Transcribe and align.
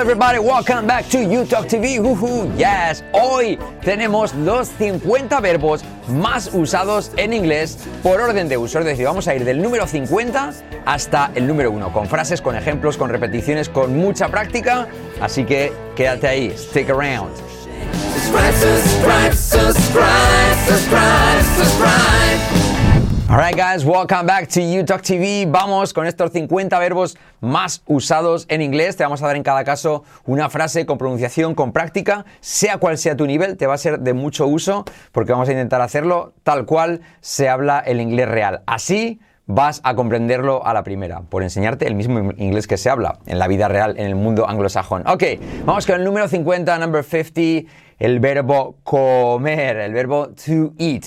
everybody, 0.00 0.38
welcome 0.38 0.86
back 0.86 1.06
to 1.10 1.18
You 1.22 1.44
Talk 1.44 1.66
TV. 1.66 1.98
Woohoo, 2.00 2.50
yes, 2.56 3.04
hoy 3.12 3.58
tenemos 3.82 4.34
los 4.34 4.68
50 4.68 5.40
verbos 5.40 5.84
más 6.08 6.48
usados 6.54 7.12
en 7.18 7.34
inglés 7.34 7.76
por 8.02 8.18
orden 8.18 8.48
de 8.48 8.56
uso. 8.56 8.78
Es 8.78 8.86
decir, 8.86 9.04
vamos 9.04 9.28
a 9.28 9.34
ir 9.34 9.44
del 9.44 9.60
número 9.60 9.86
50 9.86 10.54
hasta 10.86 11.30
el 11.34 11.46
número 11.46 11.70
1, 11.70 11.92
con 11.92 12.08
frases, 12.08 12.40
con 12.40 12.56
ejemplos, 12.56 12.96
con 12.96 13.10
repeticiones, 13.10 13.68
con 13.68 13.94
mucha 13.94 14.28
práctica. 14.28 14.88
Así 15.20 15.44
que 15.44 15.70
quédate 15.94 16.28
ahí, 16.28 16.54
stick 16.56 16.88
around. 16.88 17.36
Subscribe, 18.30 19.34
subscribe, 19.34 19.34
subscribe. 21.56 22.69
Alright 23.30 23.56
guys, 23.56 23.84
welcome 23.84 24.26
back 24.26 24.48
to 24.48 24.60
YouTalk 24.60 25.02
TV. 25.02 25.46
Vamos 25.48 25.92
con 25.92 26.04
estos 26.04 26.32
50 26.32 26.76
verbos 26.80 27.16
más 27.40 27.80
usados 27.86 28.44
en 28.48 28.60
inglés. 28.60 28.96
Te 28.96 29.04
vamos 29.04 29.22
a 29.22 29.28
dar 29.28 29.36
en 29.36 29.44
cada 29.44 29.62
caso 29.62 30.02
una 30.24 30.50
frase 30.50 30.84
con 30.84 30.98
pronunciación, 30.98 31.54
con 31.54 31.72
práctica, 31.72 32.24
sea 32.40 32.78
cual 32.78 32.98
sea 32.98 33.16
tu 33.16 33.28
nivel, 33.28 33.56
te 33.56 33.68
va 33.68 33.74
a 33.74 33.78
ser 33.78 34.00
de 34.00 34.14
mucho 34.14 34.48
uso 34.48 34.84
porque 35.12 35.30
vamos 35.30 35.48
a 35.48 35.52
intentar 35.52 35.80
hacerlo 35.80 36.32
tal 36.42 36.66
cual 36.66 37.02
se 37.20 37.48
habla 37.48 37.78
el 37.78 38.00
inglés 38.00 38.28
real. 38.28 38.62
Así 38.66 39.20
vas 39.46 39.80
a 39.84 39.94
comprenderlo 39.94 40.66
a 40.66 40.74
la 40.74 40.82
primera, 40.82 41.20
por 41.20 41.44
enseñarte 41.44 41.86
el 41.86 41.94
mismo 41.94 42.32
inglés 42.36 42.66
que 42.66 42.78
se 42.78 42.90
habla 42.90 43.20
en 43.26 43.38
la 43.38 43.46
vida 43.46 43.68
real, 43.68 43.94
en 43.96 44.08
el 44.08 44.16
mundo 44.16 44.48
anglosajón. 44.48 45.06
Ok, 45.06 45.22
vamos 45.64 45.86
con 45.86 45.94
el 45.94 46.04
número 46.04 46.26
50, 46.26 46.76
number 46.78 47.04
50, 47.04 47.70
el 48.00 48.18
verbo 48.18 48.74
comer, 48.82 49.76
el 49.76 49.92
verbo 49.92 50.30
to 50.30 50.72
eat 50.78 51.04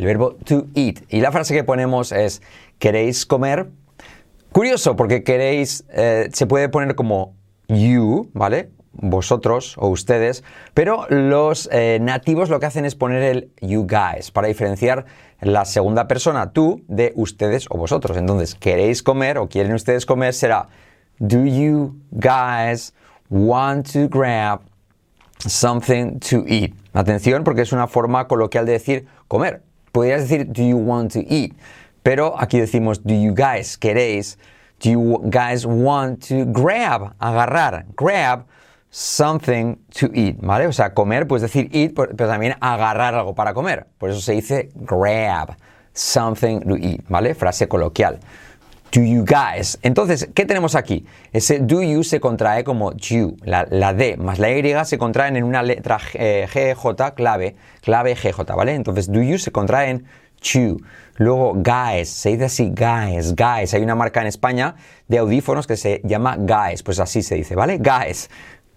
el 0.00 0.06
verbo 0.06 0.36
to 0.44 0.66
eat. 0.74 1.00
Y 1.10 1.20
la 1.20 1.30
frase 1.30 1.54
que 1.54 1.62
ponemos 1.62 2.10
es, 2.10 2.40
¿queréis 2.78 3.26
comer? 3.26 3.68
Curioso, 4.50 4.96
porque 4.96 5.22
queréis, 5.22 5.84
eh, 5.90 6.30
se 6.32 6.46
puede 6.46 6.70
poner 6.70 6.94
como 6.94 7.34
you, 7.68 8.30
¿vale? 8.32 8.70
Vosotros 8.92 9.76
o 9.76 9.88
ustedes, 9.88 10.42
pero 10.72 11.06
los 11.10 11.68
eh, 11.70 11.98
nativos 12.00 12.48
lo 12.48 12.60
que 12.60 12.66
hacen 12.66 12.86
es 12.86 12.94
poner 12.94 13.22
el 13.22 13.52
you 13.60 13.86
guys 13.86 14.30
para 14.30 14.48
diferenciar 14.48 15.04
la 15.40 15.66
segunda 15.66 16.08
persona, 16.08 16.52
tú, 16.52 16.82
de 16.88 17.12
ustedes 17.14 17.66
o 17.68 17.76
vosotros. 17.76 18.16
Entonces, 18.16 18.54
queréis 18.54 19.02
comer 19.02 19.36
o 19.36 19.48
quieren 19.50 19.74
ustedes 19.74 20.06
comer 20.06 20.32
será 20.32 20.68
Do 21.18 21.44
you 21.44 21.94
guys 22.10 22.94
want 23.28 23.92
to 23.92 24.08
grab 24.08 24.62
something 25.46 26.18
to 26.20 26.44
eat? 26.46 26.72
Atención, 26.94 27.44
porque 27.44 27.60
es 27.60 27.72
una 27.72 27.86
forma 27.86 28.26
coloquial 28.26 28.64
de 28.64 28.72
decir 28.72 29.06
comer. 29.28 29.62
Podrías 29.92 30.28
decir, 30.28 30.46
do 30.52 30.62
you 30.62 30.76
want 30.76 31.12
to 31.12 31.20
eat? 31.20 31.54
Pero 32.02 32.34
aquí 32.38 32.58
decimos, 32.58 33.02
do 33.02 33.14
you 33.14 33.34
guys, 33.34 33.76
queréis, 33.76 34.38
do 34.80 34.90
you 34.90 35.20
guys 35.30 35.66
want 35.66 36.26
to 36.28 36.46
grab, 36.46 37.14
agarrar, 37.20 37.84
grab 37.96 38.46
something 38.90 39.76
to 39.90 40.10
eat, 40.14 40.36
¿vale? 40.40 40.66
O 40.66 40.72
sea, 40.72 40.94
comer, 40.94 41.26
puedes 41.26 41.42
decir 41.42 41.68
eat, 41.72 41.94
pero 41.94 42.14
también 42.28 42.56
agarrar 42.60 43.14
algo 43.14 43.34
para 43.34 43.54
comer. 43.54 43.86
Por 43.98 44.10
eso 44.10 44.20
se 44.20 44.32
dice 44.32 44.70
grab 44.74 45.56
something 45.92 46.60
to 46.60 46.76
eat, 46.76 47.02
¿vale? 47.08 47.34
Frase 47.34 47.68
coloquial. 47.68 48.18
Do 48.92 49.02
you 49.02 49.24
guys. 49.24 49.78
Entonces, 49.82 50.28
¿qué 50.34 50.44
tenemos 50.44 50.74
aquí? 50.74 51.06
Ese 51.32 51.60
do 51.60 51.80
you 51.80 52.02
se 52.02 52.18
contrae 52.18 52.64
como 52.64 52.92
you. 52.94 53.36
La, 53.44 53.64
D 53.64 54.16
más 54.16 54.40
la 54.40 54.50
Y 54.50 54.84
se 54.84 54.98
contraen 54.98 55.36
en 55.36 55.44
una 55.44 55.62
letra 55.62 55.98
GJ 55.98 57.14
clave, 57.14 57.54
clave 57.82 58.16
GJ, 58.16 58.56
¿vale? 58.56 58.74
Entonces, 58.74 59.10
do 59.10 59.22
you 59.22 59.38
se 59.38 59.52
contrae 59.52 59.90
en 59.90 60.06
you. 60.42 60.78
Luego, 61.16 61.54
guys, 61.54 62.08
se 62.08 62.30
dice 62.30 62.46
así, 62.46 62.72
guys, 62.74 63.36
guys. 63.36 63.74
Hay 63.74 63.82
una 63.82 63.94
marca 63.94 64.22
en 64.22 64.26
España 64.26 64.74
de 65.06 65.18
audífonos 65.18 65.68
que 65.68 65.76
se 65.76 66.00
llama 66.02 66.36
guys, 66.36 66.82
pues 66.82 66.98
así 66.98 67.22
se 67.22 67.36
dice, 67.36 67.54
¿vale? 67.54 67.78
Guys. 67.78 68.28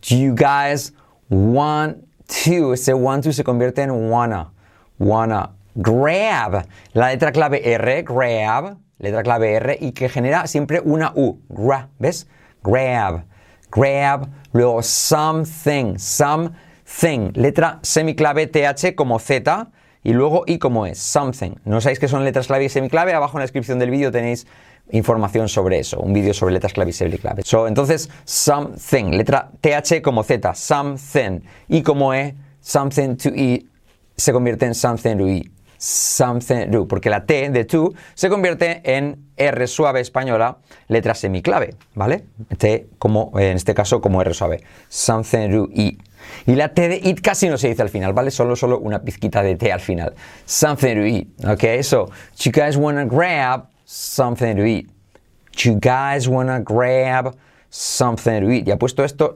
Do 0.07 0.15
you 0.15 0.35
guys 0.35 0.93
want 1.29 1.97
to? 2.45 2.73
Ese 2.73 2.93
want 2.93 3.23
to 3.23 3.33
se 3.33 3.43
convierte 3.43 3.81
en 3.81 3.89
wanna. 3.89 4.51
Wanna. 4.99 5.55
Grab. 5.73 6.67
La 6.93 7.07
letra 7.07 7.31
clave 7.31 7.73
R, 7.73 8.03
grab 8.03 8.82
letra 9.03 9.21
clave 9.21 9.53
R, 9.55 9.77
y 9.81 9.91
que 9.91 10.07
genera 10.07 10.47
siempre 10.47 10.79
una 10.79 11.11
U. 11.13 11.41
Gra, 11.49 11.89
¿ves? 11.99 12.27
Grab, 12.63 13.25
grab, 13.69 14.29
luego 14.53 14.81
something, 14.81 15.97
something, 15.97 17.31
letra 17.33 17.79
semiclave 17.81 18.47
TH 18.47 18.95
como 18.95 19.19
Z, 19.19 19.69
y 20.03 20.13
luego 20.13 20.43
I 20.47 20.57
como 20.57 20.85
es, 20.85 20.99
something. 20.99 21.51
¿No 21.65 21.81
sabéis 21.81 21.99
que 21.99 22.07
son 22.07 22.23
letras 22.23 22.47
clave 22.47 22.65
y 22.65 22.69
semiclave? 22.69 23.13
Abajo 23.13 23.37
en 23.37 23.41
la 23.41 23.43
descripción 23.43 23.77
del 23.77 23.89
vídeo 23.89 24.09
tenéis 24.11 24.47
información 24.91 25.49
sobre 25.49 25.79
eso, 25.79 25.99
un 25.99 26.13
vídeo 26.13 26.33
sobre 26.33 26.53
letras 26.53 26.71
clave 26.71 26.91
y 26.91 26.93
semiclave. 26.93 27.43
So, 27.43 27.67
entonces, 27.67 28.09
something, 28.23 29.11
letra 29.11 29.51
TH 29.59 30.01
como 30.01 30.23
Z, 30.23 30.55
something, 30.55 31.41
y 31.67 31.83
como 31.83 32.13
E, 32.13 32.35
something 32.61 33.17
to 33.17 33.29
eat, 33.35 33.65
se 34.15 34.31
convierte 34.31 34.65
en 34.65 34.75
something 34.75 35.17
to 35.17 35.27
eat 35.27 35.53
something 35.83 36.71
do, 36.71 36.87
porque 36.87 37.09
la 37.09 37.25
T 37.25 37.49
de 37.49 37.65
to 37.65 37.93
se 38.13 38.29
convierte 38.29 38.81
en 38.85 39.25
R 39.35 39.67
suave 39.67 39.99
española, 39.99 40.59
letra 40.87 41.13
semiclave, 41.13 41.75
¿vale? 41.93 42.23
T 42.57 42.87
como, 42.97 43.37
en 43.37 43.57
este 43.57 43.73
caso, 43.73 43.99
como 43.99 44.21
R 44.21 44.33
suave. 44.33 44.63
Something 44.87 45.49
do 45.49 45.67
eat. 45.73 45.95
Y 46.45 46.55
la 46.55 46.69
T 46.69 46.87
de 46.87 47.01
eat 47.03 47.19
casi 47.19 47.49
no 47.49 47.57
se 47.57 47.67
dice 47.67 47.81
al 47.81 47.89
final, 47.89 48.13
¿vale? 48.13 48.31
Solo, 48.31 48.55
solo 48.55 48.79
una 48.79 49.01
pizquita 49.01 49.43
de 49.43 49.57
T 49.57 49.73
al 49.73 49.81
final. 49.81 50.13
Something 50.45 50.95
to 50.95 51.05
eat, 51.05 51.27
¿ok? 51.45 51.83
So, 51.83 52.09
you 52.37 52.53
guys 52.53 52.77
wanna 52.77 53.03
grab 53.03 53.67
something 53.83 54.55
to 54.55 54.63
eat. 54.63 54.89
You 55.65 55.77
guys 55.81 56.29
wanna 56.29 56.61
grab 56.61 57.35
something 57.69 58.39
to 58.39 58.49
eat. 58.51 58.69
Y 58.69 58.71
ha 58.71 58.77
puesto 58.77 59.03
esto 59.03 59.35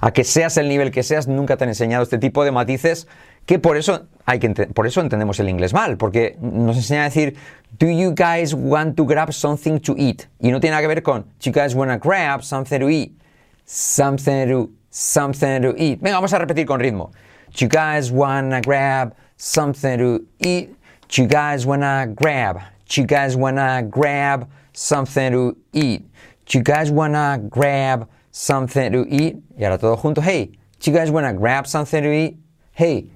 a 0.00 0.12
que 0.12 0.24
seas 0.24 0.58
el 0.58 0.68
nivel 0.68 0.90
que 0.90 1.02
seas, 1.02 1.28
nunca 1.28 1.56
te 1.56 1.64
han 1.64 1.70
enseñado 1.70 2.02
este 2.02 2.18
tipo 2.18 2.44
de 2.44 2.52
matices 2.52 3.08
que 3.48 3.58
por 3.58 3.78
eso, 3.78 4.06
hay 4.26 4.38
que 4.38 4.50
por 4.50 4.86
eso 4.86 5.00
entendemos 5.00 5.40
el 5.40 5.48
inglés 5.48 5.72
mal, 5.72 5.96
porque 5.96 6.36
nos 6.38 6.76
enseña 6.76 7.00
a 7.00 7.04
decir, 7.04 7.34
do 7.78 7.86
you 7.86 8.12
guys 8.14 8.52
want 8.52 8.94
to 8.94 9.06
grab 9.06 9.32
something 9.32 9.80
to 9.80 9.94
eat? 9.96 10.26
Y 10.38 10.50
no 10.50 10.60
tiene 10.60 10.72
nada 10.72 10.82
que 10.82 10.88
ver 10.88 11.02
con, 11.02 11.24
you 11.40 11.50
guys 11.50 11.74
want 11.74 11.90
to 11.90 11.96
grab 11.96 12.42
something 12.42 12.78
to 12.78 12.90
eat? 12.90 13.18
Something 13.64 14.48
to, 14.48 14.70
something 14.90 15.62
to 15.62 15.74
eat. 15.78 15.98
Venga, 16.02 16.16
vamos 16.16 16.34
a 16.34 16.38
repetir 16.38 16.66
con 16.66 16.78
ritmo. 16.78 17.10
You 17.54 17.68
guys 17.68 18.12
want 18.12 18.50
to 18.50 18.60
grab 18.60 19.14
something 19.38 19.96
to 19.96 20.26
eat? 20.40 20.76
You 21.10 21.26
guys 21.26 21.64
want 21.64 21.80
to 21.80 22.12
grab? 22.14 22.60
You 22.90 23.06
guys 23.06 23.34
want 23.34 23.56
to 23.56 23.82
grab 23.88 24.46
something 24.74 25.32
to 25.32 25.56
eat? 25.72 26.04
You 26.50 26.62
guys 26.62 26.90
want 26.90 27.14
to 27.14 27.40
grab 27.48 28.08
something 28.30 28.92
to 28.92 29.06
eat? 29.08 29.36
Y 29.56 29.64
ahora 29.64 29.78
todo 29.78 29.96
junto. 29.96 30.20
Hey, 30.20 30.50
you 30.82 30.92
guys 30.92 31.10
want 31.10 31.26
to 31.26 31.32
grab 31.32 31.66
something 31.66 32.02
to 32.02 32.12
eat? 32.12 32.36
Hey, 32.72 33.08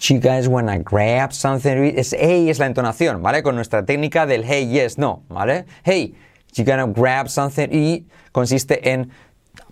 you 0.00 0.18
guys 0.20 0.48
wanna 0.48 0.78
grab 0.78 1.32
something? 1.32 1.94
Es 1.96 2.12
hey 2.12 2.50
es 2.50 2.58
la 2.58 2.66
entonación, 2.66 3.22
¿vale? 3.22 3.42
Con 3.42 3.56
nuestra 3.56 3.84
técnica 3.84 4.26
del 4.26 4.44
hey, 4.44 4.68
yes, 4.68 4.98
no, 4.98 5.22
¿vale? 5.28 5.64
Hey, 5.84 6.14
you 6.54 6.64
gonna 6.64 6.86
grab 6.86 7.28
something 7.28 7.68
eat 7.70 8.04
consiste 8.36 8.90
en 8.92 9.10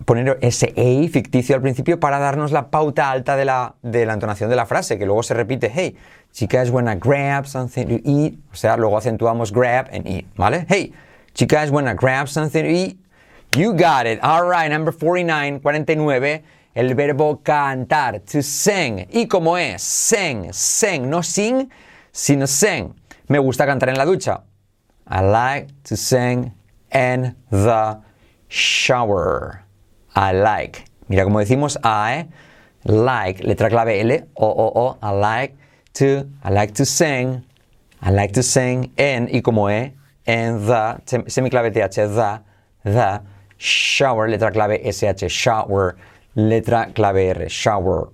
poner 0.05 0.39
ese 0.41 0.73
hey 0.75 1.07
ficticio 1.07 1.55
al 1.55 1.61
principio 1.61 1.99
para 1.99 2.17
darnos 2.17 2.51
la 2.51 2.69
pauta 2.71 3.11
alta 3.11 3.35
de 3.35 3.45
la, 3.45 3.75
de 3.83 4.05
la 4.07 4.13
entonación 4.13 4.49
de 4.49 4.55
la 4.55 4.65
frase, 4.65 4.97
que 4.97 5.05
luego 5.05 5.21
se 5.21 5.35
repite, 5.35 5.69
hey, 5.73 5.95
you 6.33 6.47
guys 6.47 6.71
wanna 6.71 6.95
grab 6.95 7.45
something 7.45 7.85
to 7.85 8.01
eat? 8.03 8.33
O 8.51 8.55
sea, 8.55 8.75
luego 8.77 8.97
acentuamos 8.97 9.51
grab 9.51 9.87
and 9.93 10.07
eat, 10.07 10.25
¿vale? 10.35 10.65
Hey, 10.67 10.93
you 11.37 11.45
guys 11.45 11.69
wanna 11.69 11.93
grab 11.93 12.27
something 12.27 12.63
to 12.63 12.69
eat? 12.69 12.97
You 13.55 13.73
got 13.73 14.05
it. 14.07 14.19
All 14.21 14.45
right, 14.45 14.69
number 14.69 14.91
49, 14.91 15.59
49 15.59 16.43
el 16.75 16.93
verbo 16.93 17.41
cantar, 17.41 18.19
to 18.19 18.43
sing. 18.43 19.07
¿Y 19.09 19.27
cómo 19.27 19.57
es? 19.57 19.81
Sing, 19.81 20.51
sing, 20.51 21.09
no 21.09 21.23
sing, 21.23 21.69
sino 22.11 22.45
sing. 22.45 22.93
Me 23.27 23.39
gusta 23.39 23.65
cantar 23.65 23.89
en 23.89 23.97
la 23.97 24.05
ducha. 24.05 24.43
I 25.07 25.21
like 25.21 25.73
to 25.83 25.95
sing 25.95 26.53
in 26.91 27.35
the 27.49 27.97
shower. 28.49 29.63
I 30.15 30.33
like. 30.33 30.85
Mira 31.07 31.23
cómo 31.23 31.39
decimos 31.39 31.77
I 31.83 32.27
like, 32.83 33.43
letra 33.43 33.69
clave 33.69 33.99
L, 34.01 34.27
O, 34.35 34.47
O, 34.47 34.71
O, 34.75 34.97
I 35.01 35.11
like 35.11 35.55
to, 35.93 36.27
I 36.43 36.51
like 36.51 36.73
to 36.75 36.85
sing, 36.85 37.43
I 38.01 38.11
like 38.11 38.33
to 38.33 38.43
sing 38.43 38.91
in, 38.97 39.29
y 39.31 39.41
como 39.41 39.69
E, 39.69 39.93
in 40.27 40.65
the, 40.65 41.01
semiclave 41.05 41.73
TH, 41.73 41.95
the, 41.95 42.41
the, 42.83 43.21
shower, 43.57 44.27
letra 44.27 44.51
clave 44.51 44.81
SH, 44.83 45.29
shower 45.29 45.95
letra 46.35 46.93
clave 46.93 47.29
R, 47.29 47.49
shower, 47.49 48.09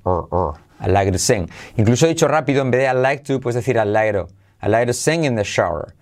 I 0.80 0.88
like 0.88 1.12
to 1.12 1.20
sing. 1.20 1.50
Incluso 1.78 2.08
dicho 2.08 2.28
rápido, 2.28 2.62
en 2.62 2.72
vez 2.72 2.82
de 2.82 2.88
I 2.88 2.94
like 2.94 3.24
to, 3.26 3.40
puedes 3.40 3.56
decir 3.56 3.78
I 3.78 3.86
like 3.86 4.14
to. 4.14 4.28
I 4.62 4.68
like 4.68 4.88
to 4.88 4.94
sing 4.94 5.26
in 5.26 5.36
the 5.36 5.44
shower. 5.44 5.94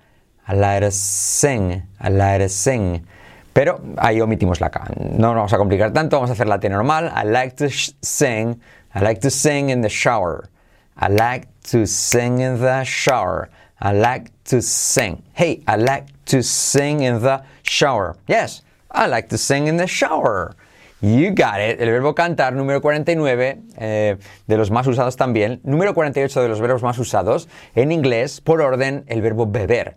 I 0.47 0.53
like 0.53 0.81
to 0.81 0.91
sing, 0.91 1.83
I 1.99 2.09
like 2.09 2.39
to 2.39 2.49
sing. 2.49 3.05
Pero 3.53 3.79
ahí 3.97 4.21
omitimos 4.21 4.61
la 4.61 4.69
K. 4.69 4.79
No 5.17 5.33
nos 5.33 5.35
vamos 5.35 5.53
a 5.53 5.57
complicar 5.57 5.91
tanto, 5.91 6.17
vamos 6.17 6.29
a 6.29 6.33
hacer 6.33 6.47
la 6.47 6.59
T 6.59 6.69
normal. 6.69 7.11
I 7.13 7.23
like 7.23 7.55
to 7.57 7.69
sing, 7.69 8.59
I 8.93 9.01
like 9.01 9.21
to 9.21 9.29
sing 9.29 9.69
in 9.69 9.81
the 9.81 9.89
shower. 9.89 10.49
I 10.97 11.07
like 11.07 11.47
to 11.71 11.85
sing 11.85 12.39
in 12.39 12.59
the 12.59 12.83
shower. 12.83 13.49
I 13.81 13.93
like 13.93 14.31
to 14.45 14.61
sing. 14.61 15.23
Hey, 15.33 15.63
I 15.67 15.77
like 15.77 16.07
to 16.25 16.43
sing 16.43 17.01
in 17.01 17.21
the 17.21 17.43
shower. 17.63 18.17
Yes, 18.27 18.63
I 18.91 19.07
like 19.07 19.29
to 19.29 19.37
sing 19.37 19.67
in 19.67 19.77
the 19.77 19.87
shower. 19.87 20.55
You 21.01 21.29
got 21.29 21.59
it. 21.59 21.79
El 21.79 21.91
verbo 21.91 22.13
cantar, 22.13 22.53
número 22.53 22.81
49, 22.81 23.61
eh, 23.77 24.17
de 24.47 24.57
los 24.57 24.69
más 24.69 24.85
usados 24.85 25.15
también. 25.15 25.61
Número 25.63 25.93
48 25.93 26.41
de 26.41 26.49
los 26.49 26.59
verbos 26.59 26.83
más 26.83 26.99
usados 26.99 27.47
en 27.73 27.93
inglés, 27.93 28.41
por 28.41 28.61
orden, 28.61 29.05
el 29.07 29.21
verbo 29.21 29.47
beber. 29.47 29.95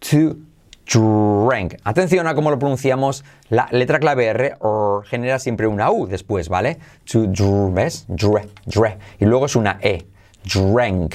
To 0.00 0.36
drink. 0.84 1.76
Atención 1.84 2.26
a 2.26 2.34
cómo 2.34 2.50
lo 2.50 2.58
pronunciamos. 2.58 3.24
La 3.48 3.66
letra 3.70 3.98
clave 3.98 4.26
R 4.26 4.56
genera 5.04 5.38
siempre 5.38 5.66
una 5.66 5.90
U 5.90 6.06
después, 6.06 6.50
¿vale? 6.50 6.78
To 7.10 7.26
dr, 7.28 7.72
¿ves? 7.72 8.04
Dre, 8.08 8.48
dre. 8.66 8.98
Y 9.20 9.24
luego 9.24 9.46
es 9.46 9.56
una 9.56 9.78
E. 9.80 10.04
Drank. 10.44 11.14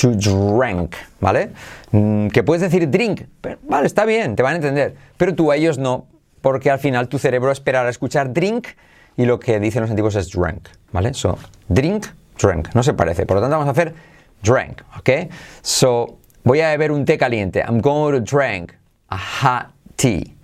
To 0.00 0.12
drink, 0.12 0.94
¿vale? 1.20 1.50
Mm, 1.90 2.28
que 2.28 2.42
puedes 2.42 2.62
decir 2.62 2.88
drink. 2.88 3.22
Vale, 3.68 3.86
está 3.86 4.04
bien, 4.04 4.34
te 4.36 4.42
van 4.42 4.52
a 4.54 4.56
entender. 4.56 4.94
Pero 5.16 5.34
tú 5.34 5.50
a 5.50 5.56
ellos 5.56 5.76
no, 5.76 6.06
porque 6.40 6.70
al 6.70 6.78
final 6.78 7.08
tu 7.08 7.18
cerebro 7.18 7.50
esperará 7.52 7.88
escuchar 7.88 8.32
drink 8.32 8.68
y 9.16 9.26
lo 9.26 9.40
que 9.40 9.58
dicen 9.60 9.82
los 9.82 9.90
antiguos 9.90 10.14
es 10.14 10.30
drank, 10.30 10.68
¿vale? 10.92 11.12
So, 11.14 11.38
drink, 11.68 12.06
drink. 12.40 12.68
No 12.74 12.82
se 12.82 12.94
parece. 12.94 13.26
Por 13.26 13.36
lo 13.36 13.40
tanto, 13.40 13.56
vamos 13.56 13.68
a 13.68 13.72
hacer 13.72 13.94
drank, 14.42 14.82
¿ok? 14.98 15.30
So, 15.62 16.18
voy 16.44 16.60
a 16.60 16.68
beber 16.68 16.92
un 16.92 17.04
té 17.04 17.18
caliente. 17.18 17.60
I'm 17.60 17.80
going 17.80 18.12
to 18.12 18.20
drink 18.20 18.74
a 19.08 19.18
hot 19.18 19.72
tea. 19.96 20.36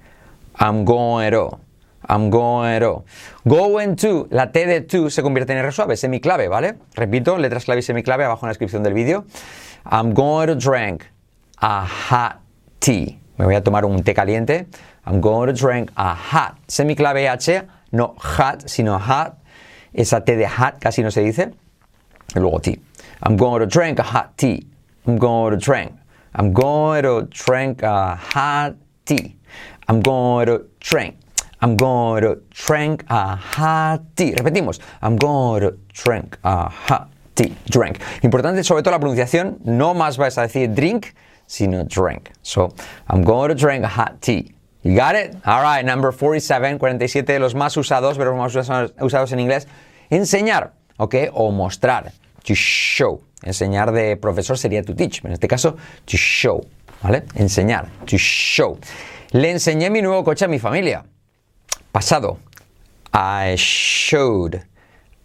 I'm 0.59 0.85
going 0.85 1.33
to. 1.33 1.59
I'm 2.09 2.31
going 2.31 2.81
to. 2.81 3.05
Going 3.45 3.97
to, 3.97 4.27
la 4.31 4.53
T 4.53 4.67
de 4.67 4.81
to 4.83 5.09
se 5.09 5.23
convierte 5.23 5.53
en 5.53 5.59
R 5.59 5.73
suave, 5.73 5.97
semiclave, 5.97 6.49
¿vale? 6.49 6.75
Repito, 6.95 7.39
letras 7.39 7.65
clave 7.65 7.81
y 7.81 7.83
semiclave 7.83 8.25
abajo 8.25 8.45
en 8.45 8.49
la 8.49 8.51
descripción 8.51 8.83
del 8.83 8.93
vídeo. 8.93 9.25
I'm 9.91 10.13
going 10.13 10.49
to 10.49 10.55
drink 10.55 11.05
a 11.61 11.87
hot 11.87 12.41
tea. 12.79 13.21
Me 13.37 13.45
voy 13.45 13.55
a 13.55 13.63
tomar 13.63 13.85
un 13.85 14.03
té 14.03 14.15
caliente. 14.15 14.67
I'm 15.07 15.21
going 15.21 15.49
to 15.49 15.53
drink 15.53 15.91
a 15.97 16.15
hot. 16.15 16.59
Semiclave 16.67 17.31
H, 17.31 17.67
no 17.93 18.15
hot, 18.19 18.69
sino 18.69 18.99
hot. 18.99 19.39
Esa 19.95 20.21
T 20.21 20.35
de 20.35 20.47
hot 20.47 20.81
casi 20.81 21.03
no 21.03 21.11
se 21.11 21.23
dice. 21.25 21.53
Luego 22.35 22.59
tea. 22.59 22.81
I'm 23.23 23.37
going 23.37 23.61
to 23.61 23.67
drink 23.67 23.99
a 23.99 24.03
hot 24.03 24.37
tea. 24.37 24.67
I'm 25.07 25.19
going 25.19 25.53
to 25.53 25.57
drink. 25.57 25.93
I'm 26.35 26.53
going 26.53 27.03
to 27.03 27.29
drink 27.31 27.83
a 27.83 28.17
hot 28.17 28.75
tea. 29.05 29.37
I'm 29.87 30.01
going 30.01 30.47
to 30.47 30.65
drink. 30.81 31.17
I'm 31.61 31.77
going 31.77 32.23
to 32.23 32.41
drink 32.51 33.05
a 33.09 33.37
hot 33.37 34.03
tea. 34.17 34.33
Repetimos. 34.33 34.81
I'm 35.01 35.17
going 35.17 35.63
to 35.63 35.79
drink 35.93 36.39
a 36.43 36.69
hot 36.69 37.11
tea. 37.35 37.55
Drink. 37.71 38.01
Importante 38.23 38.65
sobre 38.65 38.83
todo 38.83 38.93
la 38.93 38.99
pronunciación. 38.99 39.65
No 39.65 39.95
más 39.95 40.17
vas 40.17 40.37
a 40.39 40.43
decir 40.43 40.75
drink, 40.75 41.15
sino 41.47 41.85
drink. 41.85 42.33
So, 42.43 42.75
I'm 43.09 43.23
going 43.23 43.51
to 43.51 43.55
drink 43.55 43.85
a 43.85 43.89
hot 43.89 44.21
tea. 44.21 44.55
You 44.85 44.95
got 44.95 45.17
it? 45.17 45.35
All 45.47 45.63
right, 45.63 45.83
number 45.83 46.13
47, 46.13 46.79
47 46.79 47.33
de 47.33 47.39
los 47.39 47.55
más 47.55 47.75
usados, 47.79 48.19
verbos 48.19 48.37
más 48.37 48.93
usados, 49.01 49.33
en 49.33 49.41
inglés. 49.41 49.67
Enseñar, 50.11 50.75
¿ok? 50.99 51.15
O 51.33 51.51
mostrar. 51.53 52.13
To 52.45 52.55
show. 52.55 53.23
Enseñar 53.43 53.93
de 53.93 54.19
profesor 54.19 54.59
sería 54.59 54.83
to 54.83 54.95
teach. 54.95 55.25
En 55.25 55.33
este 55.33 55.49
caso, 55.49 55.77
to 56.05 56.19
show. 56.19 56.67
¿Vale? 57.03 57.25
Enseñar. 57.35 57.89
To 58.05 58.19
show. 58.19 58.79
Le 59.31 59.51
enseñé 59.51 59.89
mi 59.89 60.03
nuevo 60.03 60.23
coche 60.23 60.45
a 60.45 60.49
mi 60.49 60.59
familia. 60.59 61.03
Pasado. 61.91 62.39
I 63.15 63.55
showed. 63.57 64.61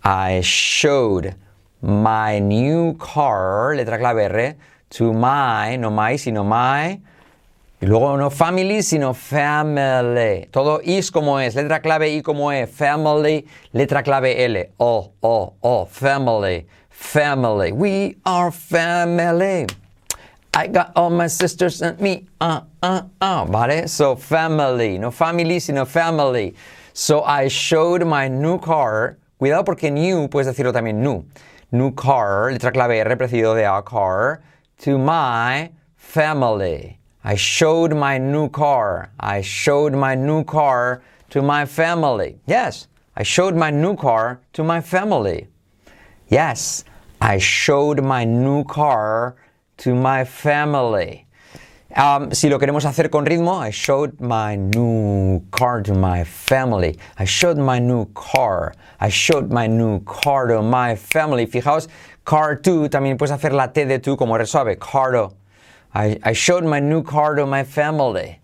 I 0.06 0.40
showed 0.42 1.36
my 1.82 2.40
new 2.40 2.96
car, 2.98 3.76
letra 3.76 3.98
clave 3.98 4.24
R, 4.32 4.56
to 4.90 5.12
my, 5.12 5.76
no 5.76 5.92
my, 5.92 6.18
sino 6.18 6.46
my. 6.46 7.02
Y 7.82 7.86
luego 7.86 8.18
no 8.18 8.30
family, 8.30 8.84
sino 8.84 9.14
family. 9.14 10.50
Todo 10.52 10.82
is 10.84 11.10
como 11.12 11.40
es, 11.40 11.56
letra 11.56 11.82
clave 11.82 12.10
I 12.14 12.22
como 12.22 12.52
E, 12.52 12.68
family, 12.68 13.48
letra 13.72 14.04
clave 14.04 14.44
L. 14.44 14.72
O, 14.78 15.14
O, 15.22 15.54
O, 15.62 15.86
family, 15.86 16.68
family. 16.90 17.72
We 17.72 18.18
are 18.26 18.52
family. 18.52 19.66
I 20.54 20.68
got 20.68 20.92
all 20.98 21.10
my 21.10 21.28
sisters 21.28 21.82
and 21.82 21.98
me. 22.02 22.26
Uh, 22.42 22.62
uh, 22.84 23.04
uh. 23.22 23.46
¿Vale? 23.46 23.88
So, 23.88 24.18
family. 24.18 24.98
No 24.98 25.10
family, 25.10 25.62
sino 25.62 25.86
family. 25.86 26.56
So, 26.92 27.24
I 27.24 27.48
showed 27.48 28.06
my 28.06 28.28
new 28.28 28.60
car. 28.60 29.20
Cuidado 29.40 29.64
porque 29.64 29.90
new 29.90 30.28
puedes 30.28 30.54
decirlo 30.54 30.74
también 30.74 30.96
new. 30.96 31.24
New 31.72 31.92
car, 31.92 32.52
letra 32.52 32.74
clave 32.74 33.00
R 33.00 33.16
precedido 33.16 33.56
de 33.56 33.64
a 33.64 33.82
car, 33.82 34.42
to 34.80 34.98
my 34.98 35.72
family. 35.96 36.99
I 37.24 37.36
showed 37.36 37.94
my 37.94 38.18
new 38.18 38.50
car. 38.50 39.12
I 39.20 39.42
showed 39.42 39.94
my 39.94 40.16
new 40.16 40.44
car 40.44 41.02
to 41.32 41.42
my 41.42 41.66
family. 41.66 42.40
Yes, 42.48 42.88
I 43.16 43.24
showed 43.24 43.56
my 43.56 43.70
new 43.72 43.96
car 43.96 44.40
to 44.54 44.64
my 44.64 44.80
family. 44.82 45.48
Yes, 46.30 46.86
I 47.20 47.38
showed 47.38 48.02
my 48.02 48.24
new 48.24 48.64
car 48.64 49.36
to 49.78 49.94
my 49.94 50.24
family. 50.24 51.26
Um, 51.96 52.32
si 52.32 52.50
lo 52.50 52.60
queremos 52.60 52.86
hacer 52.86 53.10
con 53.10 53.26
ritmo, 53.26 53.60
I 53.60 53.72
showed 53.72 54.22
my 54.22 54.56
new 54.56 55.42
car 55.52 55.82
to 55.82 55.94
my 55.94 56.24
family. 56.24 56.98
I 57.18 57.26
showed 57.26 57.58
my 57.58 57.80
new 57.80 58.06
car. 58.14 58.74
I 59.00 59.10
showed 59.10 59.52
my 59.52 59.68
new 59.68 60.00
car 60.02 60.48
to 60.48 60.62
my 60.62 60.96
family. 60.96 61.48
Fijaos, 61.48 61.88
car 62.24 62.56
to 62.58 62.88
también 62.90 63.18
puedes 63.18 63.32
hacer 63.32 63.52
la 63.52 63.68
T 63.68 63.86
de 63.86 64.00
tú 64.00 64.18
como 64.18 64.38
resuave. 64.38 64.78
Car 64.80 65.12
to. 65.14 65.39
I, 65.94 66.34
showed 66.34 66.64
my 66.64 66.80
new 66.80 67.04
car 67.04 67.36
to 67.36 67.46
my 67.46 67.64
family. 67.64 68.40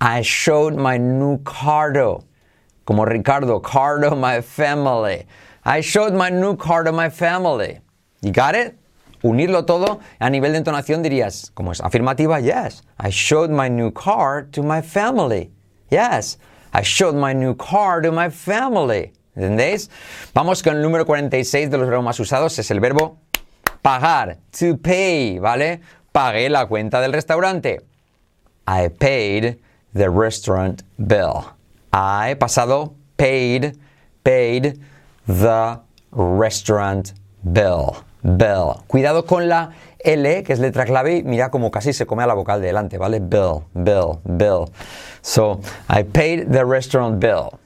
I 0.00 0.22
showed 0.22 0.76
my 0.76 0.96
new 0.98 1.38
car 1.38 1.92
to. 1.92 2.20
Como 2.84 3.04
Ricardo, 3.04 3.60
car 3.60 4.00
to 4.00 4.14
my 4.14 4.40
family. 4.40 5.26
I 5.64 5.80
showed 5.80 6.14
my 6.14 6.30
new 6.30 6.56
car 6.56 6.84
to 6.84 6.92
my 6.92 7.08
family. 7.08 7.80
You 8.22 8.32
got 8.32 8.54
it? 8.54 8.78
Unirlo 9.22 9.66
todo 9.66 10.00
a 10.20 10.30
nivel 10.30 10.52
de 10.52 10.58
entonación 10.58 11.02
dirías, 11.02 11.50
como 11.54 11.72
es 11.72 11.80
afirmativa, 11.80 12.40
yes. 12.40 12.82
I 13.00 13.10
showed 13.10 13.50
my 13.50 13.68
new 13.68 13.90
car 13.90 14.42
to 14.52 14.62
my 14.62 14.80
family. 14.80 15.50
Yes. 15.90 16.38
I 16.72 16.82
showed 16.82 17.16
my 17.16 17.32
new 17.32 17.54
car 17.54 18.00
to 18.02 18.12
my 18.12 18.30
family. 18.30 19.12
¿Entendéis? 19.36 19.88
Vamos 20.34 20.62
con 20.62 20.76
el 20.76 20.82
número 20.82 21.04
46 21.04 21.70
de 21.70 21.78
los 21.78 21.88
verbos 21.88 22.04
más 22.04 22.20
usados, 22.20 22.58
es 22.58 22.70
el 22.70 22.80
verbo 22.80 23.18
pagar. 23.82 24.38
To 24.58 24.76
pay, 24.76 25.38
¿vale? 25.38 25.80
Pagué 26.18 26.48
la 26.48 26.66
cuenta 26.66 27.00
del 27.00 27.12
restaurante. 27.12 27.80
I 28.66 28.88
paid 28.88 29.60
the 29.94 30.10
restaurant 30.10 30.82
bill. 30.98 31.44
I, 31.92 32.34
pasado, 32.34 32.94
paid, 33.16 33.78
paid 34.24 34.80
the 35.28 35.78
restaurant 36.10 37.12
bill. 37.44 37.98
Bill. 38.24 38.82
Cuidado 38.88 39.26
con 39.26 39.48
la 39.48 39.70
L, 40.00 40.42
que 40.42 40.54
es 40.54 40.58
letra 40.58 40.84
clave, 40.86 41.18
y 41.18 41.22
mira 41.22 41.52
como 41.52 41.70
casi 41.70 41.92
se 41.92 42.04
come 42.04 42.24
a 42.24 42.26
la 42.26 42.34
vocal 42.34 42.60
de 42.60 42.66
delante, 42.66 42.98
¿vale? 42.98 43.20
Bill, 43.20 43.62
bill, 43.74 44.18
bill. 44.24 44.72
So, 45.22 45.60
I 45.88 46.02
paid 46.02 46.50
the 46.50 46.64
restaurant 46.64 47.20
bill. 47.20 47.60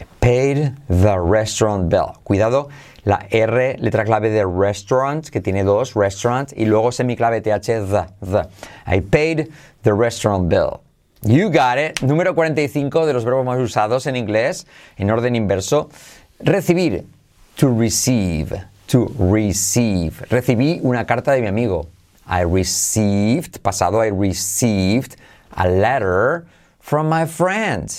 I 0.00 0.04
paid 0.20 0.76
the 0.88 1.18
restaurant 1.18 1.88
bill. 1.88 2.12
Cuidado, 2.22 2.68
la 3.04 3.26
R, 3.30 3.76
letra 3.78 4.04
clave 4.04 4.30
de 4.30 4.46
restaurant, 4.46 5.28
que 5.28 5.40
tiene 5.40 5.64
dos, 5.64 5.94
restaurant, 5.94 6.52
y 6.56 6.64
luego 6.66 6.92
semiclave 6.92 7.40
TH, 7.40 7.86
the, 7.88 8.06
the. 8.20 8.48
I 8.86 9.00
paid 9.00 9.50
the 9.82 9.92
restaurant 9.92 10.48
bill. 10.48 10.80
You 11.24 11.50
got 11.50 11.78
it. 11.78 12.00
Número 12.00 12.34
45 12.34 13.06
de 13.06 13.12
los 13.12 13.24
verbos 13.24 13.44
más 13.44 13.58
usados 13.58 14.06
en 14.06 14.16
inglés, 14.16 14.66
en 14.96 15.10
orden 15.10 15.36
inverso. 15.36 15.88
Recibir, 16.40 17.04
to 17.56 17.68
receive, 17.68 18.52
to 18.88 19.08
receive. 19.18 20.24
Recibí 20.28 20.80
una 20.82 21.04
carta 21.04 21.32
de 21.32 21.40
mi 21.40 21.46
amigo. 21.46 21.88
I 22.26 22.42
received, 22.42 23.60
pasado, 23.62 24.02
I 24.02 24.10
received 24.10 25.16
a 25.52 25.68
letter 25.68 26.44
from 26.80 27.08
my 27.08 27.26
friend. 27.26 27.92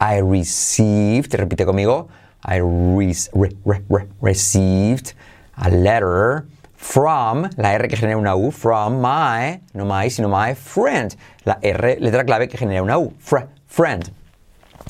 I 0.00 0.18
received, 0.18 1.32
repite 1.32 1.64
conmigo, 1.64 2.08
I 2.44 2.56
re- 2.56 3.14
re- 3.32 3.56
re- 3.64 3.80
re- 3.88 4.08
received 4.20 5.14
a 5.56 5.70
letter 5.70 6.46
from, 6.74 7.48
la 7.56 7.70
R 7.70 7.88
que 7.88 7.96
genera 7.96 8.18
una 8.18 8.36
U, 8.36 8.50
from 8.50 9.00
my, 9.00 9.60
no 9.72 9.84
my, 9.84 10.08
sino 10.08 10.28
my 10.28 10.54
friend. 10.54 11.16
La 11.46 11.54
R, 11.62 11.96
letra 12.00 12.24
clave 12.24 12.48
que 12.48 12.58
genera 12.58 12.82
una 12.82 12.98
U, 12.98 13.14
fr- 13.18 13.48
friend. 13.66 14.10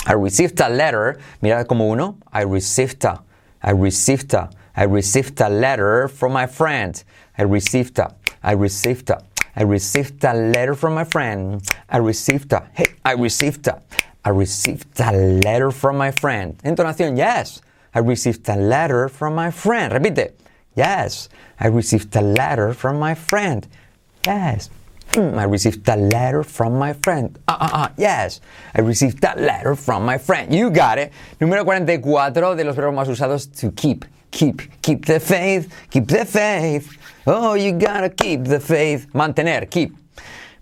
I 0.06 0.12
received 0.14 0.60
a 0.60 0.68
letter, 0.68 1.18
mira 1.40 1.64
como 1.64 1.84
uno, 1.92 2.18
I 2.32 2.42
received 2.42 3.04
a, 3.04 3.22
I 3.62 3.70
received 3.70 4.34
a, 4.34 4.50
I 4.76 4.84
received 4.84 5.40
a 5.40 5.48
letter 5.48 6.08
from 6.08 6.32
my 6.32 6.46
friend. 6.46 7.02
I 7.38 7.42
received 7.42 7.98
a, 7.98 8.14
I 8.42 8.52
received 8.52 9.10
a, 9.10 9.22
I 9.56 9.62
received 9.62 10.24
a 10.24 10.34
letter 10.34 10.74
from 10.74 10.94
my 10.94 11.04
friend. 11.04 11.62
I 11.88 11.98
received 11.98 12.52
a, 12.52 12.68
hey, 12.74 12.86
I 13.04 13.12
received 13.12 13.68
a, 13.68 13.80
I 14.24 14.30
received 14.30 14.98
a 15.00 15.12
letter 15.12 15.70
from 15.70 15.98
my 15.98 16.10
friend. 16.10 16.56
Entonación, 16.64 17.16
yes. 17.16 17.60
I 17.94 17.98
received 17.98 18.48
a 18.48 18.56
letter 18.56 19.08
from 19.08 19.34
my 19.34 19.50
friend. 19.50 19.92
Repite. 19.92 20.32
Yes. 20.74 21.28
I 21.60 21.68
received 21.68 22.16
a 22.16 22.22
letter 22.22 22.72
from 22.72 22.98
my 22.98 23.14
friend. 23.14 23.66
Yes. 24.26 24.70
Mm, 25.12 25.38
I 25.38 25.44
received 25.44 25.86
a 25.88 25.96
letter 25.96 26.42
from 26.42 26.78
my 26.78 26.94
friend. 26.94 27.38
Ah, 27.46 27.58
ah, 27.60 27.70
ah, 27.72 27.92
yes. 27.98 28.40
I 28.74 28.80
received 28.80 29.20
that 29.20 29.38
letter 29.38 29.76
from 29.76 30.04
my 30.04 30.16
friend. 30.16 30.52
You 30.52 30.70
got 30.70 30.98
it. 30.98 31.12
Número 31.38 31.64
44 31.64 32.56
de 32.56 32.64
los 32.64 32.74
verbos 32.76 32.94
más 32.94 33.08
usados, 33.08 33.46
to 33.60 33.70
keep. 33.72 34.06
Keep. 34.30 34.62
Keep 34.82 35.04
the 35.04 35.20
faith. 35.20 35.72
Keep 35.90 36.08
the 36.08 36.24
faith. 36.24 36.96
Oh, 37.26 37.54
you 37.54 37.72
gotta 37.72 38.08
keep 38.08 38.44
the 38.44 38.58
faith. 38.58 39.06
Mantener. 39.12 39.70
Keep. 39.70 39.94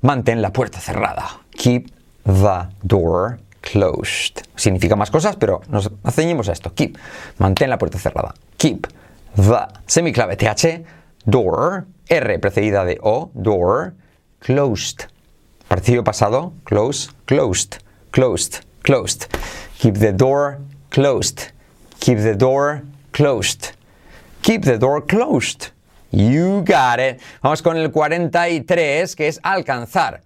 Mantén 0.02 0.42
la 0.42 0.50
puerta 0.50 0.78
cerrada. 0.80 1.40
Keep 1.52 1.90
the 2.24 2.68
door 2.84 3.38
closed. 3.62 4.42
Significa 4.54 4.96
más 4.96 5.10
cosas, 5.10 5.36
pero 5.36 5.62
nos 5.68 5.90
ceñimos 6.10 6.48
a 6.48 6.52
esto. 6.52 6.74
Keep. 6.74 6.98
Mantén 7.38 7.70
la 7.70 7.78
puerta 7.78 7.98
cerrada. 7.98 8.34
Keep 8.58 8.86
the. 9.36 9.68
Semiclave 9.86 10.36
TH. 10.36 10.84
Door. 11.24 11.86
R 12.08 12.38
precedida 12.38 12.84
de 12.84 12.98
O. 13.02 13.30
Door. 13.34 13.94
Closed. 14.40 15.04
Partido 15.68 16.04
pasado. 16.04 16.52
Close. 16.64 17.10
Closed. 17.24 17.76
Closed. 18.10 18.64
Closed. 18.82 19.26
Keep 19.78 19.94
the 19.94 20.12
door 20.12 20.60
closed. 20.90 21.52
Keep 22.00 22.18
the 22.18 22.34
door 22.34 22.82
closed. 23.12 23.72
Keep 24.42 24.64
the 24.64 24.76
door 24.76 25.00
closed. 25.06 25.70
You 26.10 26.62
got 26.62 26.98
it. 27.00 27.20
Vamos 27.42 27.62
con 27.62 27.76
el 27.76 27.90
43, 27.90 29.16
que 29.16 29.28
es 29.28 29.40
alcanzar. 29.42 30.20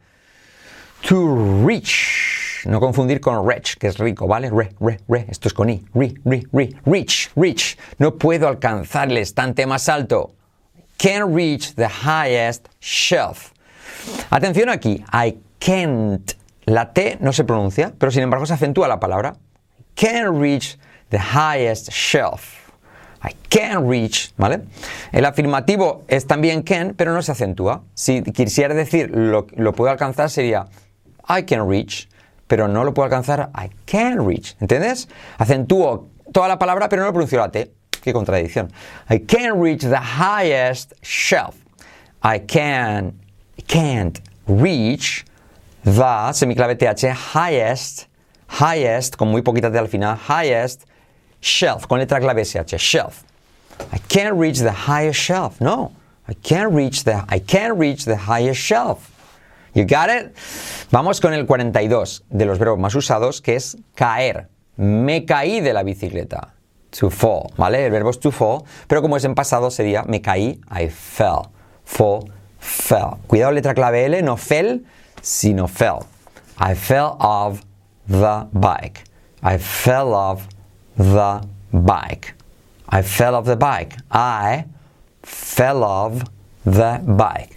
To 1.02 1.64
reach. 1.64 2.36
No 2.66 2.80
confundir 2.80 3.20
con 3.20 3.49
rich, 3.49 3.76
que 3.78 3.87
es 3.87 3.99
rico, 3.99 4.26
¿vale? 4.26 4.50
Re, 4.50 4.75
re, 4.80 4.99
re. 5.08 5.26
Esto 5.28 5.46
es 5.46 5.54
con 5.54 5.70
i. 5.70 5.85
Re, 5.94 6.14
re, 6.25 6.46
re. 6.52 6.70
Reach, 6.85 7.30
reach. 7.37 7.78
No 7.99 8.16
puedo 8.16 8.49
alcanzar 8.49 9.08
el 9.08 9.18
estante 9.18 9.66
más 9.66 9.88
alto. 9.88 10.35
Can't 10.99 11.32
reach 11.32 11.75
the 11.76 11.88
highest 11.88 12.68
shelf. 12.80 13.52
Atención 14.30 14.68
aquí. 14.68 15.04
I 15.12 15.38
can't. 15.61 16.32
La 16.64 16.92
T 16.92 17.18
no 17.20 17.32
se 17.32 17.44
pronuncia, 17.44 17.92
pero 17.96 18.11
sin 18.11 18.23
embargo 18.23 18.46
se 18.46 18.54
acentúa 18.54 18.88
la 18.88 18.99
palabra. 18.99 19.37
Can't 19.94 20.37
reach 20.37 20.76
the 21.11 21.18
highest 21.18 21.90
shelf. 21.92 22.66
I 23.23 23.35
can 23.49 23.88
reach, 23.88 24.32
¿vale? 24.37 24.62
El 25.12 25.25
afirmativo 25.25 26.02
es 26.08 26.26
también 26.26 26.62
can, 26.62 26.94
pero 26.96 27.12
no 27.12 27.23
se 27.23 27.30
acentúa. 27.32 27.85
Si 27.94 28.23
quisiera 28.23 28.75
decir 28.75 29.11
lo 29.11 29.73
puedo 29.73 29.90
alcanzar 29.90 30.30
sería 30.30 30.66
I 31.28 31.42
can 31.44 31.68
reach, 31.68 32.08
pero 32.46 32.68
no 32.68 32.84
lo 32.84 32.94
puedo 32.94 33.04
alcanzar 33.04 33.50
I 33.54 33.70
can 33.86 34.26
reach. 34.26 34.56
¿Entiendes? 34.60 35.08
Acentúo 35.38 36.08
toda 36.32 36.48
la 36.48 36.58
palabra, 36.58 36.88
pero 36.88 37.02
no 37.02 37.08
lo 37.08 37.12
pronuncio 37.12 37.38
la 37.38 37.50
T. 37.50 37.72
Qué 38.02 38.12
contradicción. 38.12 38.70
I 39.10 39.18
can 39.18 39.60
reach 39.60 39.80
the 39.80 39.98
highest 39.98 40.94
shelf. 41.02 41.56
I 42.22 42.38
can, 42.38 43.18
can't 43.66 44.20
reach 44.46 45.24
the, 45.84 46.32
semiclave 46.32 46.78
TH, 46.78 47.12
highest, 47.12 48.06
highest, 48.48 49.16
con 49.16 49.28
muy 49.28 49.42
poquita 49.42 49.70
T 49.70 49.78
al 49.78 49.88
final, 49.88 50.16
highest 50.16 50.86
shelf, 51.40 51.86
con 51.86 51.98
letra 51.98 52.20
clave 52.20 52.44
SH, 52.44 52.78
shelf. 52.78 53.24
I 53.92 53.98
can't 54.08 54.36
reach 54.36 54.58
the 54.58 54.72
highest 54.72 55.20
shelf. 55.20 55.60
No, 55.60 55.92
I 56.28 56.34
can't 56.34 56.72
reach 56.72 57.04
the, 57.04 57.24
I 57.28 57.38
can't 57.38 57.78
reach 57.78 58.04
the 58.04 58.16
highest 58.16 58.60
shelf. 58.60 59.10
You 59.76 59.83
got 59.83 60.09
it? 60.09 60.35
Vamos 60.90 61.21
con 61.21 61.35
el 61.35 61.45
42 61.45 62.25
de 62.30 62.47
los 62.47 62.59
verbos 62.59 62.78
más 62.78 62.95
usados, 62.95 63.42
que 63.42 63.56
es 63.56 63.76
caer. 63.95 64.49
Me 64.76 65.26
caí 65.26 65.61
de 65.61 65.75
la 65.75 65.83
bicicleta. 65.83 66.54
To 66.99 67.11
fall, 67.11 67.52
¿vale? 67.59 67.85
El 67.85 67.92
verbo 67.92 68.09
es 68.09 68.18
to 68.18 68.30
fall, 68.30 68.62
pero 68.87 69.02
como 69.02 69.18
es 69.18 69.25
en 69.25 69.35
pasado 69.35 69.71
sería 69.71 70.02
me 70.04 70.23
caí, 70.23 70.62
I 70.71 70.88
fell. 70.88 71.42
Fall, 71.85 72.33
fell. 72.59 73.18
Cuidado, 73.26 73.52
letra 73.52 73.75
clave 73.75 74.06
L, 74.06 74.23
no 74.23 74.38
fell, 74.38 74.83
sino 75.21 75.68
fell. 75.68 75.99
I 76.59 76.75
fell 76.75 77.16
off 77.18 77.61
the 78.09 78.47
bike. 78.52 79.04
I 79.42 79.59
fell 79.59 80.14
off 80.14 80.49
the 80.97 81.47
bike. 81.71 82.35
I 82.90 83.02
fell 83.02 83.35
off 83.35 83.45
the 83.45 83.56
bike. 83.56 83.95
I 84.11 84.64
fell 85.23 85.83
off 85.83 86.25
the 86.64 87.00
bike. 87.04 87.55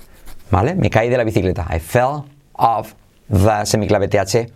¿Vale? 0.52 0.76
Me 0.76 0.90
caí 0.90 1.10
de 1.10 1.18
la 1.18 1.24
bicicleta. 1.24 1.66
I 1.70 1.80
fell 1.80 2.24
off 2.54 2.96
the 3.30 3.66
semiclave 3.66 4.08
TH 4.08 4.52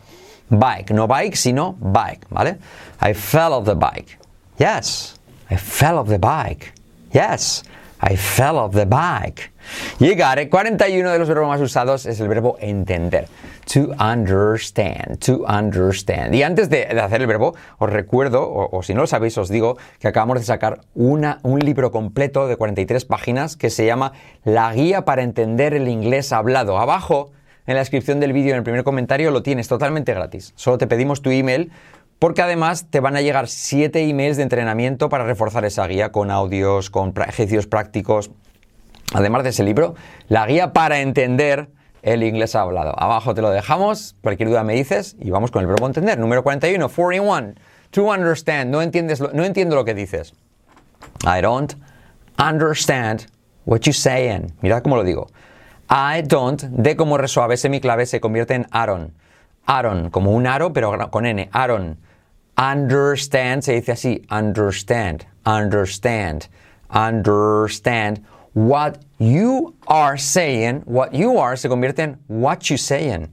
bike. 0.49 0.91
No 0.91 1.07
bike, 1.07 1.35
sino 1.35 1.75
bike. 1.79 2.25
¿Vale? 2.29 2.57
I 3.01 3.13
fell 3.13 3.53
off 3.53 3.65
the 3.65 3.75
bike. 3.75 4.17
Yes. 4.57 5.15
I 5.49 5.57
fell 5.57 5.99
off 5.99 6.07
the 6.07 6.19
bike. 6.19 6.73
Yes. 7.11 7.63
I 8.05 8.17
fell 8.17 8.57
off 8.57 8.73
the 8.73 8.85
bike. 8.85 9.51
It. 9.99 10.49
41 10.49 11.11
de 11.11 11.19
los 11.19 11.27
verbos 11.29 11.47
más 11.47 11.61
usados 11.61 12.05
es 12.05 12.19
el 12.19 12.27
verbo 12.27 12.57
entender. 12.59 13.27
To 13.73 13.93
understand. 13.97 15.19
To 15.25 15.45
understand. 15.47 16.35
Y 16.35 16.43
antes 16.43 16.69
de, 16.69 16.85
de 16.85 16.99
hacer 16.99 17.21
el 17.21 17.27
verbo, 17.27 17.55
os 17.77 17.89
recuerdo, 17.89 18.43
o, 18.43 18.77
o, 18.77 18.83
si 18.83 18.93
no 18.93 19.01
lo 19.01 19.07
sabéis, 19.07 19.37
os 19.37 19.47
digo 19.47 19.77
que 19.99 20.09
acabamos 20.09 20.39
de 20.39 20.45
sacar 20.45 20.81
una, 20.95 21.39
un 21.43 21.59
libro 21.59 21.91
completo 21.91 22.47
de 22.47 22.57
43 22.57 23.05
páginas 23.05 23.55
que 23.55 23.69
se 23.69 23.85
llama 23.85 24.11
La 24.43 24.73
guía 24.73 25.05
para 25.05 25.23
entender 25.23 25.73
el 25.73 25.87
inglés 25.87 26.33
hablado. 26.33 26.77
Abajo, 26.77 27.31
en 27.65 27.75
la 27.75 27.79
descripción 27.79 28.19
del 28.19 28.33
vídeo, 28.33 28.51
en 28.51 28.57
el 28.57 28.63
primer 28.63 28.83
comentario, 28.83 29.31
lo 29.31 29.43
tienes 29.43 29.69
totalmente 29.69 30.13
gratis. 30.13 30.51
Solo 30.57 30.77
te 30.77 30.87
pedimos 30.87 31.21
tu 31.21 31.31
email 31.31 31.71
porque 32.23 32.41
además 32.41 32.87
te 32.89 33.01
van 33.01 33.17
a 33.17 33.21
llegar 33.21 33.49
7 33.49 34.07
emails 34.07 34.37
de 34.37 34.43
entrenamiento 34.43 35.09
para 35.09 35.25
reforzar 35.25 35.65
esa 35.65 35.85
guía 35.87 36.13
con 36.13 36.31
audios, 36.31 36.89
con 36.89 37.09
ejercicios 37.09 37.67
prácticos. 37.67 38.31
Además 39.13 39.43
de 39.43 39.49
ese 39.49 39.65
libro, 39.65 39.95
la 40.29 40.45
guía 40.45 40.71
para 40.71 41.01
entender 41.01 41.67
el 42.01 42.23
inglés 42.23 42.55
hablado. 42.55 42.93
Abajo 42.97 43.33
te 43.33 43.41
lo 43.41 43.49
dejamos, 43.49 44.15
cualquier 44.21 44.47
duda 44.47 44.63
me 44.63 44.73
dices 44.73 45.17
y 45.19 45.31
vamos 45.31 45.51
con 45.51 45.63
el 45.63 45.67
verbo 45.67 45.85
entender. 45.85 46.17
Número 46.17 46.43
41, 46.43 46.87
41. 46.87 47.55
To 47.89 48.03
understand, 48.05 48.71
no, 48.71 48.81
entiendes 48.81 49.19
no 49.19 49.43
entiendo 49.43 49.75
lo 49.75 49.83
que 49.83 49.93
dices. 49.93 50.33
I 51.25 51.41
don't 51.41 51.73
understand 52.39 53.25
what 53.65 53.81
you're 53.81 53.91
saying. 53.91 54.53
Mirad 54.61 54.81
cómo 54.81 54.95
lo 54.95 55.03
digo. 55.03 55.27
I 55.89 56.21
don't, 56.21 56.61
de 56.61 56.95
como 56.95 57.17
resuave 57.17 57.57
semiclave 57.57 58.05
se 58.05 58.21
convierte 58.21 58.53
en 58.53 58.65
Aaron. 58.71 59.13
Aaron, 59.65 60.09
como 60.09 60.31
un 60.31 60.47
aro, 60.47 60.71
pero 60.71 61.11
con 61.11 61.25
N. 61.25 61.49
Aaron. 61.51 61.97
Understand, 62.57 63.63
se 63.63 63.73
dice 63.73 63.91
así. 63.91 64.25
Understand, 64.29 65.25
understand, 65.45 66.47
understand. 66.89 68.23
What 68.53 69.03
you 69.17 69.75
are 69.87 70.17
saying, 70.17 70.81
what 70.85 71.13
you 71.13 71.39
are 71.39 71.57
se 71.57 71.67
convierte 71.67 71.99
en 71.99 72.17
what 72.27 72.69
you 72.69 72.77
saying. 72.77 73.29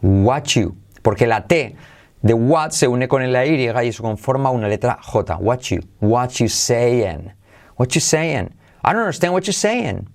What 0.00 0.54
you. 0.54 0.76
Porque 1.02 1.26
la 1.26 1.40
T 1.40 1.74
de 2.22 2.34
what 2.36 2.72
se 2.72 2.86
une 2.86 3.08
con 3.08 3.32
la 3.32 3.44
Y 3.44 3.54
y 3.54 3.88
eso 3.88 4.02
conforma 4.02 4.50
una 4.50 4.68
letra 4.68 4.98
J. 5.00 5.38
What 5.38 5.70
you. 5.70 5.80
What 6.00 6.38
you 6.38 6.48
saying. 6.48 7.32
What 7.76 7.94
you 7.94 8.00
saying. 8.00 8.52
I 8.84 8.92
don't 8.92 9.02
understand 9.02 9.32
what 9.32 9.46
you're 9.46 9.52
saying. 9.52 10.08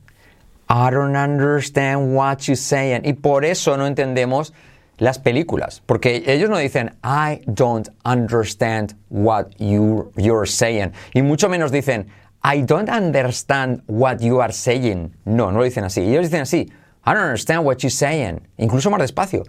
I 0.70 0.89
don't 0.89 1.15
understand 1.15 2.13
what 2.13 2.48
you're 2.48 2.56
saying. 2.56 3.06
Y 3.06 3.13
por 3.13 3.46
eso 3.46 3.75
no 3.77 3.86
entendemos 3.86 4.51
las 4.98 5.20
películas, 5.20 5.82
porque 5.86 6.24
ellos 6.27 6.50
no 6.50 6.58
dicen 6.58 6.96
I 7.04 7.42
don't 7.46 7.89
understand 8.04 8.96
what 9.10 9.50
you, 9.58 10.12
you're 10.16 10.48
saying, 10.48 10.94
y 11.13 11.22
mucho 11.22 11.50
menos 11.50 11.72
dicen 11.72 12.08
I 12.44 12.62
don't 12.62 12.89
understand 12.89 13.82
what 13.88 14.20
you 14.20 14.42
are 14.42 14.54
saying. 14.54 15.16
No, 15.25 15.51
no 15.51 15.60
lo 15.60 15.63
dicen 15.63 15.84
así. 15.84 16.01
Ellos 16.01 16.24
dicen 16.24 16.42
así 16.42 16.72
I 17.06 17.13
don't 17.13 17.24
understand 17.24 17.66
what 17.66 17.77
you're 17.80 17.89
saying, 17.89 18.48
incluso 18.58 18.89
más 18.89 19.00
despacio. 19.00 19.44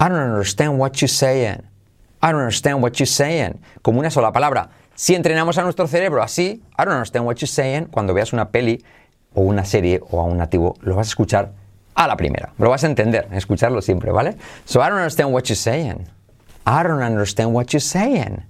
I 0.00 0.08
don't 0.08 0.18
understand 0.18 0.78
what 0.78 1.00
you're 1.00 1.08
saying. 1.08 1.62
I 2.20 2.32
don't 2.32 2.40
understand 2.40 2.82
what 2.82 2.98
you're 2.98 3.06
saying. 3.06 3.60
Como 3.82 4.00
una 4.00 4.10
sola 4.10 4.32
palabra. 4.32 4.70
Si 4.94 5.14
entrenamos 5.14 5.58
a 5.58 5.62
nuestro 5.62 5.86
cerebro 5.86 6.22
así, 6.22 6.62
I 6.78 6.84
don't 6.84 6.94
understand 6.94 7.26
what 7.26 7.36
you're 7.36 7.46
saying, 7.46 7.86
cuando 7.86 8.14
veas 8.14 8.32
una 8.32 8.50
peli 8.50 8.84
o 9.34 9.42
una 9.42 9.64
serie 9.64 10.00
o 10.10 10.20
a 10.20 10.24
un 10.24 10.36
nativo, 10.36 10.76
lo 10.82 10.96
vas 10.96 11.08
a 11.08 11.10
escuchar 11.10 11.52
a 11.94 12.06
la 12.06 12.16
primera. 12.16 12.52
Lo 12.58 12.70
vas 12.70 12.84
a 12.84 12.86
entender, 12.86 13.28
escucharlo 13.32 13.82
siempre, 13.82 14.12
¿vale? 14.12 14.36
So 14.64 14.80
I 14.80 14.88
don't 14.88 14.98
understand 14.98 15.32
what 15.32 15.48
you're 15.48 15.56
saying. 15.56 16.08
I 16.64 16.82
don't 16.82 17.02
understand 17.02 17.52
what 17.52 17.72
you're 17.72 17.80
saying. 17.80 18.44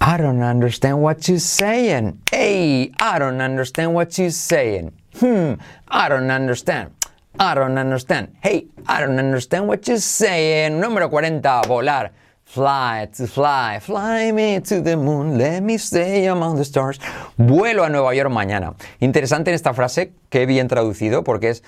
I 0.00 0.18
don't 0.18 0.42
understand 0.42 1.00
what 1.00 1.26
you're 1.28 1.40
saying. 1.40 2.20
Hey, 2.30 2.92
I 3.00 3.18
don't 3.18 3.40
understand 3.40 3.94
what 3.94 4.18
you're 4.18 4.30
saying. 4.30 4.92
Hmm, 5.18 5.54
I 5.88 6.08
don't 6.08 6.30
understand. 6.30 6.90
I 7.38 7.54
don't 7.54 7.78
understand. 7.78 8.36
Hey, 8.42 8.66
I 8.86 9.00
don't 9.00 9.18
understand 9.18 9.66
what 9.66 9.88
you're 9.88 9.98
saying. 9.98 10.78
Número 10.80 11.08
40, 11.08 11.66
volar. 11.66 12.12
Fly 12.44 13.08
to 13.16 13.26
fly, 13.26 13.80
fly 13.80 14.30
me 14.30 14.60
to 14.60 14.80
the 14.80 14.96
moon, 14.96 15.38
let 15.38 15.62
me 15.62 15.78
stay 15.78 16.26
among 16.26 16.56
the 16.56 16.64
stars. 16.64 17.00
Vuelo 17.38 17.84
a 17.84 17.88
Nueva 17.88 18.14
York 18.14 18.30
mañana. 18.30 18.74
Interesante 19.00 19.50
en 19.50 19.54
esta 19.54 19.72
frase, 19.72 20.12
que 20.28 20.46
bien 20.46 20.68
traducido, 20.68 21.24
porque 21.24 21.48
es 21.48 21.64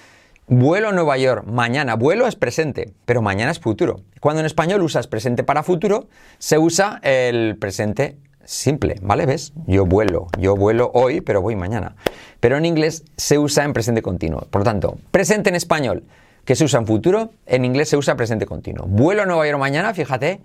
Vuelo 0.48 0.90
a 0.90 0.92
Nueva 0.92 1.18
York 1.18 1.44
mañana. 1.44 1.96
Vuelo 1.96 2.28
es 2.28 2.36
presente, 2.36 2.92
pero 3.04 3.20
mañana 3.20 3.50
es 3.50 3.58
futuro. 3.58 4.02
Cuando 4.20 4.40
en 4.40 4.46
español 4.46 4.80
usas 4.82 5.08
presente 5.08 5.42
para 5.42 5.64
futuro, 5.64 6.08
se 6.38 6.56
usa 6.56 7.00
el 7.02 7.56
presente 7.58 8.16
simple, 8.44 8.94
¿vale? 9.02 9.26
¿Ves? 9.26 9.52
Yo 9.66 9.86
vuelo, 9.86 10.28
yo 10.38 10.54
vuelo 10.54 10.92
hoy, 10.94 11.20
pero 11.20 11.42
voy 11.42 11.56
mañana. 11.56 11.96
Pero 12.38 12.56
en 12.56 12.64
inglés 12.64 13.04
se 13.16 13.38
usa 13.38 13.64
en 13.64 13.72
presente 13.72 14.02
continuo. 14.02 14.46
Por 14.48 14.60
lo 14.60 14.64
tanto, 14.64 14.98
presente 15.10 15.50
en 15.50 15.56
español. 15.56 16.04
que 16.44 16.54
se 16.54 16.62
usa 16.62 16.78
en 16.78 16.86
futuro, 16.86 17.32
en 17.44 17.64
inglés 17.64 17.88
se 17.88 17.96
usa 17.96 18.14
presente 18.14 18.46
continuo. 18.46 18.86
Vuelo 18.86 19.22
a 19.22 19.26
Nueva 19.26 19.48
York 19.48 19.58
mañana, 19.58 19.92
fíjate, 19.94 20.40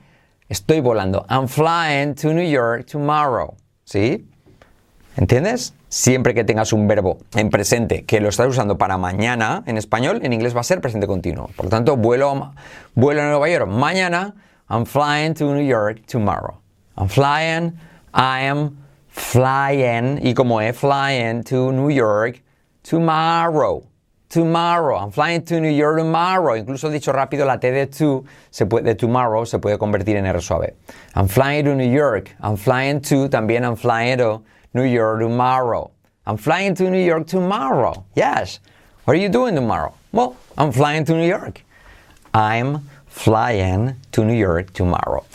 estoy 0.49 0.79
volando. 0.79 1.27
I'm 1.29 1.47
flying 1.47 2.15
to 2.15 2.33
New 2.33 2.49
York 2.49 2.87
tomorrow. 2.91 3.53
¿Sí? 3.85 4.27
¿Entiendes? 5.15 5.75
Siempre 5.93 6.33
que 6.33 6.45
tengas 6.45 6.71
un 6.71 6.87
verbo 6.87 7.17
en 7.35 7.49
presente 7.49 8.05
que 8.05 8.21
lo 8.21 8.29
estás 8.29 8.47
usando 8.47 8.77
para 8.77 8.97
mañana 8.97 9.61
en 9.65 9.75
español, 9.75 10.21
en 10.23 10.31
inglés 10.31 10.55
va 10.55 10.61
a 10.61 10.63
ser 10.63 10.79
presente 10.79 11.05
continuo. 11.05 11.49
Por 11.57 11.65
lo 11.65 11.69
tanto, 11.69 11.97
vuelo, 11.97 12.53
vuelo 12.95 13.21
a 13.21 13.25
Nueva 13.25 13.49
York 13.49 13.67
mañana. 13.67 14.33
I'm 14.69 14.85
flying 14.85 15.33
to 15.33 15.53
New 15.53 15.67
York 15.67 16.05
tomorrow. 16.05 16.61
I'm 16.97 17.09
flying, 17.09 17.73
I 18.13 18.45
am 18.45 18.77
flying, 19.09 20.25
y 20.25 20.33
como 20.33 20.61
es 20.61 20.77
flying 20.77 21.43
to 21.43 21.73
New 21.73 21.89
York 21.89 22.41
tomorrow. 22.83 23.83
Tomorrow, 24.29 24.97
I'm 24.97 25.11
flying 25.11 25.43
to 25.43 25.59
New 25.59 25.75
York 25.75 25.97
tomorrow. 25.97 26.55
Incluso 26.55 26.89
dicho 26.89 27.11
rápido, 27.11 27.45
la 27.45 27.57
T 27.57 27.69
de 27.69 27.87
to, 27.87 28.23
se 28.49 28.65
puede, 28.65 28.85
de 28.85 28.95
tomorrow, 28.95 29.45
se 29.45 29.59
puede 29.59 29.77
convertir 29.77 30.15
en 30.15 30.25
R 30.25 30.39
suave. 30.39 30.77
I'm 31.15 31.27
flying 31.27 31.65
to 31.65 31.75
New 31.75 31.91
York. 31.91 32.33
I'm 32.41 32.55
flying 32.55 33.01
to, 33.01 33.27
también 33.27 33.65
I'm 33.65 33.75
flying 33.75 34.19
to 34.19 34.41
New 34.73 34.83
York 34.83 35.19
tomorrow. 35.19 35.91
I'm 36.25 36.37
flying 36.37 36.75
to 36.75 36.89
New 36.89 37.03
York 37.03 37.27
tomorrow. 37.27 38.05
Yes. 38.15 38.59
What 39.05 39.15
are 39.15 39.19
you 39.19 39.29
doing 39.29 39.55
tomorrow? 39.55 39.93
Well, 40.13 40.35
I'm 40.57 40.71
flying 40.71 41.03
to 41.05 41.13
New 41.13 41.27
York. 41.27 41.61
I'm 42.33 42.89
flying 43.07 43.95
to 44.11 44.23
New 44.23 44.35
York 44.35 44.71
tomorrow. 44.71 45.25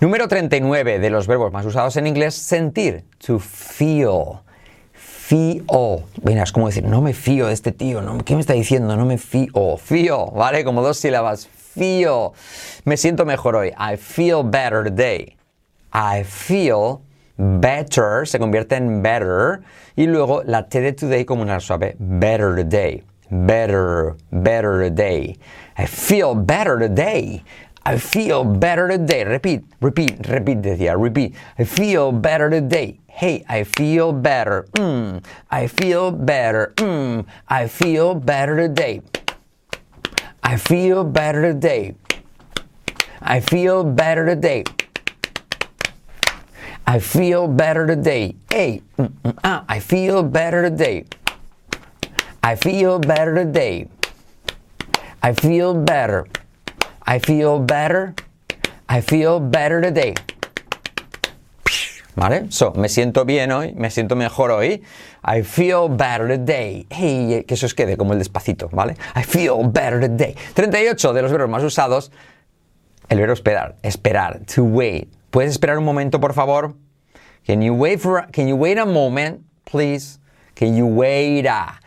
Número 0.00 0.28
39 0.28 0.98
de 0.98 1.10
los 1.10 1.26
verbos 1.26 1.52
más 1.52 1.64
usados 1.64 1.96
en 1.96 2.06
inglés, 2.06 2.34
sentir, 2.34 3.02
to 3.18 3.38
feel. 3.38 4.40
Feel. 4.92 6.04
Mira, 6.22 6.42
es 6.42 6.52
como 6.52 6.66
decir, 6.66 6.84
no 6.84 7.00
me 7.00 7.14
fío 7.14 7.46
de 7.46 7.54
este 7.54 7.72
tío, 7.72 8.02
¿no? 8.02 8.18
¿qué 8.24 8.34
me 8.34 8.42
está 8.42 8.52
diciendo? 8.52 8.96
No 8.96 9.06
me 9.06 9.18
fío. 9.18 9.78
Feel, 9.78 10.30
¿vale? 10.34 10.64
Como 10.64 10.82
dos 10.82 10.98
sílabas. 10.98 11.46
Feel. 11.46 12.32
Me 12.84 12.96
siento 12.96 13.24
mejor 13.24 13.56
hoy. 13.56 13.68
I 13.70 13.96
feel 13.96 14.44
better 14.44 14.84
today. 14.84 15.36
I 15.92 16.22
feel 16.24 17.00
better 17.36 18.26
se 18.26 18.38
convierte 18.38 18.76
en 18.76 19.02
better 19.02 19.62
y 19.96 20.06
luego 20.06 20.42
la 20.44 20.68
T 20.68 20.80
de 20.80 20.92
today 20.92 21.24
como 21.24 21.42
una 21.42 21.60
suave. 21.60 21.96
Better 21.98 22.54
today. 22.56 23.02
Better, 23.30 24.16
better 24.30 24.82
today. 24.82 25.36
I 25.76 25.86
feel 25.86 26.34
better 26.34 26.78
today. 26.78 27.42
I 27.86 27.98
feel 27.98 28.44
better 28.44 28.88
today. 28.88 29.24
Repeat, 29.24 29.64
repeat, 29.80 30.26
repeat, 30.28 30.62
decía, 30.62 30.96
repeat. 30.96 31.34
I 31.58 31.64
feel 31.64 32.12
better 32.12 32.48
today. 32.48 33.00
Hey, 33.08 33.44
I 33.48 33.64
feel 33.64 34.12
better. 34.12 34.66
Mm, 34.72 35.22
I 35.50 35.66
feel 35.66 36.10
better. 36.10 36.72
Mm, 36.76 37.26
I 37.48 37.68
feel 37.68 38.14
better 38.14 38.56
today. 38.56 39.02
I 40.42 40.56
feel 40.56 41.04
better 41.04 41.52
today. 41.52 41.94
I 43.20 43.40
feel 43.40 43.84
better 43.84 44.26
today. 44.26 44.64
I 46.86 46.98
feel 46.98 47.48
better 47.48 47.86
today. 47.86 48.36
Hey, 48.50 48.82
ah, 49.42 49.64
I 49.68 49.80
feel 49.80 50.22
better 50.22 50.62
today. 50.62 51.06
I 52.42 52.56
feel 52.56 52.98
better 52.98 53.34
today. 53.34 53.88
I 55.22 55.32
feel 55.32 55.72
better. 55.72 56.26
I 57.06 57.18
feel 57.18 57.58
better. 57.58 58.14
I 58.88 59.00
feel 59.00 59.40
better 59.40 59.80
today. 59.80 60.14
¿Vale? 62.16 62.52
So, 62.52 62.72
me 62.72 62.88
siento 62.88 63.24
bien 63.24 63.50
hoy, 63.50 63.72
me 63.72 63.90
siento 63.90 64.14
mejor 64.14 64.50
hoy. 64.50 64.82
I 65.24 65.42
feel 65.42 65.88
better 65.88 66.28
today. 66.28 66.86
Hey, 66.90 67.44
que 67.48 67.54
eso 67.54 67.66
os 67.66 67.74
quede 67.74 67.96
como 67.96 68.12
el 68.12 68.18
despacito, 68.18 68.68
¿vale? 68.70 68.94
I 69.16 69.24
feel 69.24 69.66
better 69.66 70.00
today. 70.00 70.36
38 70.54 71.12
de 71.12 71.22
los 71.22 71.32
verbos 71.32 71.50
más 71.50 71.64
usados. 71.64 72.12
El 73.08 73.18
verbo 73.18 73.32
esperar, 73.32 73.76
esperar, 73.82 74.40
to 74.46 74.64
wait. 74.64 75.08
¿Puedes 75.34 75.50
esperar 75.50 75.78
un 75.78 75.84
momento, 75.84 76.20
por 76.20 76.32
favor? 76.32 76.76
Can 77.44 77.60
you 77.60 77.74
wait 77.74 77.98
for 77.98 78.24
can 78.30 78.46
you 78.46 78.54
wait 78.54 78.78
a 78.78 78.86
moment, 78.86 79.40
please? 79.64 80.20
Can 80.54 80.76
you 80.76 80.86
wait 80.86 81.44
a 81.48 81.80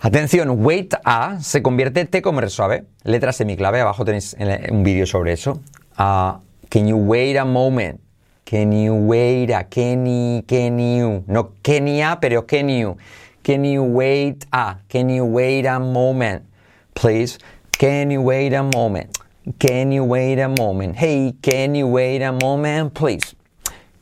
Atención, 0.00 0.64
wait 0.64 0.94
a 1.04 1.38
se 1.42 1.60
convierte 1.60 2.00
en 2.00 2.06
T 2.06 2.22
como 2.22 2.40
R 2.40 2.48
suave, 2.48 2.86
letra 3.04 3.34
semiclave, 3.34 3.82
abajo 3.82 4.06
tenéis 4.06 4.34
un 4.70 4.82
vídeo 4.84 5.04
sobre 5.04 5.34
eso. 5.34 5.60
Can 5.98 6.88
you 6.88 6.96
wait 6.96 7.36
a 7.36 7.44
moment? 7.44 8.00
Can 8.46 8.72
you 8.72 8.94
wait 8.94 9.50
a, 9.50 9.64
can 9.64 10.06
you, 10.06 10.42
can 10.46 10.78
you, 10.78 11.24
no 11.26 11.52
Kenia, 11.62 12.20
pero 12.22 12.46
can 12.46 12.70
you. 12.70 12.96
Can 13.44 13.66
you 13.66 13.82
wait 13.82 14.46
a, 14.50 14.78
can 14.88 15.10
you 15.10 15.26
wait 15.26 15.66
a 15.66 15.78
moment, 15.78 16.46
please? 16.94 17.38
Can 17.72 18.10
you 18.10 18.22
wait 18.22 18.54
a 18.54 18.62
moment? 18.62 19.18
Can 19.58 19.90
you 19.90 20.04
wait 20.04 20.38
a 20.38 20.48
moment? 20.48 20.96
Hey, 20.96 21.34
can 21.42 21.74
you 21.74 21.88
wait 21.88 22.22
a 22.22 22.32
moment, 22.32 22.94
please? 22.94 23.34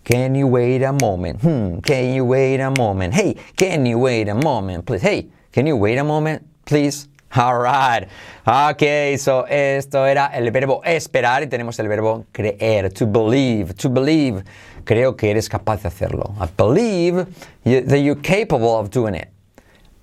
Can 0.05 0.35
you 0.35 0.47
wait 0.47 0.83
a 0.83 0.93
moment? 0.93 1.41
Hmm, 1.41 1.79
can 1.81 2.13
you 2.13 2.25
wait 2.25 2.61
a 2.61 2.71
moment? 2.71 3.15
Hey, 3.15 3.37
can 3.57 3.87
you 3.87 3.99
wait 3.99 4.29
a 4.29 4.35
moment, 4.35 4.85
please? 4.85 5.01
Hey, 5.01 5.29
can 5.53 5.67
you 5.67 5.77
wait 5.77 5.97
a 5.97 6.05
moment, 6.05 6.47
please? 6.67 7.09
Alright. 7.35 8.09
Ok, 8.47 9.17
so 9.19 9.47
esto 9.49 10.05
era 10.05 10.31
el 10.35 10.51
verbo 10.51 10.83
esperar 10.85 11.43
y 11.43 11.47
tenemos 11.47 11.79
el 11.79 11.89
verbo 11.89 12.27
creer, 12.33 12.93
to 12.93 13.07
believe, 13.07 13.75
to 13.77 13.89
believe. 13.89 14.43
Creo 14.85 15.17
que 15.17 15.31
eres 15.31 15.49
capaz 15.49 15.83
de 15.83 15.89
hacerlo. 15.89 16.35
I 16.41 16.47
believe 16.47 17.27
that 17.65 18.01
you're 18.01 18.21
capable 18.21 18.79
of 18.79 18.91
doing 18.91 19.15
it. 19.15 19.29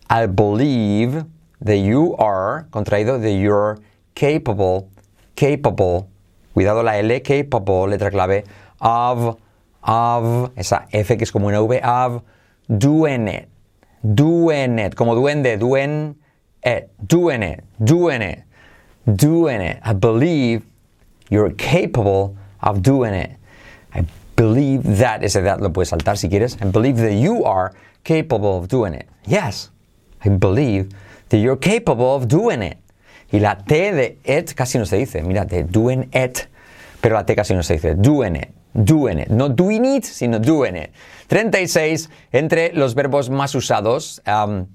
I 0.10 0.26
believe 0.26 1.26
that 1.62 1.78
you 1.78 2.16
are, 2.16 2.68
contraído, 2.72 3.22
that 3.22 3.34
you're 3.34 3.78
capable, 4.16 4.90
capable, 5.38 6.08
cuidado 6.54 6.82
la 6.84 6.98
L, 6.98 7.22
capable, 7.22 7.88
letra 7.88 8.10
clave, 8.10 8.44
of, 8.80 9.38
of, 9.84 10.52
esa 10.58 10.88
F 10.92 11.16
que 11.16 11.24
es 11.24 11.32
como 11.32 11.48
una 11.48 11.62
V, 11.62 11.80
of 11.84 12.24
doing 12.68 13.28
it, 13.28 13.48
doing 14.02 14.80
it, 14.80 14.96
como 14.96 15.16
duende, 15.16 15.58
doing 15.58 16.16
it, 16.64 16.90
doing 17.08 17.44
it, 17.44 17.64
doing 17.80 18.22
it, 18.22 18.44
doing 19.16 19.62
it. 19.62 19.80
I 19.84 19.94
believe 19.94 20.64
you're 21.30 21.52
capable 21.52 22.36
of 22.62 22.82
doing 22.82 23.14
it. 23.14 23.38
I 23.94 24.06
believe 24.36 24.84
that, 24.98 25.24
ese 25.24 25.36
that 25.36 25.62
lo 25.62 25.70
puedes 25.70 25.92
saltar 25.92 26.18
si 26.18 26.30
quieres. 26.30 26.58
I 26.62 26.66
believe 26.66 26.98
that 26.98 27.14
you 27.14 27.44
are 27.44 27.74
capable 28.04 28.58
of 28.58 28.68
doing 28.68 28.96
it. 28.96 29.08
Yes, 29.28 29.70
I 30.26 30.30
believe 30.30 30.90
that 31.30 31.38
you're 31.38 31.58
capable 31.58 32.16
of 32.16 32.28
doing 32.28 32.64
it. 32.64 32.78
Y 33.32 33.40
la 33.40 33.58
T 33.58 33.92
de 33.92 34.20
it 34.24 34.54
casi 34.54 34.78
no 34.78 34.86
se 34.86 34.98
dice. 34.98 35.22
Mírate, 35.22 35.64
doing 35.64 36.10
it. 36.14 36.48
Pero 37.02 37.16
la 37.16 37.26
T 37.26 37.36
casi 37.36 37.54
no 37.54 37.64
se 37.64 37.74
dice. 37.76 37.96
Doing 37.96 38.36
it. 38.36 38.50
Doing 38.74 39.20
it. 39.20 39.30
No 39.30 39.50
doing 39.50 39.86
it, 39.86 40.06
sino 40.06 40.40
doing 40.40 40.76
it. 40.76 40.92
36 41.28 42.10
entre 42.32 42.72
los 42.74 42.96
verbos 42.96 43.30
más 43.30 43.56
usados. 43.56 44.22
Um, 44.26 44.68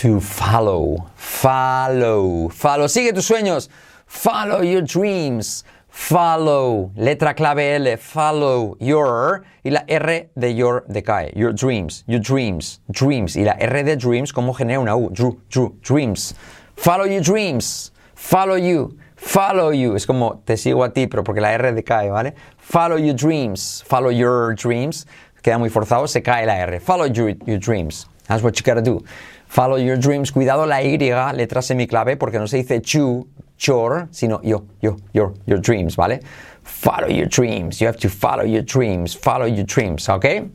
to 0.00 0.20
follow. 0.20 1.10
Follow. 1.14 2.48
Follow. 2.48 2.88
Sigue 2.88 3.12
tus 3.12 3.26
sueños. 3.26 3.68
Follow 4.06 4.62
your 4.62 4.82
dreams. 4.82 5.64
Follow. 5.88 6.90
Letra 6.96 7.34
clave 7.34 7.76
L. 7.76 7.96
Follow 7.96 8.76
your. 8.80 9.44
Y 9.64 9.70
la 9.70 9.84
R 9.86 10.30
de 10.34 10.54
your 10.54 10.84
decae. 10.88 11.32
Your 11.36 11.52
dreams. 11.52 12.04
Your 12.06 12.20
dreams. 12.20 12.80
Dreams. 12.90 13.36
Y 13.36 13.44
la 13.44 13.52
R 13.58 13.84
de 13.84 13.96
dreams, 13.96 14.32
¿cómo 14.32 14.54
genera 14.54 14.80
una 14.80 14.96
U? 14.96 15.10
Drew, 15.10 15.40
drew, 15.50 15.78
dreams. 15.82 16.34
Follow 16.76 17.04
your 17.04 17.22
dreams. 17.22 17.92
Follow 18.14 18.56
you. 18.56 18.98
Follow 19.16 19.70
you. 19.70 19.94
Es 19.94 20.06
como 20.06 20.42
te 20.44 20.56
sigo 20.56 20.84
a 20.84 20.92
ti, 20.92 21.06
pero 21.06 21.22
porque 21.22 21.40
la 21.40 21.52
R 21.52 21.72
decae, 21.72 22.10
¿vale? 22.10 22.34
Follow 22.58 22.96
your 22.96 23.14
dreams. 23.14 23.82
Follow 23.86 24.10
your 24.10 24.54
dreams. 24.54 25.06
Queda 25.44 25.58
muy 25.58 25.68
forzado, 25.68 26.08
se 26.08 26.22
cae 26.22 26.46
la 26.46 26.54
R. 26.54 26.80
Follow 26.80 27.04
your, 27.04 27.34
dreams. 27.58 28.06
That's 28.26 28.42
what 28.42 28.58
you 28.58 28.64
gotta 28.64 28.80
do. 28.80 29.04
Follow 29.46 29.76
your 29.76 29.98
dreams. 29.98 30.30
Cuidado 30.30 30.66
la 30.66 30.80
Y, 30.80 30.96
letra 30.96 31.60
semiclave, 31.60 32.16
porque 32.16 32.38
no 32.38 32.46
se 32.46 32.62
dice 32.62 32.80
you, 32.80 33.28
your, 33.58 34.08
sino 34.10 34.40
yo, 34.42 34.64
yo, 34.80 34.96
your, 35.12 35.34
your 35.44 35.58
dreams, 35.58 35.96
¿vale? 35.96 36.20
Follow 36.62 37.08
your 37.08 37.26
dreams. 37.26 37.78
You 37.78 37.86
have 37.86 37.98
to 37.98 38.08
follow 38.08 38.44
your 38.44 38.62
dreams. 38.62 39.14
Follow 39.14 39.44
your 39.44 39.66
dreams, 39.66 40.08
¿ok? 40.08 40.48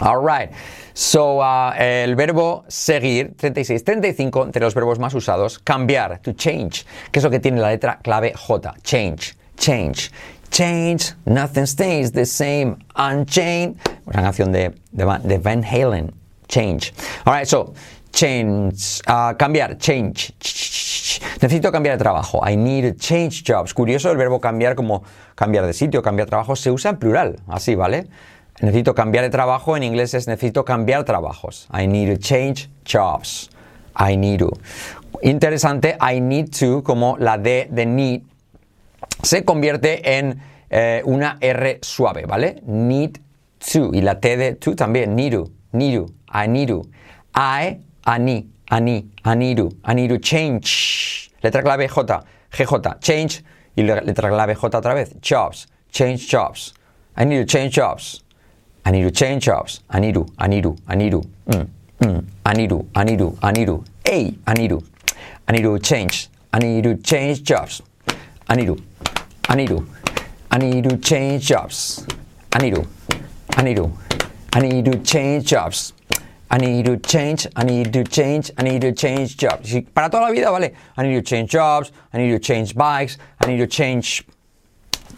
All 0.00 0.20
right. 0.20 0.50
So, 0.92 1.40
uh, 1.40 1.72
el 1.78 2.14
verbo 2.16 2.64
seguir, 2.68 3.34
36, 3.36 3.84
35, 3.84 4.44
entre 4.44 4.62
los 4.62 4.74
verbos 4.74 4.98
más 4.98 5.14
usados, 5.14 5.58
cambiar, 5.58 6.18
to 6.18 6.32
change, 6.32 6.84
que 7.10 7.20
es 7.20 7.24
lo 7.24 7.30
que 7.30 7.40
tiene 7.40 7.60
la 7.60 7.68
letra 7.68 7.98
clave 8.02 8.32
J. 8.34 8.74
Change, 8.82 9.34
change, 9.56 10.10
change, 10.50 11.14
nothing 11.26 11.66
stays 11.66 12.12
the 12.12 12.26
same, 12.26 12.76
unchained. 12.96 13.76
Una 14.06 14.22
canción 14.22 14.52
de, 14.52 14.74
de, 14.92 15.38
Van, 15.38 15.64
Halen, 15.64 16.12
change. 16.48 16.92
All 17.24 17.34
right, 17.34 17.46
so, 17.46 17.72
change, 18.12 19.00
uh, 19.06 19.34
cambiar, 19.36 19.78
change. 19.78 20.32
Necesito 21.40 21.72
cambiar 21.72 21.96
de 21.96 22.04
trabajo. 22.04 22.40
I 22.46 22.56
need 22.56 22.92
to 22.92 22.98
change 22.98 23.44
jobs. 23.44 23.72
Curioso 23.72 24.10
el 24.10 24.16
verbo 24.16 24.40
cambiar 24.40 24.74
como 24.74 25.02
cambiar 25.34 25.66
de 25.66 25.72
sitio, 25.72 26.02
cambiar 26.02 26.26
de 26.26 26.30
trabajo, 26.30 26.56
se 26.56 26.70
usa 26.70 26.90
en 26.90 26.98
plural, 26.98 27.36
así, 27.46 27.74
¿vale? 27.74 28.08
Necesito 28.60 28.94
cambiar 28.94 29.24
de 29.24 29.30
trabajo, 29.30 29.76
en 29.76 29.82
inglés 29.82 30.14
es 30.14 30.26
necesito 30.28 30.64
cambiar 30.64 31.04
trabajos. 31.04 31.68
I 31.72 31.86
need 31.86 32.14
to 32.14 32.20
change 32.20 32.68
jobs. 32.84 33.50
I 33.98 34.16
need 34.16 34.40
to. 34.40 34.50
Interesante, 35.22 35.96
I 36.00 36.20
need 36.20 36.50
to, 36.58 36.82
como 36.82 37.16
la 37.18 37.38
D 37.38 37.68
de 37.70 37.86
need, 37.86 38.22
se 39.22 39.44
convierte 39.44 40.18
en 40.18 40.40
eh, 40.70 41.02
una 41.04 41.38
R 41.40 41.78
suave, 41.82 42.26
¿vale? 42.26 42.62
Need 42.66 43.18
to. 43.72 43.90
Y 43.92 44.00
la 44.02 44.20
T 44.20 44.36
de 44.36 44.54
to 44.54 44.74
también, 44.74 45.14
need 45.14 45.32
to, 45.32 45.50
need 45.72 45.98
to, 45.98 46.06
I 46.32 46.46
need 46.48 46.68
to. 46.68 46.82
I, 47.34 47.80
ani, 48.04 48.50
I 48.70 49.94
need 49.94 50.08
to 50.08 50.18
change. 50.18 51.30
Letra 51.42 51.62
clave 51.62 51.88
J, 51.88 52.24
GJ, 52.50 52.98
change. 53.00 53.42
Y 53.76 53.82
le- 53.82 54.02
letra 54.02 54.28
clave 54.28 54.54
J 54.54 54.78
otra 54.78 54.94
vez, 54.94 55.14
jobs, 55.20 55.66
change 55.90 56.28
jobs. 56.28 56.74
I 57.16 57.24
need 57.24 57.40
to 57.40 57.46
change 57.46 57.74
jobs. 57.74 58.22
I 58.84 58.90
need 58.90 59.02
to 59.02 59.10
change 59.10 59.44
jobs. 59.44 59.80
I 59.90 60.00
need 60.00 60.14
to, 60.14 60.26
I 60.38 60.46
need 60.48 60.62
to, 60.62 60.76
I 60.88 60.94
need 60.94 61.10
to. 61.10 61.20
Mm, 61.48 61.68
mm. 62.00 62.24
I 62.46 62.52
need 62.54 62.70
to, 62.70 62.86
I 62.94 63.04
need 63.04 63.18
to, 63.18 63.38
I 63.42 63.52
need 63.52 63.66
to. 63.66 63.84
Hey, 64.04 64.34
I 64.46 64.54
need 64.54 64.68
to. 64.68 64.82
I 65.46 65.52
need 65.52 65.62
to 65.62 65.78
change. 65.78 66.28
I 66.52 66.58
need 66.58 66.84
to 66.84 66.96
change 66.96 67.42
jobs. 67.42 67.82
I 68.48 68.56
need 68.56 68.66
to. 68.66 68.76
I 69.48 69.54
need 69.54 69.68
to. 69.68 69.86
I 70.50 70.58
need 70.58 70.84
to 70.84 70.96
change 70.96 71.46
jobs. 71.46 72.06
I 72.52 72.58
need 72.58 72.74
to. 72.74 72.86
I 73.56 73.62
need 73.62 73.76
to. 73.76 73.92
I 74.52 74.60
need 74.60 74.84
to 74.86 74.98
change 74.98 75.46
jobs. 75.46 75.92
I 76.52 76.58
need 76.58 76.86
to 76.86 76.96
change, 76.96 77.46
I 77.54 77.62
need 77.62 77.92
to 77.92 78.02
change, 78.02 78.50
I 78.58 78.64
need 78.64 78.80
to 78.80 78.90
change 78.90 79.36
jobs. 79.36 79.72
Para 79.94 80.10
toda 80.10 80.22
la 80.22 80.32
vida, 80.32 80.50
¿vale? 80.50 80.74
I 80.96 81.04
need 81.04 81.14
to 81.14 81.22
change 81.22 81.48
jobs, 81.48 81.92
I 82.12 82.18
need 82.18 82.32
to 82.32 82.40
change 82.40 82.74
bikes, 82.74 83.18
I 83.40 83.46
need 83.46 83.58
to 83.58 83.68
change 83.68 84.24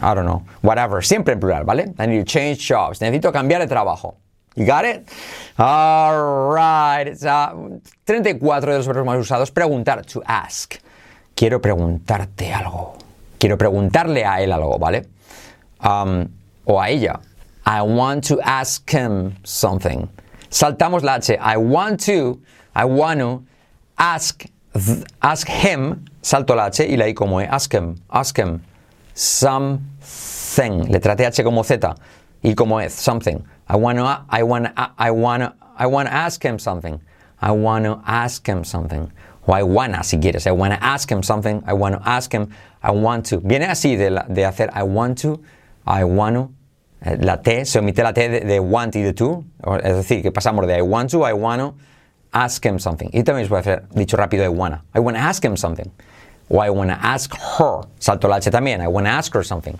I 0.03 0.13
don't 0.13 0.25
know, 0.25 0.43
whatever, 0.61 1.01
siempre 1.01 1.33
en 1.33 1.39
plural, 1.39 1.63
¿vale? 1.63 1.93
I 1.97 2.05
need 2.07 2.19
to 2.19 2.25
change 2.25 2.57
jobs. 2.59 2.99
Necesito 2.99 3.31
cambiar 3.31 3.61
de 3.61 3.67
trabajo. 3.67 4.17
You 4.55 4.65
got 4.65 4.83
it? 4.85 5.09
Alright. 5.57 7.07
It's, 7.07 7.23
uh, 7.23 7.79
34 8.05 8.71
de 8.71 8.77
los 8.77 8.87
verbos 8.87 9.05
más 9.05 9.17
usados. 9.17 9.51
Preguntar, 9.51 10.05
to 10.05 10.21
ask. 10.27 10.75
Quiero 11.35 11.59
preguntarte 11.59 12.53
algo. 12.53 12.97
Quiero 13.39 13.57
preguntarle 13.57 14.25
a 14.25 14.41
él 14.41 14.51
algo, 14.51 14.77
¿vale? 14.77 15.07
Um, 15.79 16.27
o 16.65 16.79
a 16.79 16.89
ella. 16.89 17.19
I 17.65 17.81
want 17.81 18.27
to 18.27 18.39
ask 18.43 18.87
him 18.89 19.35
something. 19.43 20.09
Saltamos 20.49 21.01
la 21.01 21.15
H. 21.15 21.37
I 21.39 21.57
want 21.57 21.99
to, 22.05 22.41
I 22.75 22.85
want 22.85 23.21
to 23.21 23.43
ask, 23.97 24.45
ask 25.21 25.47
him. 25.47 26.05
Salto 26.21 26.55
la 26.55 26.65
H 26.65 26.85
y 26.87 26.95
la 26.95 27.05
I 27.05 27.13
como 27.13 27.39
E. 27.39 27.47
Ask 27.47 27.73
him, 27.73 27.95
ask 28.11 28.37
him 28.37 28.61
something. 29.13 30.87
Letra 30.89 31.15
TH 31.15 31.43
como 31.43 31.63
Z 31.63 31.95
y 32.43 32.53
como. 32.55 32.79
Something. 32.89 33.43
I 33.67 33.75
want 33.75 33.97
to, 33.97 34.25
I 34.29 34.43
want, 34.43 34.67
I 34.75 35.11
want, 35.11 35.55
I 35.77 35.87
want 35.87 36.09
to 36.09 36.13
ask 36.13 36.43
him 36.43 36.59
something. 36.59 36.99
I 37.41 37.51
want 37.51 37.85
to 37.85 38.01
ask 38.05 38.47
him 38.47 38.63
something. 38.63 39.11
O 39.45 39.53
I 39.53 39.63
wanna, 39.63 40.03
si 40.03 40.17
quieres. 40.17 40.47
I 40.47 40.51
wanna 40.51 40.77
ask 40.81 41.11
him 41.11 41.21
something. 41.21 41.61
I 41.65 41.73
want 41.73 41.95
to 41.95 42.09
ask 42.09 42.31
him. 42.31 42.49
I 42.81 42.91
want 42.91 43.25
to. 43.27 43.39
Viene 43.39 43.65
así 43.65 43.97
de, 43.97 44.45
hacer 44.45 44.69
I 44.73 44.83
want 44.83 45.17
to, 45.21 45.41
I 45.85 46.03
want 46.03 46.35
to. 46.35 46.49
Eh, 47.01 47.17
La 47.19 47.41
T, 47.41 47.65
se 47.65 47.79
omite 47.79 48.01
la 48.03 48.13
T 48.13 48.29
de, 48.29 48.39
de 48.39 48.59
want 48.59 48.95
y 48.95 49.01
de 49.01 49.13
to. 49.13 49.43
Es 49.83 49.95
decir, 49.95 50.21
que 50.21 50.31
pasamos 50.31 50.65
de 50.65 50.77
I 50.77 50.81
want 50.81 51.11
to, 51.11 51.27
I 51.27 51.33
want 51.33 51.61
to, 51.61 51.75
ask 52.31 52.65
him 52.65 52.79
something. 52.79 53.09
Y 53.11 53.23
también 53.23 53.45
se 53.45 53.49
puede 53.49 53.59
hacer 53.59 53.83
dicho 53.93 54.15
rápido 54.15 54.45
I 54.45 54.47
wanna. 54.47 54.85
I 54.95 54.99
wanna 54.99 55.19
ask 55.19 55.43
him 55.43 55.57
something. 55.57 55.91
O 56.49 56.63
I 56.63 56.69
wanna 56.69 56.97
ask 57.01 57.33
her. 57.59 57.81
Salto 57.99 58.27
la 58.27 58.37
H 58.37 58.51
también. 58.51 58.81
I 58.81 58.87
wanna 58.87 59.17
ask 59.17 59.33
her 59.35 59.43
something. 59.43 59.77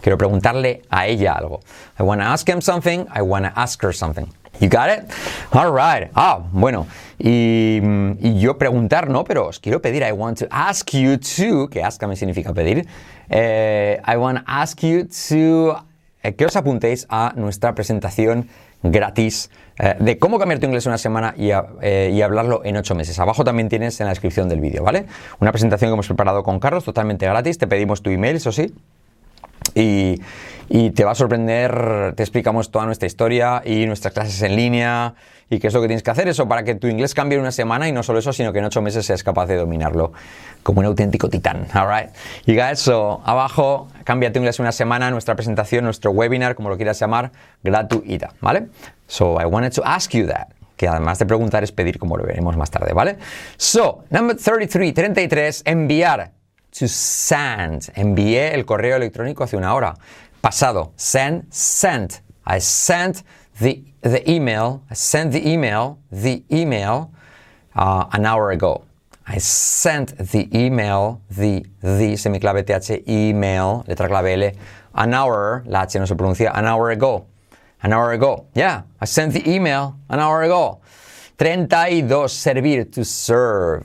Quiero 0.00 0.16
preguntarle 0.16 0.82
a 0.90 1.06
ella 1.06 1.34
algo. 1.34 1.60
I 1.98 2.02
wanna 2.02 2.32
ask 2.32 2.48
him 2.48 2.60
something. 2.60 3.06
I 3.14 3.22
wanna 3.22 3.52
ask 3.54 3.82
her 3.82 3.92
something. 3.92 4.28
You 4.60 4.68
got 4.68 4.88
it? 4.88 5.04
All 5.52 5.70
right. 5.70 6.10
Ah, 6.14 6.42
bueno. 6.52 6.86
Y, 7.18 7.80
yo 8.40 8.56
preguntar, 8.56 9.08
no, 9.08 9.24
pero 9.24 9.48
os 9.48 9.58
quiero 9.58 9.80
pedir. 9.80 10.02
I 10.02 10.12
want 10.12 10.38
to 10.38 10.48
ask 10.50 10.92
you 10.94 11.18
to, 11.18 11.68
que 11.68 11.82
ask 11.82 12.00
también 12.00 12.16
significa 12.16 12.52
pedir. 12.54 12.86
Eh, 13.28 14.00
I 14.04 14.16
want 14.16 14.38
to 14.38 14.44
ask 14.46 14.82
you 14.82 15.04
to 15.28 15.76
eh, 16.22 16.34
que 16.34 16.46
os 16.46 16.56
apuntéis 16.56 17.06
a 17.10 17.32
nuestra 17.36 17.74
presentación 17.74 18.48
gratis 18.82 19.50
eh, 19.78 19.94
de 19.98 20.18
cómo 20.18 20.38
cambiar 20.38 20.58
tu 20.58 20.66
inglés 20.66 20.86
en 20.86 20.90
una 20.90 20.98
semana 20.98 21.34
y, 21.36 21.50
eh, 21.82 22.10
y 22.12 22.22
hablarlo 22.22 22.62
en 22.64 22.76
ocho 22.76 22.94
meses. 22.94 23.18
Abajo 23.18 23.44
también 23.44 23.68
tienes 23.68 24.00
en 24.00 24.06
la 24.06 24.10
descripción 24.10 24.48
del 24.48 24.60
vídeo, 24.60 24.82
¿vale? 24.82 25.06
Una 25.40 25.52
presentación 25.52 25.90
que 25.90 25.94
hemos 25.94 26.06
preparado 26.06 26.42
con 26.42 26.58
Carlos, 26.60 26.84
totalmente 26.84 27.26
gratis. 27.26 27.58
Te 27.58 27.66
pedimos 27.66 28.02
tu 28.02 28.10
email, 28.10 28.36
eso 28.36 28.52
sí. 28.52 28.72
Y, 29.74 30.20
y 30.68 30.90
te 30.90 31.04
va 31.04 31.12
a 31.12 31.14
sorprender, 31.14 32.14
te 32.16 32.22
explicamos 32.22 32.70
toda 32.70 32.86
nuestra 32.86 33.06
historia 33.06 33.62
y 33.64 33.86
nuestras 33.86 34.14
clases 34.14 34.40
en 34.42 34.56
línea 34.56 35.14
y 35.48 35.58
qué 35.58 35.68
es 35.68 35.74
lo 35.74 35.80
que 35.80 35.86
tienes 35.86 36.02
que 36.02 36.10
hacer 36.10 36.28
eso 36.28 36.48
para 36.48 36.64
que 36.64 36.74
tu 36.74 36.88
inglés 36.88 37.14
cambie 37.14 37.36
en 37.36 37.42
una 37.42 37.52
semana 37.52 37.88
y 37.88 37.92
no 37.92 38.02
solo 38.02 38.18
eso, 38.18 38.32
sino 38.32 38.52
que 38.52 38.58
en 38.58 38.64
ocho 38.64 38.82
meses 38.82 39.06
seas 39.06 39.22
capaz 39.22 39.46
de 39.46 39.56
dominarlo 39.56 40.12
como 40.62 40.80
un 40.80 40.86
auténtico 40.86 41.28
titán. 41.28 41.66
Alright. 41.72 42.10
You 42.46 42.54
guys, 42.54 42.80
so 42.80 43.20
abajo, 43.24 43.88
cambia 44.04 44.32
tu 44.32 44.38
inglés 44.38 44.58
en 44.58 44.64
una 44.64 44.72
semana, 44.72 45.10
nuestra 45.10 45.36
presentación, 45.36 45.84
nuestro 45.84 46.10
webinar, 46.10 46.54
como 46.56 46.68
lo 46.68 46.76
quieras 46.76 46.98
llamar, 46.98 47.30
gratuita, 47.62 48.30
¿vale? 48.40 48.68
So 49.06 49.40
I 49.40 49.44
wanted 49.44 49.72
to 49.74 49.82
ask 49.84 50.12
you 50.12 50.26
that. 50.26 50.48
Que 50.76 50.88
además 50.88 51.18
de 51.18 51.26
preguntar 51.26 51.64
es 51.64 51.72
pedir, 51.72 51.98
como 51.98 52.18
lo 52.18 52.24
veremos 52.24 52.54
más 52.56 52.70
tarde, 52.70 52.92
¿vale? 52.92 53.16
So, 53.56 54.04
number 54.10 54.36
33, 54.36 54.92
33, 54.92 55.62
enviar 55.64 56.32
to 56.78 56.86
send. 56.86 57.90
Envié 57.94 58.54
el 58.54 58.66
correo 58.66 58.96
electrónico 58.96 59.44
hace 59.44 59.56
una 59.56 59.74
hora. 59.74 59.94
Pasado. 60.40 60.92
Send, 60.96 61.44
sent. 61.50 62.20
I 62.46 62.60
sent 62.60 63.24
the, 63.60 63.82
the 64.02 64.30
email. 64.30 64.82
I 64.90 64.94
sent 64.94 65.32
the 65.32 65.48
email, 65.48 65.98
the 66.10 66.42
email, 66.50 67.12
uh, 67.74 68.06
an 68.12 68.26
hour 68.26 68.50
ago. 68.50 68.84
I 69.26 69.38
sent 69.38 70.16
the 70.18 70.48
email, 70.56 71.20
the, 71.30 71.64
the, 71.80 72.14
semiclave 72.14 72.64
TH, 72.64 73.08
email, 73.08 73.84
letra 73.88 74.08
clave 74.08 74.40
L, 74.40 74.52
an 74.94 75.14
hour, 75.14 75.64
la 75.66 75.82
H 75.82 75.96
no 75.96 76.06
se 76.06 76.14
pronuncia, 76.14 76.52
an 76.54 76.64
hour 76.64 76.90
ago. 76.90 77.26
An 77.82 77.92
hour 77.92 78.12
ago. 78.12 78.46
Yeah, 78.54 78.82
I 79.00 79.04
sent 79.04 79.32
the 79.32 79.48
email 79.50 79.98
an 80.08 80.20
hour 80.20 80.42
ago. 80.42 80.80
32. 81.38 82.28
Servir, 82.28 82.84
to 82.92 83.04
serve. 83.04 83.84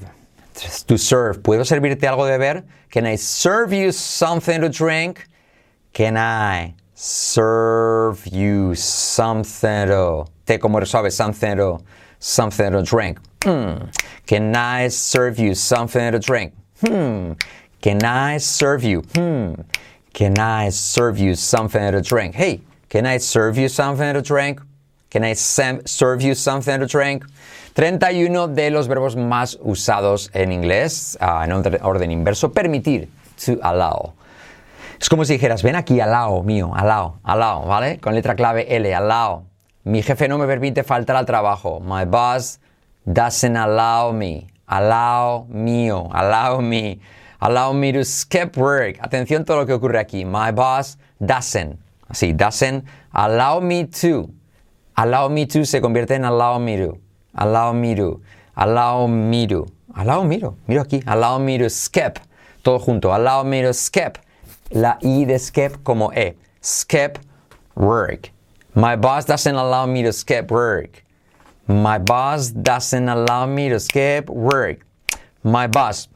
To 0.88 0.98
serve. 0.98 1.40
¿Puedo 1.40 1.66
servirte 1.66 2.08
algo 2.08 2.26
de 2.26 2.38
beber? 2.38 2.64
Can 2.90 3.06
I 3.06 3.16
serve 3.16 3.74
you 3.74 3.92
something 3.92 4.62
to 4.62 4.70
drink? 4.70 5.28
Can 5.92 6.18
I 6.18 6.76
serve 7.04 8.28
you 8.28 8.76
something 8.76 9.88
to... 9.88 10.26
Te 10.46 10.60
como 10.60 10.80
sabes, 10.82 11.14
something 11.14 11.58
to... 12.72 12.84
Drink. 12.84 13.20
Hmm. 13.44 13.86
Can 14.28 14.56
I 14.56 14.88
serve 14.90 15.40
you 15.40 15.56
something 15.56 16.12
to 16.12 16.20
drink? 16.20 16.54
Hmm. 16.80 17.34
Can 17.82 18.04
I 18.04 18.38
serve 18.38 18.84
you? 18.84 19.02
Hmm. 19.16 19.56
Can 20.14 20.38
I 20.38 20.70
serve 20.70 21.18
you 21.18 21.34
something 21.34 21.92
to 21.92 22.02
drink? 22.04 22.36
Hey, 22.36 22.62
can 22.90 23.08
I 23.08 23.18
serve 23.18 23.58
you 23.58 23.68
something 23.68 24.14
to 24.14 24.22
drink? 24.22 24.62
Can 25.10 25.24
I 25.24 25.34
serve 25.34 26.22
you 26.22 26.36
something 26.36 26.80
to 26.82 26.86
drink? 26.86 27.26
31 27.74 28.54
de 28.54 28.70
los 28.70 28.88
verbos 28.88 29.16
más 29.16 29.58
usados 29.58 30.30
en 30.36 30.52
inglés, 30.52 31.18
ah, 31.20 31.44
en 31.44 31.52
orden 31.52 32.12
inverso. 32.12 32.54
Permitir, 32.54 33.08
to 33.38 33.60
allow. 33.64 34.14
Es 35.02 35.10
como 35.10 35.26
si 35.26 35.34
dijeras, 35.34 35.64
ven 35.64 35.76
aquí, 35.76 36.00
allow, 36.00 36.44
mío, 36.44 36.74
allow, 36.76 37.16
allow, 37.24 37.66
¿vale? 37.66 38.00
Con 38.00 38.14
letra 38.14 38.36
clave 38.36 38.76
L, 38.76 38.94
allow. 38.94 39.46
Mi 39.84 40.04
jefe 40.04 40.28
no 40.28 40.38
me 40.38 40.46
permite 40.46 40.84
faltar 40.84 41.16
al 41.16 41.26
trabajo. 41.26 41.80
My 41.80 42.06
boss 42.06 42.60
doesn't 43.06 43.58
allow 43.58 44.14
me. 44.14 44.46
Allow 44.68 45.48
mío, 45.50 46.08
allow 46.14 46.62
me. 46.62 47.00
Allow 47.40 47.74
me 47.74 47.92
to 47.94 48.06
skip 48.06 48.56
work. 48.56 49.00
Atención 49.02 49.44
todo 49.44 49.58
lo 49.58 49.66
que 49.66 49.74
ocurre 49.74 49.98
aquí. 49.98 50.24
My 50.24 50.52
boss 50.52 51.00
doesn't. 51.20 51.80
Así, 52.08 52.34
doesn't 52.34 52.86
allow 53.12 53.60
me 53.60 53.86
to. 53.86 54.30
Allow 54.98 55.30
me 55.30 55.48
to 55.48 55.66
se 55.66 55.82
convierte 55.82 56.14
en 56.14 56.26
allow 56.26 56.60
me 56.60 56.78
to. 56.78 57.00
Allow 57.34 57.74
me 57.74 57.96
to. 57.96 58.22
Allow 58.56 59.08
me 59.08 59.48
to. 59.48 59.66
Allow 59.96 60.24
me 60.26 60.38
to. 60.38 60.56
Miro 60.68 60.84
aquí. 60.84 61.02
Allow 61.08 61.40
me 61.40 61.58
to 61.58 61.72
skip. 61.72 62.20
Todo 62.62 62.78
junto. 62.78 63.12
Allow 63.12 63.44
me 63.44 63.64
to 63.64 63.74
skip. 63.74 64.20
La 64.74 64.98
I 65.04 65.26
de 65.26 65.38
skip 65.38 65.84
como 65.84 66.12
E. 66.12 66.34
Skip 66.62 67.20
work. 67.76 68.30
My 68.74 68.96
boss 68.96 69.26
doesn't 69.26 69.56
allow 69.56 69.86
me 69.86 70.04
to 70.04 70.14
skip 70.14 70.50
work. 70.50 71.04
My 71.68 71.98
boss 71.98 72.52
doesn't 72.52 73.10
allow 73.10 73.46
me 73.46 73.70
to 73.70 73.80
skip 73.80 74.30
work. 74.30 74.86
My 75.44 75.68
boss. 75.68 76.08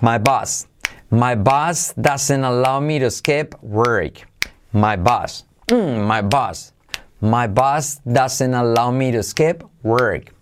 My 0.00 0.18
boss. 0.18 0.66
My 1.10 1.34
boss 1.34 1.92
doesn't 1.94 2.42
allow 2.42 2.80
me 2.80 2.98
to 2.98 3.10
skip 3.10 3.54
work. 3.62 4.26
My 4.72 4.96
boss. 4.96 5.44
Mm, 5.68 6.06
my 6.06 6.22
boss. 6.22 6.72
My 7.20 7.46
boss 7.46 8.00
doesn't 8.10 8.54
allow 8.54 8.90
me 8.90 9.12
to 9.12 9.22
skip 9.22 9.62
work. 9.82 10.34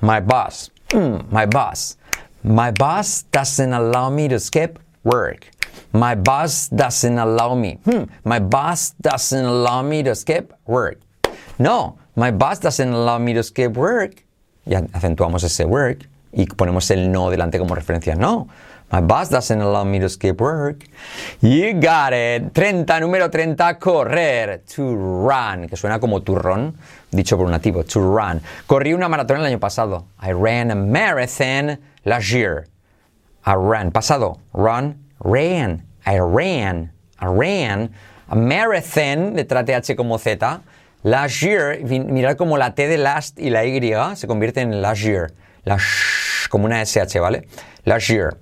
My 0.00 0.18
boss. 0.20 0.70
Mm, 0.88 1.30
my 1.30 1.46
boss. 1.46 1.96
My 2.42 2.70
boss 2.72 3.22
doesn't 3.30 3.72
allow 3.72 4.10
me 4.10 4.28
to 4.28 4.40
skip 4.40 4.78
work. 5.04 5.48
My 5.94 6.14
boss 6.14 6.68
doesn't 6.68 7.18
allow 7.18 7.54
me. 7.54 7.78
Hmm, 7.84 8.04
my 8.24 8.40
boss 8.40 8.94
doesn't 9.00 9.44
allow 9.44 9.80
me 9.82 10.02
to 10.02 10.14
skip 10.14 10.52
work. 10.66 10.98
No, 11.58 11.96
my 12.16 12.30
boss 12.30 12.58
doesn't 12.58 12.92
allow 12.92 13.18
me 13.18 13.32
to 13.34 13.42
skip 13.42 13.76
work. 13.76 14.22
Ya 14.66 14.82
acentuamos 14.92 15.44
ese 15.44 15.64
work. 15.64 16.04
y 16.34 16.46
ponemos 16.46 16.90
el 16.90 17.10
no 17.10 17.30
delante 17.30 17.58
como 17.58 17.74
referencia. 17.74 18.14
No, 18.14 18.48
my 18.90 19.00
boss 19.00 19.30
doesn't 19.30 19.60
allow 19.60 19.84
me 19.84 20.00
to 20.00 20.08
skip 20.08 20.40
work. 20.40 20.84
You 21.40 21.74
got 21.74 22.12
it. 22.12 22.52
30, 22.52 23.00
número 23.00 23.30
30, 23.30 23.78
correr. 23.78 24.62
To 24.74 24.94
run, 24.94 25.68
que 25.68 25.76
suena 25.76 26.00
como 26.00 26.20
turrón, 26.20 26.76
dicho 27.10 27.36
por 27.36 27.46
un 27.46 27.52
nativo. 27.52 27.84
To 27.84 28.00
run. 28.00 28.40
Corrí 28.66 28.92
una 28.94 29.08
maratón 29.08 29.38
el 29.38 29.46
año 29.46 29.60
pasado. 29.60 30.06
I 30.20 30.32
ran 30.32 30.70
a 30.70 30.74
marathon 30.74 31.78
last 32.04 32.30
year. 32.30 32.66
I 33.46 33.54
ran. 33.54 33.90
Pasado. 33.92 34.38
Run. 34.52 35.03
Ran. 35.24 35.82
I 36.06 36.18
ran. 36.18 36.92
I 37.18 37.26
ran. 37.26 37.90
A 38.28 38.36
marathon, 38.36 39.34
letra 39.34 39.64
TH 39.64 39.96
como 39.96 40.18
Z. 40.18 40.62
Last 41.02 41.42
year, 41.42 41.78
mirad 41.82 42.36
como 42.36 42.56
la 42.56 42.70
T 42.70 42.86
de 42.86 42.96
last 42.96 43.38
y 43.38 43.50
la 43.50 43.64
Y 43.64 43.80
se 44.16 44.26
convierte 44.26 44.60
en 44.60 44.80
last 44.80 45.02
year. 45.02 45.30
La 45.64 45.76
sh, 45.76 46.48
como 46.48 46.66
una 46.66 46.80
SH, 46.84 47.20
¿vale? 47.20 47.46
Last 47.84 48.08
year. 48.08 48.36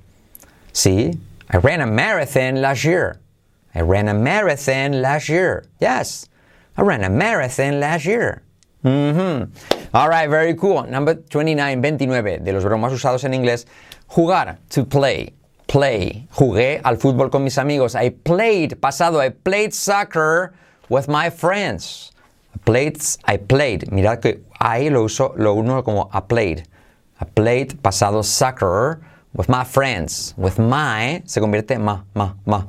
Sí. 0.73 1.19
I 1.51 1.59
ran 1.59 1.81
a 1.81 1.87
marathon 1.87 2.61
last 2.61 2.85
year. 2.85 3.19
I 3.75 3.81
ran 3.81 4.09
a 4.09 4.15
marathon 4.15 5.03
last 5.03 5.29
year. 5.29 5.65
Yes. 5.81 6.29
I 6.77 6.83
ran 6.83 7.05
a 7.05 7.11
marathon 7.11 7.81
last 7.81 8.05
year. 8.05 8.43
Mm 8.85 9.51
All 9.95 10.09
right, 10.09 10.29
very 10.29 10.55
cool. 10.55 10.85
Number 10.85 11.15
29, 11.15 11.81
29, 11.81 12.39
de 12.39 12.53
los 12.53 12.65
más 12.65 12.93
usados 12.93 13.25
en 13.25 13.35
inglés. 13.35 13.67
Jugar, 14.09 14.59
to 14.71 14.85
play. 14.85 15.35
Play. 15.73 16.29
Jugué 16.33 16.83
al 16.85 16.99
fútbol 16.99 17.31
con 17.31 17.45
mis 17.45 17.57
amigos. 17.57 17.95
I 17.95 18.11
played, 18.11 18.79
pasado, 18.79 19.23
I 19.23 19.31
played 19.31 19.73
soccer 19.73 20.53
with 20.91 21.09
my 21.09 21.31
friends. 21.31 22.13
I 22.55 22.59
played, 22.59 23.01
I 23.25 23.39
played. 23.39 23.91
Mirad 23.91 24.21
que 24.21 24.45
I 24.61 24.91
lo 24.91 25.05
uso, 25.05 25.33
lo 25.39 25.55
uno 25.55 25.83
como 25.83 26.11
I 26.13 26.21
played. 26.21 26.69
I 27.23 27.25
played, 27.25 27.83
pasado, 27.83 28.23
soccer 28.23 29.01
with 29.33 29.49
my 29.49 29.65
friends. 29.65 30.35
With 30.37 30.59
my, 30.59 31.23
se 31.25 31.41
convierte 31.41 31.71
en 31.71 31.85
ma, 31.87 32.03
ma, 32.15 32.35
ma. 32.45 32.65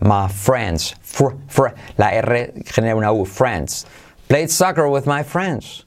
My 0.00 0.26
friends. 0.26 0.96
Fr, 1.00 1.36
fr. 1.46 1.68
La 1.96 2.08
R 2.08 2.54
genera 2.64 2.96
una 2.96 3.12
U. 3.12 3.24
Friends. 3.24 3.86
Played 4.28 4.50
soccer 4.50 4.88
with 4.88 5.06
my 5.06 5.22
friends. 5.22 5.84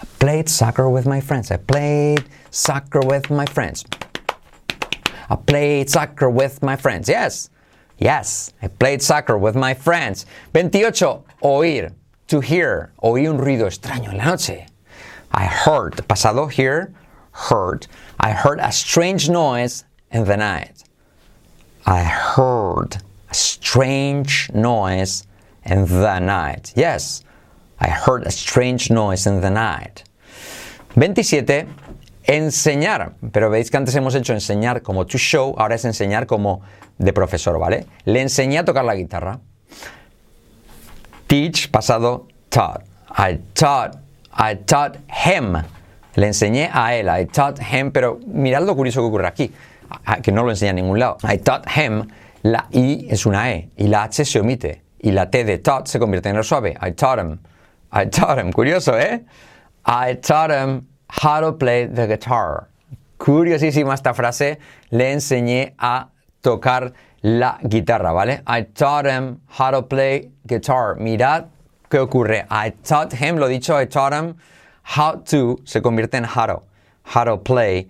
I 0.00 0.04
played 0.20 0.48
soccer 0.48 0.88
with 0.88 1.06
my 1.06 1.20
friends. 1.20 1.50
I 1.50 1.56
played 1.56 2.22
soccer 2.52 3.00
with 3.00 3.30
my 3.30 3.46
friends. 3.46 3.84
I 5.30 5.36
played 5.36 5.90
soccer 5.90 6.28
with 6.28 6.62
my 6.62 6.76
friends. 6.76 7.08
Yes. 7.08 7.50
Yes. 7.98 8.52
I 8.62 8.68
played 8.68 9.02
soccer 9.02 9.38
with 9.38 9.56
my 9.56 9.74
friends. 9.74 10.26
28. 10.52 10.94
Oír. 11.42 11.92
To 12.28 12.40
hear. 12.40 12.92
Oí 13.02 13.28
un 13.28 13.38
ruido 13.38 13.66
extraño 13.66 14.10
en 14.10 14.18
la 14.18 14.24
noche. 14.24 14.66
I 15.32 15.44
heard. 15.44 16.06
Pasado. 16.08 16.46
here. 16.50 16.92
Heard. 17.32 17.86
I 18.20 18.32
heard 18.32 18.60
a 18.60 18.72
strange 18.72 19.28
noise 19.28 19.84
in 20.10 20.24
the 20.24 20.36
night. 20.36 20.84
I 21.86 22.02
heard 22.02 22.96
a 23.30 23.34
strange 23.34 24.50
noise 24.54 25.26
in 25.64 25.86
the 25.86 26.18
night. 26.20 26.72
Yes. 26.76 27.24
I 27.80 27.88
heard 27.88 28.22
a 28.22 28.30
strange 28.30 28.90
noise 28.90 29.26
in 29.26 29.40
the 29.40 29.50
night. 29.50 30.04
27. 30.94 31.74
Enseñar. 32.26 33.14
Pero 33.32 33.50
veis 33.50 33.70
que 33.70 33.76
antes 33.76 33.94
hemos 33.94 34.14
hecho 34.14 34.32
enseñar 34.32 34.82
como 34.82 35.06
to 35.06 35.18
show, 35.18 35.54
ahora 35.58 35.74
es 35.74 35.84
enseñar 35.84 36.26
como 36.26 36.62
de 36.98 37.12
profesor, 37.12 37.58
¿vale? 37.58 37.86
Le 38.04 38.22
enseñé 38.22 38.58
a 38.58 38.64
tocar 38.64 38.84
la 38.84 38.94
guitarra. 38.94 39.40
Teach, 41.26 41.70
pasado, 41.70 42.28
taught. 42.48 42.82
I 43.16 43.38
taught, 43.54 43.96
I 44.36 44.56
taught 44.56 44.96
him. 45.08 45.56
Le 46.16 46.26
enseñé 46.28 46.70
a 46.72 46.94
él, 46.94 47.08
I 47.08 47.26
taught 47.26 47.58
him, 47.60 47.90
pero 47.90 48.20
mirad 48.26 48.62
lo 48.62 48.76
curioso 48.76 49.00
que 49.00 49.06
ocurre 49.06 49.26
aquí, 49.26 49.52
que 50.22 50.30
no 50.30 50.44
lo 50.44 50.50
enseña 50.50 50.70
en 50.70 50.76
ningún 50.76 50.98
lado. 50.98 51.16
I 51.24 51.38
taught 51.38 51.66
him, 51.76 52.08
la 52.42 52.68
I 52.72 53.06
es 53.10 53.26
una 53.26 53.52
E 53.52 53.70
y 53.76 53.88
la 53.88 54.04
H 54.04 54.24
se 54.24 54.38
omite 54.38 54.82
y 55.00 55.10
la 55.10 55.28
T 55.28 55.44
de 55.44 55.58
taught 55.58 55.88
se 55.88 55.98
convierte 55.98 56.28
en 56.28 56.36
el 56.36 56.44
suave. 56.44 56.76
I 56.80 56.92
taught 56.92 57.18
him, 57.18 57.40
I 57.92 58.06
taught 58.06 58.38
him, 58.38 58.52
curioso, 58.52 58.96
¿eh? 58.96 59.24
I 59.84 60.14
taught 60.14 60.50
him 60.50 60.86
how 61.22 61.40
to 61.40 61.52
play 61.52 61.86
the 61.86 62.06
guitar. 62.06 62.68
Curiosísima 63.18 63.94
esta 63.94 64.12
frase, 64.12 64.58
le 64.90 65.12
enseñé 65.12 65.74
a 65.78 66.08
tocar 66.42 66.92
la 67.22 67.58
guitarra, 67.62 68.12
¿vale? 68.12 68.42
I 68.46 68.62
taught 68.62 69.06
him 69.06 69.40
how 69.48 69.70
to 69.70 69.82
play 69.82 70.30
guitar. 70.46 70.96
Mirad 70.96 71.46
qué 71.88 71.98
ocurre. 71.98 72.46
I 72.50 72.70
taught 72.82 73.12
him, 73.12 73.36
lo 73.36 73.48
dicho, 73.48 73.74
I 73.74 73.86
taught 73.86 74.12
him 74.12 74.34
how 74.82 75.22
to 75.30 75.58
se 75.64 75.80
convierte 75.80 76.14
en 76.14 76.24
how 76.24 76.46
to. 76.46 76.62
How 77.04 77.24
to 77.24 77.36
play 77.38 77.88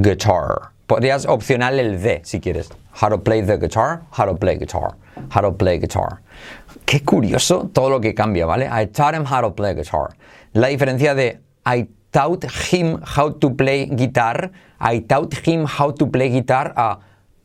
guitar. 0.00 0.72
Podrías 0.88 1.26
opcional 1.26 1.78
el 1.78 2.00
de 2.00 2.22
si 2.24 2.40
quieres. 2.40 2.70
How 2.92 3.08
to 3.08 3.18
play 3.18 3.42
the 3.42 3.58
guitar, 3.58 4.02
how 4.10 4.24
to 4.24 4.34
play 4.34 4.56
guitar, 4.56 4.96
how 5.30 5.42
to 5.42 5.52
play 5.52 5.78
guitar. 5.78 6.22
Qué 6.86 7.04
curioso 7.04 7.70
todo 7.72 7.90
lo 7.90 8.00
que 8.00 8.14
cambia, 8.14 8.46
¿vale? 8.46 8.68
I 8.70 8.86
taught 8.86 9.14
him 9.14 9.24
how 9.24 9.42
to 9.42 9.50
play 9.50 9.74
guitar. 9.74 10.16
La 10.54 10.68
diferencia 10.68 11.14
de 11.14 11.40
I 11.66 11.88
taught 12.16 12.44
him 12.50 13.02
how 13.02 13.28
to 13.42 13.50
play 13.50 13.84
guitar, 13.84 14.50
I 14.80 15.00
taught 15.00 15.34
him 15.34 15.66
how 15.66 15.90
to 15.90 16.06
play 16.06 16.30
guitar 16.30 16.72
a 16.74 16.98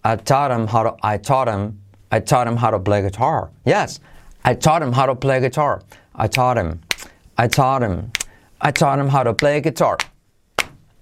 I 0.04 0.16
taught 0.16 0.52
him 0.52 0.66
how 0.68 0.84
to 0.84 0.96
I 1.04 1.18
taught 1.18 1.50
him 1.50 1.80
I 2.12 2.20
taught 2.20 2.48
him 2.48 2.58
how 2.58 2.72
to 2.72 2.80
play 2.80 3.02
guitar. 3.02 3.52
Yes. 3.66 4.00
I 4.46 4.54
taught 4.54 4.82
him 4.82 4.94
how 4.94 5.06
to 5.06 5.16
play 5.16 5.40
guitar. 5.42 5.82
I 6.16 6.28
taught 6.28 6.58
him. 6.58 6.80
I 7.38 7.48
taught 7.48 7.82
him. 7.84 8.12
I 8.62 8.72
taught 8.72 9.00
him 9.00 9.10
how 9.10 9.24
to 9.24 9.34
play 9.34 9.60
guitar. 9.62 9.98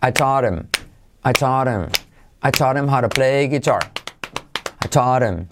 I 0.02 0.12
taught 0.12 0.44
him. 0.44 0.68
I 1.24 1.32
taught 1.32 1.68
him. 1.68 1.92
I 2.42 2.52
taught 2.52 2.76
him 2.76 2.88
how 2.88 3.02
to 3.02 3.10
play 3.10 3.48
guitar. 3.48 3.82
I 4.84 4.88
taught 4.88 5.22
him. 5.22 5.48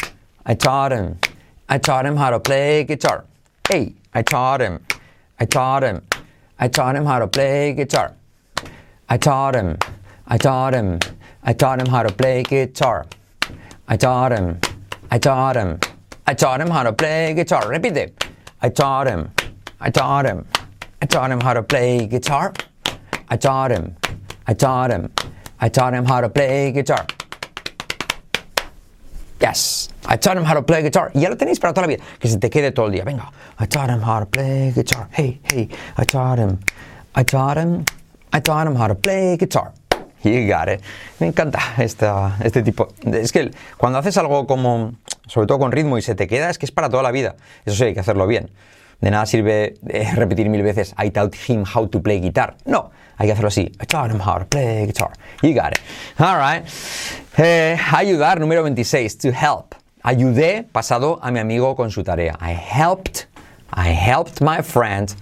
I 0.46 0.54
taught 0.56 0.92
him. 0.92 1.20
I 1.70 1.78
taught 1.78 2.06
him 2.06 2.16
how 2.16 2.30
to 2.32 2.40
play 2.40 2.84
guitar. 2.84 3.26
Hey, 3.70 3.94
I 4.14 4.22
taught 4.24 4.62
him. 4.62 4.80
I 5.40 5.46
taught 5.46 5.84
him. 5.84 6.02
I 6.60 6.68
taught 6.68 6.96
him 6.96 7.06
how 7.06 7.20
to 7.20 7.28
play 7.28 7.74
guitar. 7.74 8.16
I 9.10 9.18
taught 9.18 9.56
him. 9.56 9.78
I 10.28 10.38
taught 10.38 10.74
him. 10.74 11.00
I 11.44 11.54
taught 11.54 11.80
him 11.80 11.88
how 11.88 12.04
to 12.04 12.12
play 12.12 12.44
guitar. 12.44 13.06
I 13.88 13.96
taught 13.96 14.32
him. 14.32 14.60
I 15.12 15.20
taught 15.20 15.56
him. 15.56 15.80
I 16.26 16.34
taught 16.34 16.60
him 16.60 16.70
how 16.70 16.84
to 16.84 16.92
play 16.92 17.34
guitar. 17.34 17.64
Repite. 17.64 18.12
I 18.62 18.70
taught 18.70 19.08
him. 19.08 19.32
I 19.80 19.90
taught 19.92 20.26
him. 20.26 20.46
I 21.02 21.06
taught 21.06 21.32
him 21.32 21.40
how 21.40 21.54
to 21.54 21.64
play 21.64 22.08
guitar. 22.08 22.54
I 23.30 23.38
taught 23.38 23.72
him. 23.72 23.96
I 24.48 24.54
taught 24.54 24.92
him. 24.92 25.12
I 25.60 25.70
taught 25.70 25.94
him 25.94 26.06
how 26.06 26.22
to 26.22 26.30
play 26.30 26.72
guitar. 26.72 27.06
Yes. 29.40 29.90
I 30.10 30.18
taught 30.18 30.38
him 30.38 30.46
how 30.46 30.54
to 30.54 30.62
play 30.62 30.82
guitar. 30.82 31.12
Y 31.14 31.22
ya 31.22 31.30
lo 31.30 31.36
tenéis 31.36 31.60
para 31.60 31.74
toda 31.74 31.88
la 31.88 31.96
vida. 31.96 32.04
Que 32.20 32.30
se 32.30 32.38
te 32.38 32.50
quede 32.50 32.72
todo 32.72 32.86
el 32.86 32.94
día. 32.94 33.04
Venga. 33.04 33.30
I 33.60 33.66
taught 33.68 33.90
him 33.90 34.02
how 34.02 34.20
to 34.20 34.26
play 34.26 34.72
guitar. 34.72 35.10
Hey, 35.12 35.40
hey. 35.44 35.68
I 35.98 36.06
taught 36.06 36.40
him. 36.40 36.60
I 37.14 37.24
taught 37.24 37.58
him. 37.58 37.84
I 38.32 38.40
taught 38.40 38.68
him 38.68 38.76
how 38.76 38.88
to 38.88 38.96
play 38.96 39.36
guitar. 39.38 39.74
You 40.24 40.48
got 40.48 40.70
it. 40.70 40.82
Me 41.20 41.28
encanta 41.28 41.60
esta, 41.78 42.38
este 42.44 42.64
tipo. 42.64 42.88
Es 43.06 43.32
que 43.32 43.52
cuando 43.78 44.00
haces 44.00 44.18
algo 44.18 44.48
como, 44.48 44.94
sobre 45.28 45.48
todo 45.48 45.60
con 45.60 45.72
ritmo 45.72 45.98
y 45.98 46.02
se 46.02 46.16
te 46.16 46.28
queda, 46.28 46.50
es 46.50 46.58
que 46.58 46.66
es 46.66 46.72
para 46.72 46.90
toda 46.90 47.04
la 47.04 47.12
vida. 47.12 47.36
Eso 47.66 47.76
sí, 47.76 47.84
hay 47.86 47.94
que 47.94 48.00
hacerlo 48.00 48.28
bien. 48.28 48.50
De 49.00 49.12
nada 49.12 49.26
sirve 49.26 49.76
eh, 49.90 50.12
repetir 50.16 50.50
mil 50.50 50.64
veces 50.64 50.96
I 50.98 51.12
taught 51.12 51.36
him 51.48 51.64
how 51.64 51.88
to 51.88 52.02
play 52.02 52.20
guitar. 52.20 52.56
No, 52.66 52.92
hay 53.18 53.28
que 53.28 53.34
hacerlo 53.34 53.50
así. 53.50 53.72
I 53.82 53.86
taught 53.86 54.12
him 54.12 54.20
how 54.20 54.40
to 54.40 54.46
play 54.46 54.88
guitar. 54.88 55.12
You 55.42 55.54
got 55.54 55.74
it. 55.74 55.80
All 56.20 56.38
right. 56.38 56.66
Eh, 57.38 57.78
ayudar, 57.94 58.40
número 58.40 58.64
26. 58.64 59.18
To 59.20 59.30
help. 59.30 59.76
Ayudé, 60.08 60.64
pasado, 60.72 61.20
a 61.22 61.32
mi 61.32 61.40
amigo 61.42 61.76
con 61.76 61.92
su 61.92 62.02
tarea. 62.02 62.38
I 62.40 62.52
helped, 62.52 63.28
I 63.74 63.90
helped 63.90 64.40
my 64.40 64.62
friend 64.62 65.14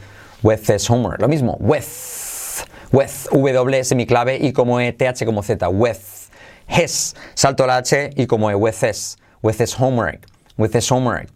with 0.44 0.68
his 0.68 0.86
homework. 0.86 1.20
Lo 1.22 1.28
mismo, 1.28 1.60
with. 1.60 2.64
With, 2.92 3.28
W 3.32 3.84
semiclave 3.84 4.40
y 4.40 4.52
como 4.52 4.80
E, 4.80 4.92
TH 4.92 5.26
como 5.26 5.42
Z. 5.42 5.68
With 5.72 6.30
his. 6.68 7.16
Salto 7.34 7.66
la 7.66 7.78
H 7.80 8.12
y 8.16 8.28
como 8.28 8.52
E, 8.52 8.54
with 8.54 8.80
his. 8.80 9.18
With 9.42 9.58
his 9.58 9.74
homework. 9.74 10.28
With 10.56 10.74
his 10.74 10.88
homework. 10.88 11.30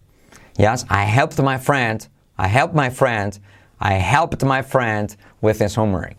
Yes, 0.60 0.86
I 0.88 1.06
helped 1.06 1.42
my 1.42 1.58
friend. 1.58 2.08
I 2.38 2.48
helped 2.48 2.76
my 2.76 2.92
friend. 2.92 3.40
I 3.80 3.94
helped 3.94 4.46
my 4.46 4.62
friend 4.62 5.16
with 5.42 5.58
his 5.58 5.74
homework. 5.74 6.14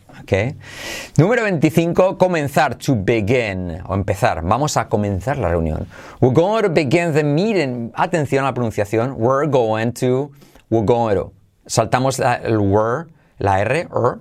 Número 1.16 1.42
25, 1.42 2.16
comenzar, 2.16 2.76
to 2.76 2.94
begin, 2.94 3.80
o 3.86 3.94
empezar. 3.94 4.42
Vamos 4.42 4.76
a 4.76 4.88
comenzar 4.88 5.38
la 5.38 5.48
reunión. 5.48 5.86
We're 6.20 6.34
going 6.34 6.62
to 6.62 6.70
begin 6.70 7.12
the 7.12 7.24
meeting. 7.24 7.92
Atención 7.94 8.44
a 8.44 8.48
la 8.48 8.54
pronunciación. 8.54 9.16
We're 9.16 9.46
going 9.46 9.92
to, 9.94 10.30
we're 10.70 10.84
going 10.84 11.16
to. 11.16 11.32
Saltamos 11.66 12.20
el 12.20 12.58
were, 12.58 13.06
la 13.38 13.60
R, 13.60 13.88
er. 13.90 14.20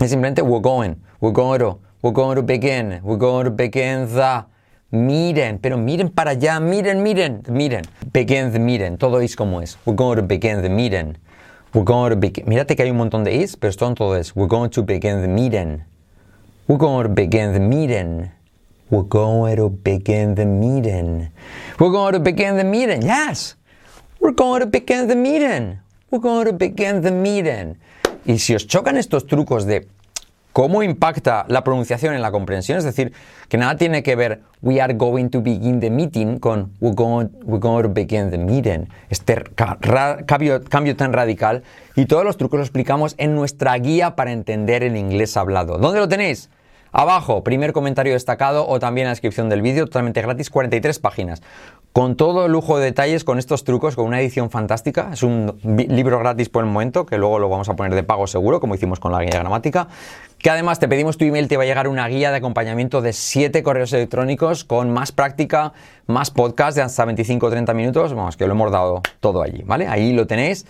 Es 0.00 0.10
simplemente 0.10 0.42
we're 0.42 0.62
going, 0.62 0.96
we're 1.20 1.32
going 1.32 1.58
to, 1.58 1.78
we're 2.02 2.12
going 2.12 2.36
to 2.36 2.42
begin, 2.42 3.00
we're 3.02 3.18
going 3.18 3.44
to 3.44 3.50
begin 3.50 4.06
the. 4.06 4.46
Miren, 4.92 5.60
pero 5.60 5.76
miren 5.78 6.08
para 6.08 6.32
allá, 6.32 6.58
miren, 6.58 7.02
miren, 7.02 7.42
miren. 7.48 7.84
Begin 8.12 8.50
the 8.50 8.58
meeting, 8.58 8.96
todo 8.96 9.20
es 9.20 9.36
como 9.36 9.60
es. 9.60 9.78
We're 9.84 9.94
going 9.94 10.16
to 10.16 10.22
begin 10.22 10.62
the 10.62 10.68
meeting. 10.68 11.16
We're 11.72 11.84
going 11.84 12.10
to 12.10 12.16
begin. 12.16 12.46
Mírate 12.46 12.74
que 12.74 12.82
hay 12.82 12.90
un 12.90 12.96
montón 12.96 13.22
de 13.24 13.42
is, 13.42 13.56
pero 13.56 13.72
son 13.72 13.94
todo 13.94 14.14
es. 14.14 14.34
We're 14.34 14.48
going 14.48 14.70
to 14.70 14.82
begin 14.82 15.22
the 15.22 15.28
meeting. 15.28 15.84
We're 16.66 16.78
going 16.78 17.04
to 17.04 17.08
begin 17.08 17.52
the 17.52 17.60
meeting. 17.60 18.30
We're 18.90 19.08
going 19.08 19.56
to 19.56 19.68
begin 19.70 20.34
the 20.34 20.46
meeting. 20.46 21.30
We're 21.78 21.92
going 21.92 22.14
to 22.14 22.18
begin 22.20 22.56
the 22.56 22.64
meeting. 22.64 23.02
Yes. 23.02 23.54
We're 24.18 24.32
going 24.32 24.60
to 24.60 24.66
begin 24.66 25.06
the 25.06 25.14
meeting. 25.14 25.78
We're 26.10 26.18
going 26.18 26.46
to 26.46 26.52
begin 26.52 27.02
the 27.02 27.12
meeting. 27.12 27.76
Y 28.26 28.38
si 28.38 28.54
os 28.54 28.66
chocan 28.66 28.96
estos 28.96 29.26
trucos 29.26 29.64
de 29.64 29.86
cómo 30.52 30.82
impacta 30.82 31.44
la 31.48 31.64
pronunciación 31.64 32.14
en 32.14 32.22
la 32.22 32.30
comprensión, 32.30 32.78
es 32.78 32.84
decir, 32.84 33.12
que 33.48 33.58
nada 33.58 33.76
tiene 33.76 34.02
que 34.02 34.16
ver 34.16 34.40
we 34.62 34.80
are 34.80 34.94
going 34.94 35.28
to 35.28 35.40
begin 35.40 35.80
the 35.80 35.90
meeting 35.90 36.38
con 36.38 36.72
we're 36.80 36.94
going, 36.94 37.28
we're 37.44 37.60
going 37.60 37.82
to 37.82 37.88
begin 37.88 38.30
the 38.30 38.38
meeting. 38.38 38.88
Este 39.08 39.42
cambio, 40.26 40.62
cambio 40.64 40.96
tan 40.96 41.12
radical 41.12 41.62
y 41.96 42.06
todos 42.06 42.24
los 42.24 42.36
trucos 42.36 42.58
los 42.58 42.68
explicamos 42.68 43.14
en 43.18 43.34
nuestra 43.34 43.76
guía 43.76 44.16
para 44.16 44.32
entender 44.32 44.82
el 44.82 44.96
inglés 44.96 45.36
hablado. 45.36 45.78
¿Dónde 45.78 46.00
lo 46.00 46.08
tenéis? 46.08 46.50
Abajo, 46.92 47.44
primer 47.44 47.72
comentario 47.72 48.14
destacado 48.14 48.66
o 48.66 48.80
también 48.80 49.04
en 49.04 49.08
la 49.08 49.12
descripción 49.12 49.48
del 49.48 49.62
vídeo, 49.62 49.84
totalmente 49.84 50.22
gratis, 50.22 50.50
43 50.50 50.98
páginas. 50.98 51.40
Con 51.92 52.14
todo 52.14 52.46
el 52.46 52.52
lujo 52.52 52.78
de 52.78 52.84
detalles, 52.84 53.24
con 53.24 53.40
estos 53.40 53.64
trucos, 53.64 53.96
con 53.96 54.06
una 54.06 54.20
edición 54.20 54.48
fantástica. 54.48 55.10
Es 55.12 55.24
un 55.24 55.58
libro 55.64 56.20
gratis 56.20 56.48
por 56.48 56.62
el 56.62 56.70
momento, 56.70 57.04
que 57.04 57.18
luego 57.18 57.40
lo 57.40 57.48
vamos 57.48 57.68
a 57.68 57.74
poner 57.74 57.96
de 57.96 58.04
pago 58.04 58.28
seguro, 58.28 58.60
como 58.60 58.76
hicimos 58.76 59.00
con 59.00 59.10
la 59.10 59.20
guía 59.22 59.40
gramática. 59.40 59.88
Que 60.38 60.50
además 60.50 60.78
te 60.78 60.86
pedimos 60.86 61.18
tu 61.18 61.24
email, 61.24 61.48
te 61.48 61.56
va 61.56 61.64
a 61.64 61.66
llegar 61.66 61.88
una 61.88 62.06
guía 62.06 62.30
de 62.30 62.36
acompañamiento 62.36 63.02
de 63.02 63.12
7 63.12 63.64
correos 63.64 63.92
electrónicos 63.92 64.62
con 64.62 64.92
más 64.92 65.10
práctica, 65.10 65.72
más 66.06 66.30
podcast 66.30 66.76
de 66.76 66.82
hasta 66.82 67.04
25 67.04 67.46
o 67.46 67.50
30 67.50 67.74
minutos. 67.74 68.14
Vamos, 68.14 68.36
que 68.36 68.46
lo 68.46 68.52
hemos 68.52 68.70
dado 68.70 69.02
todo 69.18 69.42
allí, 69.42 69.62
¿vale? 69.64 69.88
Ahí 69.88 70.12
lo 70.12 70.28
tenéis, 70.28 70.66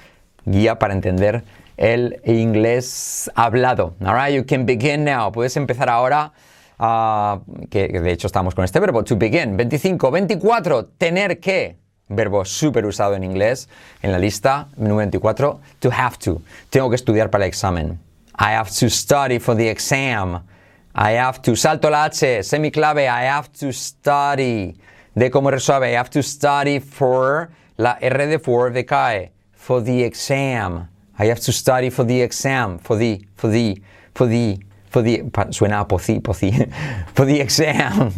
guía 0.47 0.79
para 0.79 0.95
entender 0.95 1.45
el 1.77 2.19
inglés 2.25 3.31
hablado. 3.35 3.93
Alright, 4.03 4.35
you 4.35 4.47
can 4.47 4.65
begin 4.65 5.05
now. 5.05 5.31
Puedes 5.31 5.55
empezar 5.59 5.91
ahora. 5.91 6.33
Ah, 6.81 7.41
que 7.71 7.89
de 7.89 8.11
hecho 8.11 8.27
estamos 8.27 8.55
con 8.55 8.65
este 8.65 8.81
verbo, 8.81 9.05
to 9.05 9.17
begin. 9.17 9.57
25, 9.57 10.11
24, 10.11 10.87
tener 10.99 11.39
que. 11.39 11.79
Verbo 12.09 12.45
súper 12.45 12.85
usado 12.87 13.15
en 13.15 13.23
inglés 13.23 13.69
en 14.03 14.11
la 14.11 14.19
lista. 14.19 14.67
Número 14.77 14.97
24, 14.97 15.61
to 15.79 15.91
have 15.93 16.17
to. 16.19 16.43
Tengo 16.69 16.91
que 16.91 16.97
estudiar 16.97 17.31
para 17.31 17.45
el 17.45 17.49
examen. 17.49 18.01
I 18.37 18.55
have 18.55 18.71
to 18.81 18.89
study 18.89 19.39
for 19.39 19.55
the 19.55 19.69
exam. 19.69 20.43
I 20.95 21.13
have 21.13 21.41
to. 21.43 21.55
Salto 21.55 21.91
la 21.91 22.07
H, 22.07 22.43
semiclave. 22.43 23.07
I 23.07 23.25
have 23.27 23.53
to 23.61 23.73
study. 23.73 24.77
De 25.15 25.31
como 25.31 25.51
resuave. 25.51 25.89
I 25.89 25.97
have 25.97 26.11
to 26.11 26.23
study 26.23 26.81
for. 26.81 27.51
La 27.79 27.97
R 28.01 28.27
de 28.27 28.39
for 28.39 28.71
decae. 28.71 29.31
For 29.53 29.81
the 29.83 30.03
exam. 30.03 30.89
I 31.19 31.27
have 31.27 31.41
to 31.41 31.53
study 31.53 31.91
for 31.91 32.05
the 32.05 32.23
exam. 32.23 32.79
For 32.79 32.97
the. 32.97 33.25
For 33.37 33.49
the. 33.51 33.81
For 34.15 34.27
the. 34.27 34.59
For 34.91 35.03
the. 35.03 35.23
Suena 35.51 35.81
a 35.81 35.85
pocí, 35.87 36.21
pocí. 36.21 36.51
For 37.15 37.25
the 37.25 37.41
exam. 37.41 38.13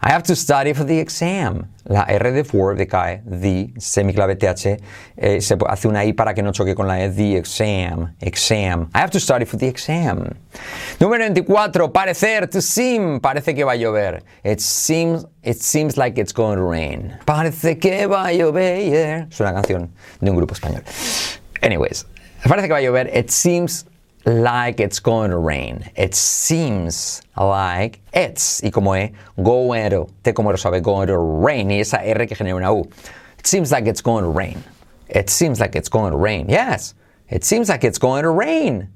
I 0.00 0.10
have 0.10 0.22
to 0.24 0.34
study 0.34 0.72
for 0.74 0.84
the 0.84 0.98
exam. 0.98 1.66
La 1.86 2.04
R 2.08 2.32
de 2.32 2.44
for 2.44 2.74
decae. 2.74 3.22
The. 3.26 3.74
Semiclave 3.78 4.36
TH. 4.36 4.78
eh, 5.16 5.40
se 5.40 5.56
hace 5.68 5.86
una 5.88 6.02
I 6.04 6.12
para 6.14 6.32
que 6.34 6.42
no 6.42 6.50
choque 6.52 6.74
con 6.74 6.86
la 6.86 6.98
E. 7.02 7.10
The 7.10 7.36
exam. 7.36 8.14
Exam. 8.20 8.88
I 8.94 8.98
have 9.00 9.10
to 9.10 9.20
study 9.20 9.44
for 9.44 9.58
the 9.58 9.68
exam. 9.68 10.34
Número 10.98 11.24
24. 11.24 11.92
Parecer. 11.92 12.48
To 12.48 12.60
seem. 12.62 13.20
Parece 13.20 13.54
que 13.54 13.64
va 13.64 13.72
a 13.72 13.76
llover. 13.76 14.22
It 14.44 14.60
seems. 14.60 15.26
It 15.42 15.58
seems 15.60 15.98
like 15.98 16.18
it's 16.18 16.32
going 16.32 16.56
to 16.56 16.64
rain. 16.64 17.18
Parece 17.26 17.78
que 17.78 18.06
va 18.06 18.28
a 18.28 18.32
llover. 18.32 19.28
Es 19.30 19.40
una 19.40 19.52
canción 19.52 19.90
de 20.20 20.30
un 20.30 20.36
grupo 20.36 20.54
español. 20.54 20.82
Anyways. 21.62 22.06
Parece 22.48 22.66
que 22.66 22.72
va 22.72 22.78
a 22.78 22.82
llover. 22.82 23.10
It 23.14 23.28
seems 23.30 23.86
like 24.26 24.80
it's 24.80 24.98
going 25.00 25.30
to 25.30 25.38
rain. 25.38 25.90
It 25.96 26.14
seems 26.14 27.22
like 27.36 28.00
it's. 28.12 28.62
Y 28.62 28.70
como 28.70 28.94
E, 28.94 29.12
going 29.42 29.90
to. 29.90 30.32
Como 30.32 30.50
lo 30.50 30.56
sabe, 30.56 30.82
going 30.82 31.08
to 31.08 31.18
rain. 31.18 31.68
Y 31.68 31.80
esa 31.80 32.00
R 32.02 32.26
que 32.26 32.36
genera 32.36 32.56
una 32.56 32.74
U. 32.74 32.88
It 33.38 33.46
seems 33.46 33.70
like 33.70 33.86
it's 33.86 34.00
going 34.00 34.24
to 34.24 34.30
rain. 34.30 34.62
It 35.08 35.28
seems 35.30 35.60
like 35.60 35.76
it's 35.76 35.88
going 35.88 36.12
to 36.12 36.16
rain. 36.16 36.48
Yes. 36.48 36.94
It 37.28 37.44
seems 37.44 37.68
like 37.68 37.84
it's 37.84 37.98
going 37.98 38.22
to 38.22 38.30
rain. 38.30 38.88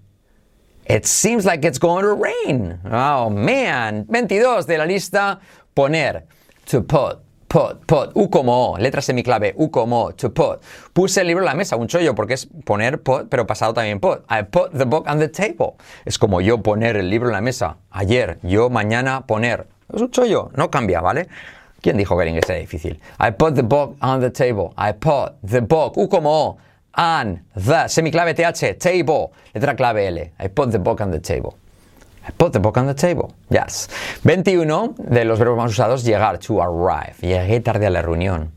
It 0.86 1.04
seems 1.06 1.44
like 1.44 1.64
it's 1.64 1.78
going 1.78 2.04
to 2.04 2.14
rain. 2.14 2.78
Oh 2.86 3.28
man. 3.28 4.06
22 4.06 4.64
de 4.66 4.78
la 4.78 4.84
lista. 4.84 5.40
Poner. 5.76 6.22
To 6.66 6.80
put. 6.80 7.20
Put, 7.48 7.86
put, 7.86 8.10
U 8.14 8.28
como 8.28 8.72
O, 8.72 8.78
letra 8.78 9.00
semiclave, 9.00 9.54
U 9.56 9.70
como 9.70 10.04
O, 10.04 10.12
to 10.12 10.30
put. 10.34 10.60
Puse 10.92 11.22
el 11.22 11.28
libro 11.28 11.42
en 11.42 11.46
la 11.46 11.54
mesa, 11.54 11.76
un 11.76 11.88
chollo, 11.88 12.14
porque 12.14 12.34
es 12.34 12.46
poner 12.64 13.02
put, 13.02 13.28
pero 13.30 13.46
pasado 13.46 13.72
también 13.72 14.00
put. 14.00 14.18
I 14.30 14.42
put 14.42 14.72
the 14.76 14.84
book 14.84 15.06
on 15.08 15.18
the 15.18 15.28
table. 15.28 15.76
Es 16.04 16.18
como 16.18 16.42
yo 16.42 16.62
poner 16.62 16.96
el 16.96 17.08
libro 17.08 17.28
en 17.28 17.32
la 17.32 17.40
mesa. 17.40 17.78
Ayer, 17.90 18.38
yo 18.42 18.68
mañana 18.68 19.26
poner. 19.26 19.66
Es 19.90 20.02
un 20.02 20.10
chollo, 20.10 20.50
no 20.56 20.70
cambia, 20.70 21.00
¿vale? 21.00 21.26
¿Quién 21.80 21.96
dijo 21.96 22.18
que 22.18 22.24
el 22.24 22.28
inglés 22.28 22.50
era 22.50 22.58
difícil? 22.58 23.00
I 23.18 23.30
put 23.30 23.54
the 23.54 23.62
book 23.62 23.96
on 24.02 24.20
the 24.20 24.30
table. 24.30 24.74
I 24.76 24.92
put 24.92 25.32
the 25.42 25.60
book, 25.60 25.96
U 25.96 26.06
como 26.06 26.30
O, 26.30 26.58
on 26.98 27.44
the, 27.54 27.88
semiclave 27.88 28.34
TH, 28.34 28.76
table, 28.78 29.30
letra 29.54 29.74
clave 29.74 30.06
L. 30.06 30.32
I 30.38 30.48
put 30.48 30.70
the 30.70 30.78
book 30.78 31.00
on 31.00 31.10
the 31.10 31.20
table. 31.20 31.54
Put 32.36 32.52
the 32.52 32.60
book 32.60 32.76
on 32.76 32.86
the 32.86 32.94
table. 32.94 33.34
Yes. 33.50 33.88
21 34.24 34.94
de 34.98 35.24
los 35.24 35.38
verbos 35.38 35.56
más 35.56 35.70
usados, 35.70 36.04
llegar, 36.04 36.38
to 36.38 36.60
arrive. 36.60 37.14
Llegué 37.22 37.60
tarde 37.62 37.86
a 37.86 37.90
la 37.90 38.02
reunión. 38.02 38.50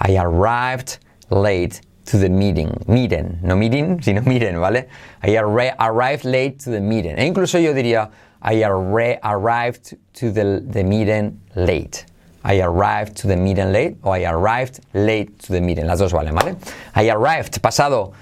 I 0.00 0.16
arrived 0.16 0.98
late 1.30 1.80
to 2.06 2.18
the 2.18 2.28
meeting. 2.28 2.72
Meeting. 2.86 3.38
No 3.42 3.56
meeting, 3.56 4.00
sino 4.02 4.22
meeting, 4.22 4.54
¿vale? 4.60 4.88
I 5.22 5.30
arri- 5.36 5.74
arrived 5.78 6.24
late 6.24 6.58
to 6.64 6.70
the 6.70 6.80
meeting. 6.80 7.18
E 7.18 7.26
incluso 7.26 7.58
yo 7.58 7.74
diría, 7.74 8.10
I 8.40 8.62
arri- 8.62 9.18
arrived 9.22 9.96
to 10.14 10.30
the, 10.30 10.60
the 10.64 10.84
meeting 10.84 11.40
late. 11.56 12.04
I 12.44 12.60
arrived 12.62 13.16
to 13.16 13.26
the 13.26 13.36
meeting 13.36 13.72
late 13.72 13.96
o 14.04 14.12
I 14.12 14.24
arrived 14.24 14.80
late 14.94 15.38
to 15.40 15.52
the 15.52 15.60
meeting. 15.60 15.86
Las 15.86 15.98
dos 15.98 16.12
valen, 16.12 16.34
¿vale? 16.34 16.54
I 16.94 17.10
arrived, 17.10 17.60
pasado, 17.60 18.12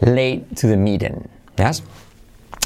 late 0.00 0.44
to 0.56 0.68
the 0.68 0.76
meeting. 0.76 1.28
¿Yes? 1.58 1.82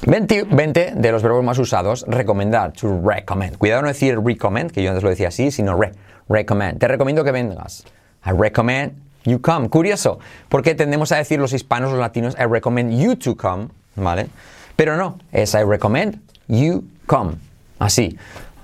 20, 0.07 0.45
20 0.45 0.93
de 0.97 1.13
los 1.13 1.23
verbos 1.23 1.45
más 1.45 1.59
usados, 1.59 2.05
recomendar, 2.09 2.73
to 2.73 3.01
recommend. 3.05 3.59
Cuidado 3.59 3.83
no 3.83 3.89
decir 3.89 4.19
recommend, 4.19 4.71
que 4.71 4.83
yo 4.83 4.91
antes 4.91 5.03
lo 5.03 5.11
decía 5.11 5.29
así, 5.29 5.51
sino 5.51 5.79
re, 5.79 5.93
recommend. 6.29 6.79
Te 6.79 6.89
recomiendo 6.89 7.23
que 7.23 7.33
vengas. 7.33 7.85
I 8.25 8.31
recommend 8.31 8.95
you 9.25 9.41
come. 9.41 9.69
Curioso, 9.69 10.19
porque 10.49 10.75
tendemos 10.75 11.13
a 11.13 11.17
decir 11.17 11.39
los 11.39 11.53
hispanos, 11.53 11.91
los 11.91 12.01
latinos, 12.01 12.35
I 12.39 12.45
recommend 12.51 12.99
you 12.99 13.17
to 13.17 13.37
come, 13.37 13.69
¿vale? 13.97 14.29
Pero 14.75 14.97
no, 14.97 15.19
es 15.33 15.53
I 15.53 15.65
recommend 15.65 16.21
you 16.49 16.85
come. 17.07 17.35
Así. 17.79 18.17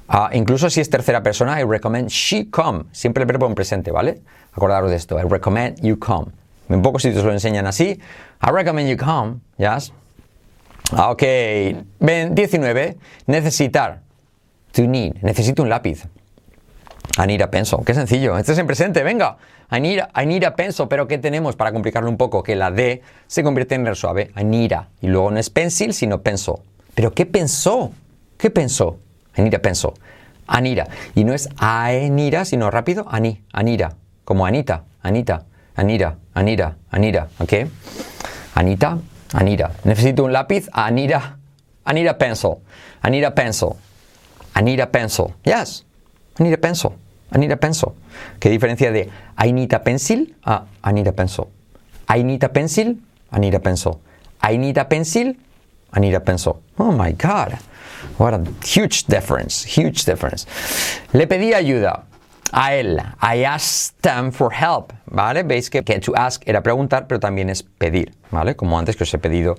Ah, 0.08 0.30
incluso 0.32 0.70
si 0.70 0.80
es 0.80 0.88
tercera 0.88 1.22
persona, 1.22 1.60
I 1.60 1.64
recommend 1.64 2.08
she 2.08 2.48
come. 2.50 2.84
Siempre 2.92 3.24
el 3.24 3.26
verbo 3.26 3.46
en 3.46 3.54
presente, 3.54 3.90
¿vale? 3.90 4.22
Acordaros 4.52 4.88
de 4.88 4.96
esto. 4.96 5.18
I 5.18 5.28
recommend 5.28 5.80
you 5.82 5.98
come. 5.98 6.28
En 6.70 6.80
pocos 6.80 7.02
sitios 7.02 7.24
lo 7.24 7.32
enseñan 7.32 7.66
así. 7.66 8.00
I 8.42 8.50
recommend 8.50 8.88
you 8.88 8.96
come. 8.96 9.40
¿Ya? 9.58 9.78
Ok. 10.92 11.22
Ven, 12.00 12.34
19. 12.34 12.96
Necesitar. 13.26 14.00
To 14.72 14.82
need. 14.82 15.14
Necesito 15.22 15.62
un 15.62 15.68
lápiz. 15.68 16.04
I 17.18 17.26
need. 17.26 17.42
Qué 17.84 17.94
sencillo. 17.94 18.36
Este 18.38 18.52
es 18.52 18.58
en 18.58 18.66
presente. 18.66 19.02
Venga. 19.02 19.38
I 19.70 19.80
need, 19.80 20.44
a-. 20.44 20.54
Pero 20.88 21.08
¿qué 21.08 21.18
tenemos 21.18 21.56
para 21.56 21.72
complicarlo 21.72 22.08
un 22.08 22.16
poco? 22.16 22.42
Que 22.42 22.56
la 22.56 22.70
D 22.70 23.02
se 23.26 23.42
convierte 23.42 23.74
en 23.74 23.86
R 23.86 23.96
suave. 23.96 24.30
I. 24.36 24.68
Y 25.00 25.08
luego 25.08 25.30
no 25.30 25.38
es 25.38 25.50
pencil, 25.50 25.92
sino 25.92 26.22
pencil. 26.22 26.54
¿Pero 26.94 27.12
qué 27.12 27.26
pensó? 27.26 27.92
¿Qué 28.38 28.50
pensó? 28.50 28.98
I 29.36 29.42
need 29.42 29.54
a. 29.54 29.60
Anira. 30.46 30.86
Y 31.14 31.24
no 31.24 31.34
es 31.34 31.48
Anira, 31.56 32.44
sino 32.44 32.70
rápido. 32.70 33.06
Ani. 33.08 33.42
Anira. 33.52 33.96
Como 34.24 34.46
Anita. 34.46 34.84
Anita. 35.02 35.44
Anira. 35.74 36.18
Anira. 36.34 36.76
Anira. 36.90 37.28
Anita. 38.54 38.98
Anira. 39.32 39.72
Necesito 39.84 40.24
un 40.24 40.32
lápiz. 40.32 40.68
Anira. 40.72 41.36
Anira 41.84 42.18
pencil. 42.18 42.58
Anira 43.02 43.34
pencil. 43.34 43.76
Anira 44.54 44.90
pencil. 44.90 45.34
Yes. 45.44 45.84
I 46.38 46.42
need 46.42 46.54
a 46.54 46.58
pencil. 46.58 46.92
I 47.34 47.38
need 47.38 47.52
a 47.52 47.56
pencil. 47.56 47.94
¿Qué 48.38 48.50
diferencia 48.50 48.90
de 48.92 49.10
I 49.38 49.52
need 49.52 49.72
a 49.74 49.82
pencil 49.82 50.34
a 50.44 50.64
I 50.84 50.92
need 50.92 51.08
a 51.08 51.12
pencil? 51.12 51.48
I 52.08 52.22
need 52.22 52.44
a 52.44 52.48
pencil, 52.48 52.96
I 53.32 53.40
need 53.40 53.54
a 53.54 53.60
pencil. 53.60 54.00
I 54.40 54.56
need 54.56 54.78
a 54.78 54.84
pencil, 54.84 55.34
I 55.92 56.00
need 56.00 56.14
a 56.14 56.20
pencil. 56.20 56.62
Oh 56.78 56.92
my 56.92 57.12
God. 57.12 57.58
What 58.18 58.32
a 58.32 58.44
huge 58.64 59.04
difference. 59.04 59.64
Huge 59.64 60.04
difference. 60.04 60.46
Le 61.12 61.26
pedí 61.26 61.52
ayuda 61.52 62.04
a 62.52 62.74
él. 62.74 63.00
I 63.22 63.44
asked 63.44 64.00
them 64.02 64.32
for 64.32 64.52
help. 64.52 64.92
¿Vale? 65.06 65.42
Veis 65.42 65.70
que, 65.70 65.82
que 65.82 65.98
to 66.00 66.12
ask 66.16 66.42
era 66.46 66.62
preguntar, 66.62 67.06
pero 67.06 67.20
también 67.20 67.50
es 67.50 67.62
pedir. 67.62 68.14
¿Vale? 68.30 68.56
Como 68.56 68.78
antes 68.78 68.96
que 68.96 69.04
os 69.04 69.14
he 69.14 69.18
pedido 69.18 69.56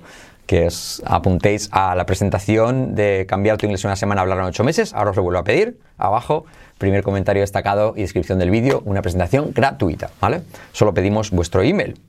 que 0.48 0.66
os 0.66 1.02
apuntéis 1.04 1.68
a 1.72 1.94
la 1.94 2.06
presentación 2.06 2.94
de 2.94 3.26
cambiar 3.28 3.58
tu 3.58 3.66
inglés 3.66 3.84
en 3.84 3.88
una 3.90 3.96
semana, 3.96 4.22
hablar 4.22 4.38
en 4.38 4.44
ocho 4.44 4.64
meses. 4.64 4.94
Ahora 4.94 5.10
os 5.10 5.16
lo 5.16 5.22
vuelvo 5.22 5.40
a 5.40 5.44
pedir. 5.44 5.78
Abajo, 5.98 6.46
primer 6.78 7.02
comentario 7.02 7.42
destacado 7.42 7.92
y 7.94 8.00
descripción 8.00 8.38
del 8.38 8.50
vídeo, 8.50 8.82
una 8.86 9.02
presentación 9.02 9.52
gratuita, 9.52 10.08
¿vale? 10.22 10.40
Solo 10.72 10.94
pedimos 10.94 11.30
vuestro 11.32 11.62
email. 11.62 12.00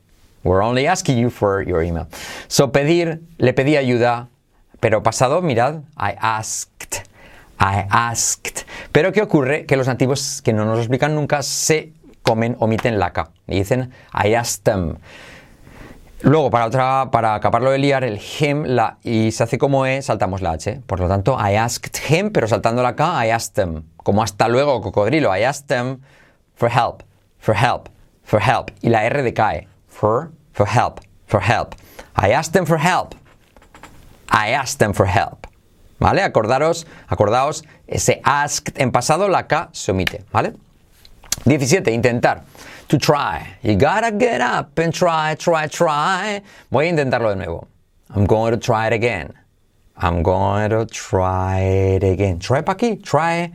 We're 0.46 0.64
only 0.64 0.88
asking 0.88 1.18
you 1.18 1.30
for 1.30 1.66
your 1.68 1.84
email. 1.84 2.06
So 2.48 2.72
pedir, 2.72 3.20
le 3.38 3.52
pedí 3.54 3.76
ayuda, 3.76 4.30
pero 4.80 5.04
pasado, 5.04 5.42
mirad, 5.42 5.82
I 5.98 6.16
asked. 6.18 7.09
I 7.60 7.86
asked. 7.90 8.66
Pero 8.92 9.12
¿qué 9.12 9.22
ocurre? 9.22 9.66
Que 9.66 9.76
los 9.76 9.88
nativos 9.88 10.42
que 10.42 10.54
no 10.54 10.66
nos 10.66 10.76
lo 10.76 10.82
explican 10.82 11.14
nunca 11.14 11.44
se 11.44 11.94
comen, 12.24 12.56
omiten 12.60 13.00
la 13.00 13.12
K. 13.12 13.32
Y 13.48 13.60
dicen 13.60 13.92
I 14.14 14.34
asked 14.36 14.64
them. 14.64 14.98
Luego, 16.22 16.50
para 16.50 16.66
otra, 16.66 17.12
para 17.12 17.36
acabarlo 17.36 17.72
de 17.72 17.78
liar, 17.78 18.04
el 18.04 18.20
him 18.20 18.64
la, 18.66 18.98
y 19.04 19.32
se 19.32 19.44
hace 19.44 19.58
como 19.58 19.86
E, 19.86 20.02
saltamos 20.02 20.42
la 20.42 20.52
H. 20.52 20.82
Por 20.86 21.00
lo 21.00 21.08
tanto, 21.08 21.38
I 21.40 21.56
asked 21.56 21.98
him, 22.10 22.32
pero 22.32 22.46
saltando 22.48 22.84
la 22.84 22.96
K, 22.96 23.26
I 23.26 23.30
asked 23.30 23.54
them. 23.56 23.84
Como 23.98 24.22
hasta 24.22 24.50
luego, 24.50 24.82
cocodrilo. 24.82 25.36
I 25.36 25.44
asked 25.44 25.68
them 25.68 26.02
for 26.56 26.70
help, 26.70 27.04
for 27.40 27.56
help, 27.56 27.88
for 28.24 28.42
help. 28.42 28.72
Y 28.82 28.90
la 28.90 29.06
R 29.06 29.24
decae. 29.24 29.68
For, 29.88 30.32
for 30.52 30.68
help, 30.68 31.00
for 31.26 31.42
help. 31.42 31.76
I 32.16 32.32
asked 32.32 32.52
them 32.52 32.66
for 32.66 32.78
help. 32.78 33.16
I 34.30 34.52
asked 34.52 34.80
them 34.80 34.94
for 34.94 35.08
help. 35.08 35.49
¿Vale? 36.00 36.22
Acordaros, 36.24 36.88
acordaos, 37.08 37.64
ese 37.88 38.22
asked 38.24 38.80
en 38.80 38.92
pasado, 38.92 39.28
la 39.28 39.48
K 39.48 39.70
se 39.74 39.92
omite. 39.92 40.24
¿Vale? 40.32 40.54
17. 41.46 41.92
Intentar. 41.92 42.44
To 42.88 42.98
try. 42.98 43.58
You 43.62 43.76
gotta 43.76 44.12
get 44.12 44.42
up 44.42 44.78
and 44.80 44.94
try, 44.94 45.36
try, 45.36 45.68
try. 45.68 46.42
Voy 46.72 46.88
a 46.88 46.90
intentarlo 46.90 47.30
de 47.30 47.36
nuevo. 47.36 47.68
I'm 48.10 48.26
going 48.26 48.52
to 48.52 48.58
try 48.58 48.88
it 48.88 48.94
again. 48.94 49.34
I'm 49.96 50.24
going 50.24 50.72
to 50.72 50.86
try 50.86 51.60
it 51.60 52.04
again. 52.04 52.40
Try 52.40 52.62
para 52.62 52.78
aquí. 52.78 53.04
Try. 53.04 53.52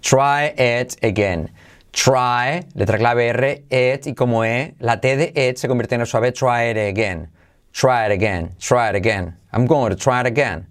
Try 0.00 0.44
it 0.56 0.96
again. 1.02 1.50
Try, 1.92 2.64
letra 2.76 2.96
clave 2.96 3.28
R, 3.30 3.64
it, 3.70 4.06
y 4.06 4.12
como 4.12 4.44
E, 4.44 4.74
la 4.78 4.96
T 4.96 5.16
de 5.16 5.32
it 5.34 5.58
se 5.58 5.66
convierte 5.66 5.92
en 5.94 6.00
el 6.02 6.06
suave. 6.06 6.32
Try 6.32 6.70
it 6.70 6.76
again. 6.76 7.28
Try 7.72 8.06
it 8.06 8.12
again. 8.12 8.54
Try 8.60 8.90
it 8.90 8.94
again. 8.94 9.34
I'm 9.52 9.66
going 9.66 9.90
to 9.90 9.96
try 9.96 10.20
it 10.20 10.26
again. 10.26 10.66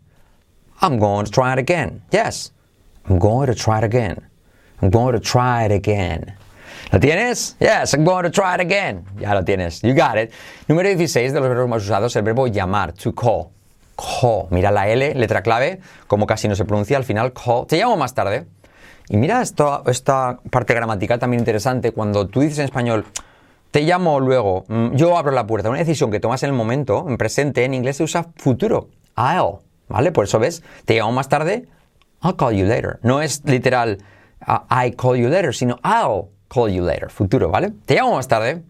I'm 0.82 1.00
going 1.00 1.26
to 1.26 1.32
try 1.32 1.54
it 1.54 1.60
again. 1.60 2.02
Yes. 2.12 2.52
I'm 3.10 3.20
going 3.20 3.48
to 3.48 3.56
try 3.56 3.80
it 3.80 3.84
again. 3.84 4.28
I'm 4.82 4.90
going 4.90 5.14
to 5.14 5.20
try 5.20 5.66
it 5.66 5.72
again. 5.72 6.36
¿Lo 6.92 7.00
tienes? 7.00 7.56
Yes, 7.60 7.94
I'm 7.94 8.06
going 8.06 8.24
to 8.24 8.30
try 8.30 8.56
it 8.56 8.62
again. 8.62 9.06
Ya 9.20 9.34
lo 9.34 9.44
tienes. 9.44 9.82
You 9.84 9.94
got 9.94 10.18
it. 10.18 10.32
Número 10.68 10.88
16 10.88 11.34
de 11.34 11.40
los 11.40 11.50
verbos 11.50 11.68
más 11.68 11.84
usados, 11.84 12.16
el 12.16 12.24
verbo 12.24 12.48
llamar, 12.48 12.94
to 12.94 13.14
call. 13.14 13.50
Call. 13.96 14.48
Mira 14.52 14.72
la 14.72 14.88
L, 14.88 15.16
letra 15.16 15.42
clave, 15.42 15.80
como 16.06 16.28
casi 16.28 16.48
no 16.48 16.56
se 16.56 16.66
pronuncia 16.66 16.96
al 16.98 17.04
final, 17.04 17.34
call. 17.34 17.66
Te 17.66 17.78
llamo 17.78 17.98
más 17.98 18.14
tarde. 18.14 18.46
Y 19.10 19.18
mira 19.18 19.42
esto, 19.42 19.84
esta 19.88 20.38
parte 20.50 20.74
gramatical 20.74 21.18
también 21.18 21.40
interesante. 21.40 21.92
Cuando 21.92 22.28
tú 22.28 22.42
dices 22.42 22.60
en 22.60 22.66
español, 22.66 23.06
te 23.72 23.82
llamo 23.82 24.20
luego, 24.20 24.66
mm, 24.68 24.96
yo 24.96 25.18
abro 25.18 25.32
la 25.32 25.48
puerta, 25.48 25.70
una 25.70 25.80
decisión 25.80 26.12
que 26.12 26.20
tomas 26.20 26.44
en 26.44 26.50
el 26.50 26.56
momento, 26.56 27.06
en 27.08 27.18
presente, 27.18 27.66
en 27.66 27.74
inglés 27.74 27.98
se 27.98 28.04
usa 28.04 28.28
futuro. 28.36 28.90
I'll. 29.18 29.67
¿Vale? 29.88 30.12
Por 30.12 30.26
eso 30.26 30.40
ves, 30.40 30.64
te 30.86 30.96
llamo 30.96 31.12
más 31.12 31.30
tarde, 31.30 31.68
I'll 32.24 32.36
call 32.36 32.54
you 32.54 32.66
later. 32.66 33.00
No 33.04 33.22
es 33.22 33.44
literal, 33.46 33.98
uh, 34.48 34.60
I 34.70 34.92
call 34.92 35.16
you 35.16 35.30
later, 35.30 35.54
sino 35.54 35.80
I'll 35.84 36.30
call 36.50 36.70
you 36.70 36.82
later. 36.84 37.10
Futuro, 37.10 37.50
¿vale? 37.50 37.72
Te 37.86 37.96
llamo 37.96 38.16
más 38.16 38.28
tarde. 38.28 38.64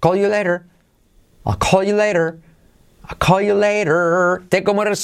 Call 0.00 0.16
you 0.16 0.28
later. 0.28 0.66
I'll 1.44 1.56
call 1.56 1.82
you 1.82 1.94
later. 1.94 2.40
I'll 3.10 3.16
call 3.18 3.40
you 3.42 3.54
later. 3.54 4.42
T 4.50 4.62
como 4.62 4.82
R 4.82 4.94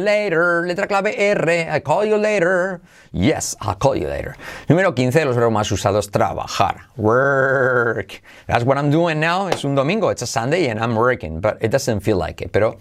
later. 0.00 0.64
Letra 0.66 0.88
clave 0.88 1.14
R. 1.16 1.68
I'll 1.70 1.80
call 1.80 2.04
you 2.04 2.16
later. 2.16 2.80
Yes, 3.12 3.54
I'll 3.60 3.76
call 3.76 3.94
you 3.94 4.08
later. 4.08 4.36
Número 4.68 4.92
15 4.92 5.20
de 5.20 5.24
los 5.24 5.36
verbos 5.36 5.52
más 5.52 5.70
usados, 5.70 6.10
trabajar. 6.10 6.88
Work. 6.96 8.22
That's 8.48 8.64
what 8.64 8.76
I'm 8.76 8.90
doing 8.90 9.20
now. 9.20 9.46
Es 9.46 9.64
un 9.64 9.76
domingo. 9.76 10.08
It's 10.08 10.22
a 10.22 10.26
Sunday 10.26 10.68
and 10.68 10.80
I'm 10.80 10.96
working. 10.96 11.40
But 11.40 11.58
it 11.62 11.70
doesn't 11.70 12.00
feel 12.00 12.16
like 12.16 12.42
it. 12.42 12.50
Pero 12.50 12.78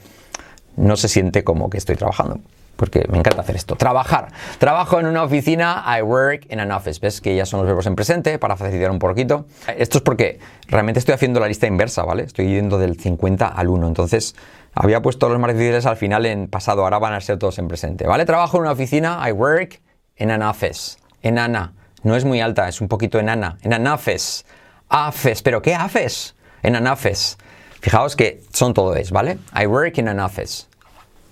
no 0.76 0.95
se 0.95 1.07
siente 1.07 1.43
como 1.43 1.69
que 1.69 1.78
estoy 1.78 1.95
trabajando. 1.95 2.39
Porque 2.76 3.05
me 3.07 3.19
encanta 3.19 3.41
hacer 3.41 3.55
esto. 3.55 3.76
Trabajar. 3.76 4.30
Trabajo 4.57 4.99
en 4.99 5.05
una 5.05 5.24
oficina. 5.24 5.84
I 5.88 6.01
work 6.01 6.47
in 6.51 6.59
an 6.59 6.71
office. 6.71 6.99
¿Ves 6.99 7.21
que 7.21 7.36
ya 7.36 7.45
son 7.45 7.59
los 7.59 7.67
verbos 7.67 7.86
en 7.86 7.95
presente 7.95 8.39
para 8.39 8.57
facilitar 8.57 8.89
un 8.89 8.97
poquito? 8.97 9.45
Esto 9.78 9.99
es 9.99 10.03
porque 10.03 10.39
realmente 10.67 10.97
estoy 10.99 11.13
haciendo 11.13 11.39
la 11.39 11.47
lista 11.47 11.67
inversa, 11.67 12.03
¿vale? 12.03 12.24
Estoy 12.24 12.47
yendo 12.47 12.80
del 12.80 12.99
50 12.99 13.47
al 13.47 13.67
1. 13.67 13.88
Entonces, 13.88 14.36
había 14.74 15.03
puesto 15.03 15.30
los 15.30 15.39
más 15.39 15.53
difíciles 15.53 15.86
al 15.86 15.97
final 15.97 16.26
en 16.26 16.47
pasado. 16.47 16.84
Ahora 16.84 16.97
van 16.97 17.13
a 17.13 17.21
ser 17.21 17.38
todos 17.38 17.59
en 17.59 17.67
presente, 17.67 18.07
¿vale? 18.07 18.26
Trabajo 18.26 18.57
en 18.57 18.63
una 18.63 18.71
oficina. 18.71 19.21
I 19.28 19.32
work 19.32 19.80
in 20.17 20.32
an 20.32 20.41
office. 20.41 20.97
Enana. 21.21 21.74
No 22.01 22.15
es 22.15 22.26
muy 22.26 22.41
alta, 22.41 22.67
es 22.67 22.82
un 22.82 22.88
poquito 22.88 23.19
enana. 23.19 23.57
En 23.61 23.74
an 23.74 23.86
office. 23.88 24.43
Office. 24.89 25.41
¿Pero 25.43 25.61
qué 25.61 25.76
office? 25.76 26.34
En 26.63 26.76
an 26.76 26.88
office. 26.88 27.38
Fijaos 27.84 28.15
que 28.15 28.41
son 28.53 28.73
todo 28.73 28.95
es, 28.95 29.11
¿vale? 29.11 29.39
I 29.53 29.67
work 29.67 29.97
in 29.97 30.07
an 30.07 30.17
office. 30.21 30.67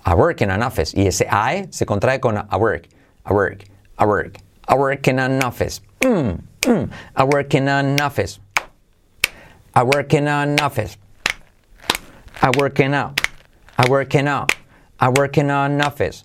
I 0.04 0.14
work 0.14 0.42
in 0.42 0.50
an 0.50 0.62
office. 0.62 0.92
Y 0.94 1.06
ese 1.06 1.26
I 1.30 1.66
se 1.70 1.86
contrae 1.86 2.20
con 2.20 2.36
I 2.36 2.56
work, 2.58 2.88
I 3.24 3.32
work, 3.32 3.64
I 3.98 4.04
work, 4.04 4.36
I 4.68 4.74
work 4.74 5.08
in 5.08 5.18
an 5.18 5.42
office. 5.42 5.80
Mm, 6.00 6.42
mm. 6.60 6.90
I 7.16 7.24
work 7.24 7.54
in 7.54 7.68
an 7.68 7.98
office. 8.02 8.38
I 9.74 9.82
work 9.82 10.12
in 10.12 10.28
an 10.28 10.60
office. 10.60 10.98
I 12.42 12.50
work 12.58 12.80
in 12.80 12.92
out. 12.92 13.18
I 13.78 13.88
work 13.88 14.14
in 14.14 14.28
out. 14.28 14.54
I 15.00 15.08
work 15.08 15.38
in 15.38 15.48
an 15.48 15.80
office. 15.80 16.24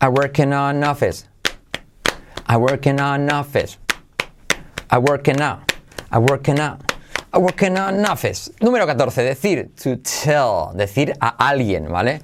I 0.00 0.08
work 0.08 0.40
in 0.40 0.52
an 0.52 0.82
office. 0.82 1.24
I 2.48 2.56
work 2.56 2.84
in 2.84 2.98
an 2.98 3.30
office. 3.30 3.78
I 4.90 4.98
work 4.98 5.28
in 5.28 5.40
out. 5.40 5.72
I 6.10 6.18
work 6.18 6.48
in 6.48 6.58
out. 6.58 6.87
In 7.34 7.76
an 7.76 8.06
office. 8.06 8.50
Número 8.60 8.86
14. 8.86 9.22
Decir, 9.22 9.70
to 9.82 9.96
tell. 9.98 10.72
Decir 10.74 11.12
a 11.20 11.48
alguien, 11.48 11.90
¿vale? 11.90 12.20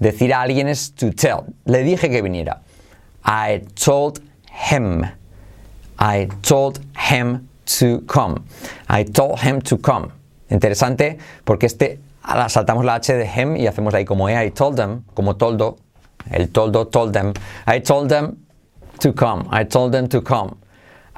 Decir 0.00 0.32
a 0.32 0.40
alguien 0.40 0.68
es 0.68 0.94
to 0.94 1.12
tell. 1.12 1.44
Le 1.66 1.82
dije 1.82 2.08
que 2.08 2.22
viniera. 2.22 2.62
I 3.24 3.62
told 3.74 4.20
him. 4.70 5.04
I 5.98 6.28
told 6.42 6.80
him 6.96 7.48
to 7.78 8.00
come. 8.06 8.44
I 8.88 9.04
told 9.04 9.40
him 9.40 9.60
to 9.62 9.76
come. 9.78 10.10
Interesante 10.48 11.18
porque 11.44 11.66
este 11.66 12.00
saltamos 12.48 12.84
la 12.84 12.94
H 12.94 13.12
de 13.12 13.26
him 13.26 13.56
y 13.56 13.66
hacemos 13.66 13.92
ahí 13.94 14.04
como. 14.04 14.28
I 14.28 14.50
told 14.50 14.76
them, 14.76 15.02
como 15.14 15.36
toldo. 15.36 15.76
El 16.30 16.48
toldo 16.48 16.86
told 16.86 17.12
them. 17.12 17.34
I 17.66 17.80
told 17.80 18.08
them 18.08 18.36
to 19.00 19.12
come. 19.12 19.46
I 19.52 19.64
told 19.64 19.92
them 19.92 20.08
to 20.08 20.22
come. 20.22 20.56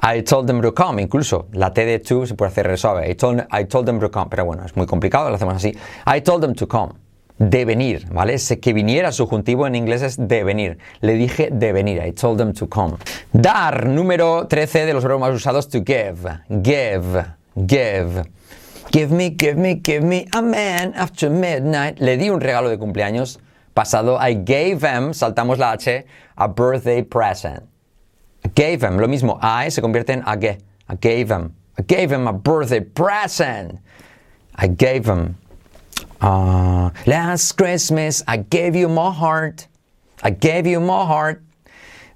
I 0.01 0.21
told 0.21 0.47
them 0.47 0.61
to 0.61 0.73
come, 0.73 1.01
incluso 1.01 1.47
la 1.53 1.71
T 1.71 1.85
de 1.85 1.99
to 1.99 2.25
se 2.25 2.35
puede 2.35 2.51
hacer 2.51 2.77
suave. 2.77 3.09
I 3.09 3.15
told, 3.15 3.45
I 3.51 3.65
told 3.65 3.85
them 3.85 3.99
to 3.99 4.09
come, 4.09 4.27
pero 4.29 4.45
bueno, 4.45 4.63
es 4.65 4.75
muy 4.75 4.85
complicado, 4.85 5.29
lo 5.29 5.35
hacemos 5.35 5.55
así. 5.55 5.75
I 6.05 6.21
told 6.21 6.41
them 6.41 6.53
to 6.55 6.67
come. 6.67 6.93
De 7.37 7.63
venir, 7.63 8.05
¿vale? 8.11 8.35
Que 8.61 8.73
viniera, 8.73 9.13
subjuntivo 9.13 9.65
en 9.65 9.75
inglés 9.75 10.01
es 10.01 10.17
de 10.17 10.43
venir. 10.43 10.77
Le 10.99 11.13
dije 11.13 11.49
de 11.51 11.71
venir. 11.71 12.01
I 12.05 12.11
told 12.11 12.37
them 12.37 12.51
to 12.53 12.67
come. 12.67 12.97
Dar, 13.31 13.87
número 13.87 14.45
13 14.47 14.85
de 14.85 14.93
los 14.93 15.03
verbos 15.03 15.21
más 15.21 15.33
usados, 15.33 15.69
to 15.69 15.79
give. 15.79 16.29
Give, 16.49 17.25
give. 17.55 18.23
Give 18.91 19.13
me, 19.13 19.35
give 19.37 19.55
me, 19.55 19.75
give 19.81 20.01
me 20.01 20.25
a 20.33 20.41
man 20.41 20.93
after 20.95 21.29
midnight. 21.29 21.99
Le 21.99 22.17
di 22.17 22.29
un 22.29 22.41
regalo 22.41 22.69
de 22.69 22.77
cumpleaños 22.77 23.39
pasado. 23.73 24.17
I 24.19 24.33
gave 24.33 24.81
him, 24.81 25.13
saltamos 25.13 25.59
la 25.59 25.71
H, 25.71 26.05
a 26.35 26.47
birthday 26.47 27.03
present. 27.03 27.68
Gave 28.55 28.81
him, 28.83 28.97
lo 28.97 29.07
mismo, 29.07 29.37
I 29.41 29.69
se 29.69 29.81
convierte 29.81 30.09
en 30.09 30.23
age. 30.25 30.57
I 30.87 30.95
gave 30.95 31.29
him. 31.29 31.53
I 31.77 31.81
gave 31.83 32.11
him 32.11 32.27
a 32.27 32.33
birthday 32.33 32.79
present. 32.81 33.79
I 34.55 34.67
gave 34.67 35.05
him. 35.05 35.35
Uh, 36.21 36.89
last 37.05 37.53
Christmas 37.53 38.23
I 38.27 38.37
gave 38.37 38.75
you 38.75 38.89
my 38.89 39.11
heart. 39.11 39.67
I 40.23 40.31
gave 40.31 40.67
you 40.67 40.79
my 40.79 41.05
heart. 41.05 41.41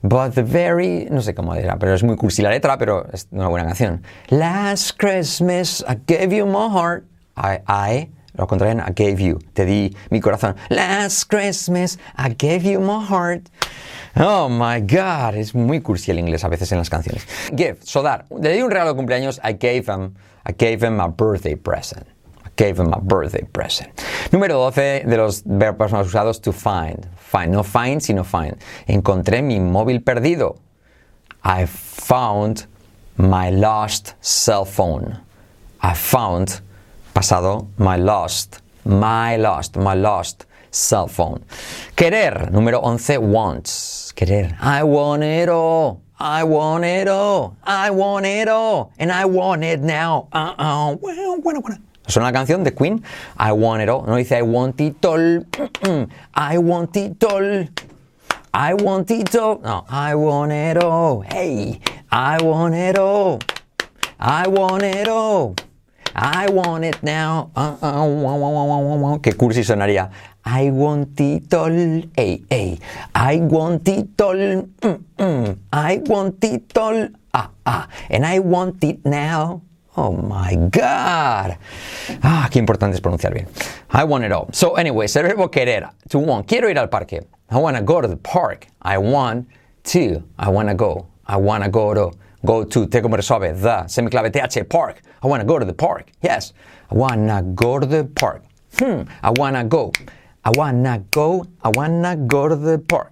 But 0.03 0.35
the 0.35 0.43
very. 0.43 1.07
No 1.09 1.21
sé 1.21 1.33
cómo 1.33 1.55
era, 1.55 1.77
pero 1.77 1.93
es 1.93 2.03
muy 2.03 2.17
cursi 2.17 2.43
la 2.43 2.49
letra, 2.49 2.77
pero 2.77 3.07
es 3.13 3.27
una 3.31 3.47
buena 3.47 3.65
canción. 3.65 4.03
Last 4.29 4.97
Christmas 4.97 5.81
I 5.87 5.95
gave 5.95 6.33
you 6.33 6.45
my 6.45 6.67
heart. 6.67 7.05
I, 7.37 7.59
I 7.67 8.09
lo 8.37 8.47
contrario, 8.47 8.83
I 8.85 8.91
gave 8.91 9.21
you. 9.21 9.39
Te 9.53 9.63
di 9.65 9.95
mi 10.09 10.19
corazón. 10.19 10.55
Last 10.69 11.25
Christmas 11.25 11.97
I 12.17 12.29
gave 12.29 12.65
you 12.65 12.79
my 12.79 13.03
heart. 13.03 13.49
Oh 14.15 14.47
my 14.47 14.79
God, 14.81 15.35
es 15.35 15.55
muy 15.55 15.81
cursi 15.81 16.11
el 16.11 16.19
inglés 16.19 16.43
a 16.43 16.47
veces 16.47 16.71
en 16.71 16.77
las 16.77 16.89
canciones. 16.89 17.25
Give, 17.55 17.77
so 17.81 18.03
dar. 18.03 18.25
Le 18.39 18.53
di 18.53 18.61
un 18.61 18.69
regalo 18.69 18.91
de 18.91 18.95
cumpleaños. 18.95 19.39
I 19.43 19.53
gave 19.53 19.85
him, 19.87 20.13
I 20.45 20.53
gave 20.53 20.85
him 20.85 20.99
a 20.99 21.07
birthday 21.07 21.55
present. 21.55 22.05
I 22.45 22.49
gave 22.55 22.79
him 22.79 22.93
a 22.93 22.99
birthday 22.99 23.43
present. 23.43 23.89
Número 24.31 24.53
12 24.53 25.05
de 25.07 25.17
los 25.17 25.41
verbos 25.45 25.91
más 25.91 26.05
usados, 26.05 26.39
to 26.41 26.51
find. 26.53 27.07
Find, 27.17 27.51
no 27.51 27.63
find, 27.63 28.01
sino 28.01 28.23
find. 28.23 28.55
Encontré 28.87 29.41
mi 29.41 29.59
móvil 29.59 30.03
perdido. 30.03 30.59
I 31.43 31.65
found 31.65 32.67
my 33.17 33.49
lost 33.49 34.13
cell 34.21 34.65
phone. 34.65 35.17
I 35.81 35.95
found, 35.95 36.61
pasado, 37.15 37.67
my 37.79 37.97
lost, 37.97 38.61
my 38.85 39.37
lost, 39.37 39.75
my 39.75 39.95
lost 39.95 40.45
cell 40.73 41.07
phone. 41.07 41.43
Querer, 41.95 42.51
número 42.51 42.81
11, 42.83 43.17
wants. 43.17 44.11
Querer. 44.15 44.57
I 44.59 44.83
want 44.83 45.23
it 45.23 45.49
all. 45.49 46.01
I 46.19 46.43
want 46.43 46.85
it 46.85 47.07
all. 47.07 47.55
I 47.63 47.89
want 47.91 48.25
it 48.25 48.47
all. 48.47 48.91
And 48.97 49.11
I 49.11 49.25
want 49.25 49.63
it 49.63 49.81
now. 49.81 50.27
Uh-uh. 50.31 50.95
Bueno, 50.95 51.41
bueno, 51.41 51.61
bueno. 51.61 51.77
Suena 52.07 52.27
la 52.27 52.33
canción 52.33 52.63
de 52.63 52.71
Queen. 52.71 53.03
I 53.37 53.51
want 53.51 53.81
it 53.81 53.89
all. 53.89 54.05
No 54.05 54.15
dice 54.15 54.37
I 54.37 54.41
want 54.41 54.79
it 54.79 55.05
all. 55.05 55.45
I 56.35 56.57
want 56.57 56.95
it 56.95 57.23
all. 57.23 57.67
I 58.53 58.73
want 58.75 59.09
it 59.09 59.35
all. 59.35 59.59
No, 59.63 59.85
I 59.89 60.15
want 60.15 60.51
it 60.51 60.77
all. 60.77 61.21
Hey, 61.21 61.79
I 62.11 62.37
want 62.41 62.75
it 62.75 62.97
all. 62.97 63.39
I 64.19 64.47
want 64.47 64.83
it 64.83 65.07
all. 65.07 65.55
I 66.15 66.47
want 66.51 66.85
it 66.85 67.01
now. 67.01 67.49
Uh, 67.55 67.75
uh. 67.81 69.19
Qué 69.19 69.33
cursi 69.33 69.63
sonaría. 69.63 70.11
I 70.45 70.71
want 70.71 71.19
it 71.19 71.53
all. 71.53 71.69
Hey, 72.15 72.43
hey. 72.49 72.79
I 73.15 73.37
want 73.37 73.87
it 73.87 74.21
all. 74.21 74.35
Mm, 74.35 75.03
mm. 75.17 75.57
I 75.71 75.97
want 76.05 76.43
it 76.43 76.77
all. 76.77 77.09
Ah, 77.33 77.49
ah. 77.65 77.87
And 78.09 78.25
I 78.25 78.39
want 78.39 78.83
it 78.83 79.05
now. 79.05 79.61
Oh 79.95 80.11
my 80.11 80.55
God. 80.69 81.57
Ah, 82.23 82.49
qué 82.51 82.59
importante 82.59 82.95
es 82.95 83.01
pronunciar 83.01 83.33
bien. 83.33 83.47
I 83.91 84.03
want 84.03 84.23
it 84.25 84.31
all. 84.31 84.49
So, 84.51 84.75
anyways, 84.75 85.15
el 85.15 85.23
verbo 85.23 85.49
querer. 85.49 85.89
To 86.09 86.19
want. 86.19 86.47
Quiero 86.47 86.67
ir 86.69 86.77
al 86.77 86.87
parque. 86.87 87.25
I 87.49 87.57
want 87.57 87.77
to 87.77 87.83
go 87.83 88.01
to 88.01 88.07
the 88.07 88.17
park. 88.17 88.67
I 88.81 88.97
want 88.97 89.47
to. 89.85 90.23
I 90.37 90.49
want 90.49 90.67
to 90.69 90.75
go. 90.75 91.07
I 91.25 91.37
want 91.37 91.63
to 91.63 91.69
go 91.69 91.93
to. 91.93 92.11
Go 92.45 92.63
to. 92.65 92.87
Te 92.87 93.01
como 93.01 93.15
resuelve. 93.15 93.61
The. 93.61 93.83
Semiclave 93.87 94.31
TH. 94.33 94.67
Park. 94.67 95.01
I 95.21 95.27
want 95.27 95.41
to 95.41 95.47
go 95.47 95.57
to 95.57 95.65
the 95.65 95.73
park. 95.73 96.11
Yes. 96.21 96.53
I 96.91 96.95
want 96.95 97.29
to 97.29 97.43
go 97.55 97.79
to 97.79 97.85
the 97.85 98.03
park. 98.03 98.43
Hmm. 98.79 99.03
I 99.21 99.29
want 99.29 99.55
to 99.55 99.63
go. 99.63 99.91
I 100.45 100.51
want 100.55 100.83
to 100.85 101.03
go. 101.11 101.45
I 101.63 101.69
want 101.69 102.03
to 102.03 102.15
go 102.27 102.47
to 102.47 102.55
the 102.55 102.79
park. 102.79 103.11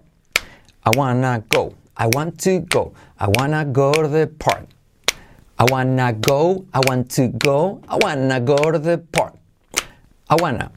I 0.86 0.91
want 0.95 1.21
to 1.23 1.43
go. 1.49 1.73
I 1.97 2.07
want 2.07 2.39
to 2.41 2.59
go. 2.59 2.93
I 3.19 3.27
want 3.27 3.53
to 3.53 3.65
go 3.71 3.93
to 3.93 4.07
the 4.07 4.27
park. 4.27 4.67
I 5.61 5.65
wanna 5.69 6.11
go, 6.13 6.65
I 6.73 6.82
want 6.88 7.11
to 7.11 7.27
go, 7.27 7.84
I 7.88 7.95
wanna 8.01 8.39
go 8.39 8.57
to 8.71 8.79
the 8.79 8.97
park. 8.97 9.36
I 10.27 10.36
wanna, 10.41 10.71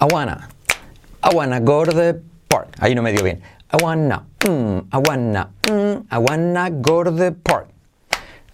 I 0.00 0.06
wanna, 0.06 0.48
I 1.22 1.32
wanna 1.32 1.60
go 1.60 1.84
to 1.84 1.92
the 1.92 2.20
park. 2.48 2.72
Ahí 2.80 2.96
no 2.96 3.02
me 3.02 3.12
dio 3.12 3.22
bien. 3.22 3.40
I 3.70 3.76
wanna, 3.80 4.26
mm, 4.40 4.84
I 4.90 4.98
wanna, 4.98 5.48
mm, 5.62 6.04
I 6.10 6.18
wanna 6.18 6.70
go 6.72 7.04
to 7.04 7.12
the 7.12 7.30
park. 7.44 7.68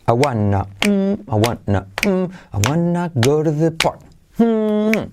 I 0.07 0.13
wanna, 0.13 0.67
mm, 0.81 1.25
I 1.27 1.35
wanna, 1.37 1.87
mm, 2.03 2.31
I 2.53 2.59
wanna 2.69 3.11
go 3.19 3.43
to 3.43 3.51
the 3.51 3.71
park. 3.71 4.01
Mm, 4.39 5.11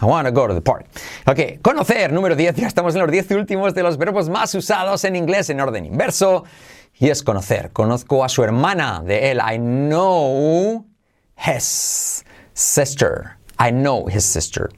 I 0.00 0.06
wanna 0.06 0.30
go 0.30 0.46
to 0.46 0.54
the 0.54 0.60
park. 0.60 0.86
Ok, 1.26 1.60
conocer, 1.62 2.12
número 2.12 2.36
10. 2.36 2.56
Ya 2.56 2.66
estamos 2.66 2.94
en 2.94 3.02
los 3.02 3.10
10 3.10 3.30
últimos 3.32 3.74
de 3.74 3.82
los 3.82 3.96
verbos 3.96 4.28
más 4.28 4.54
usados 4.54 5.04
en 5.04 5.16
inglés 5.16 5.50
en 5.50 5.60
orden 5.60 5.84
inverso. 5.84 6.44
Y 7.00 7.10
es 7.10 7.22
conocer. 7.22 7.70
Conozco 7.72 8.24
a 8.24 8.28
su 8.28 8.42
hermana 8.42 9.02
de 9.04 9.30
él. 9.30 9.40
I 9.40 9.58
know 9.58 10.84
his 11.36 12.24
sister. 12.54 13.36
I 13.58 13.70
know 13.70 14.08
his 14.08 14.24
sister. 14.24 14.70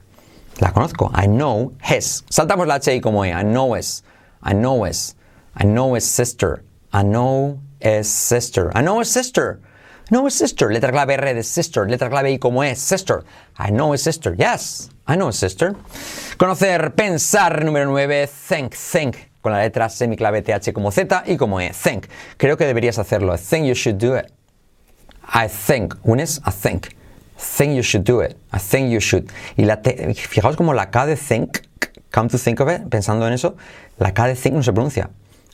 La 0.59 0.71
conozco. 0.71 1.11
I 1.15 1.25
know 1.25 1.73
his. 1.81 2.23
Saltamos 2.29 2.67
la 2.67 2.75
H 2.75 2.93
y 2.95 2.99
como 2.99 3.23
E. 3.25 3.31
I 3.31 3.43
know 3.43 3.75
his. 3.75 4.03
I 4.43 4.53
know 4.53 4.85
his. 4.85 5.15
I 5.55 5.65
know 5.65 5.95
his 5.95 6.05
sister. 6.05 6.63
I 6.93 7.03
know 7.03 7.59
his 7.79 8.07
sister. 8.07 8.71
I 8.75 8.81
know 8.81 8.99
his 8.99 9.09
sister. 9.09 9.59
I 10.11 10.13
know 10.13 10.25
his 10.25 10.33
sister. 10.33 10.69
Letra 10.69 10.91
clave 10.91 11.13
R 11.13 11.33
de 11.33 11.41
sister. 11.41 11.87
Letra 11.87 12.09
clave 12.09 12.31
I 12.31 12.37
como 12.37 12.63
E. 12.63 12.75
Sister. 12.75 13.23
I 13.57 13.71
know 13.71 13.93
his 13.93 14.03
sister. 14.03 14.35
Yes. 14.37 14.89
I 15.07 15.15
know 15.15 15.27
his 15.27 15.37
sister. 15.37 15.73
Conocer, 16.37 16.93
pensar. 16.93 17.63
Número 17.63 17.85
9. 17.85 18.27
Think, 18.27 18.73
think. 18.75 19.15
Con 19.41 19.53
la 19.53 19.59
letra 19.59 19.87
semiclave 19.89 20.41
TH 20.41 20.73
como 20.73 20.91
Z 20.91 21.23
y 21.27 21.37
como 21.37 21.61
E. 21.61 21.71
Think. 21.71 22.07
Creo 22.37 22.57
que 22.57 22.65
deberías 22.65 22.99
hacerlo. 22.99 23.33
I 23.33 23.37
think 23.37 23.65
you 23.65 23.73
should 23.73 23.97
do 23.97 24.17
it. 24.17 24.29
I 25.33 25.47
think. 25.47 25.95
Unes 26.03 26.41
a 26.43 26.51
think. 26.51 26.89
Think 27.37 27.75
you 27.75 27.81
should 27.81 28.03
do 28.03 28.21
it. 28.21 28.35
I 28.51 28.59
think 28.59 28.91
you 28.91 28.99
should. 28.99 29.31
Y 29.55 29.63
la 29.63 29.81
T- 29.81 30.13
fijaos 30.13 30.57
como 30.57 30.73
la 30.73 30.91
K 30.91 31.05
de 31.05 31.15
think, 31.15 31.61
come 32.11 32.27
to 32.27 32.37
think 32.37 32.59
of 32.59 32.69
it, 32.69 32.89
pensando 32.89 33.25
en 33.25 33.33
eso, 33.33 33.55
la 33.97 34.11
K 34.11 34.27
de 34.27 34.35
think 34.35 34.55
no 34.55 34.61
se 34.61 34.73
pronuncia. 34.73 35.09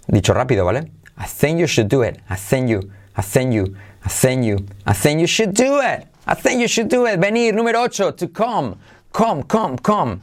Dicho 0.07 0.33
rápido, 0.33 0.65
¿vale? 0.65 0.91
I 1.17 1.25
think 1.27 1.59
you 1.59 1.67
should 1.67 1.87
do 1.89 2.03
it. 2.03 2.17
I 2.29 2.35
think 2.35 2.69
you. 2.69 2.89
I 3.15 3.21
think 3.21 3.53
you. 3.53 3.73
I 4.07 4.09
think 4.09 4.45
you. 4.45 4.65
I 4.85 4.93
think 4.93 5.19
you 5.19 5.27
should 5.27 5.53
do 5.53 5.81
it. 5.81 6.07
I 6.25 6.33
think 6.33 6.61
you 6.61 6.69
should 6.69 6.87
do 6.87 7.05
it. 7.05 7.19
Venir, 7.19 7.51
número 7.51 7.83
8. 7.83 8.15
To 8.15 8.27
come. 8.29 8.77
Come, 9.11 9.43
come, 9.43 9.77
come. 9.79 10.21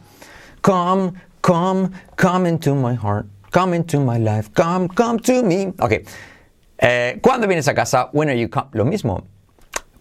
Come, 0.63 1.13
come, 1.43 1.91
come 2.17 2.47
into 2.47 2.75
my 2.75 2.95
heart. 2.95 3.27
Come 3.51 3.75
into 3.75 4.01
my 4.01 4.17
life. 4.17 4.51
Come, 4.55 4.89
come 4.89 5.19
to 5.19 5.43
me. 5.43 5.75
Ok. 5.79 6.03
Eh, 6.79 7.19
¿Cuándo 7.21 7.47
vienes 7.47 7.69
a 7.69 7.75
casa? 7.75 8.09
When 8.13 8.31
are 8.31 8.35
you 8.35 8.49
come? 8.49 8.69
Lo 8.73 8.87
mismo. 8.87 9.27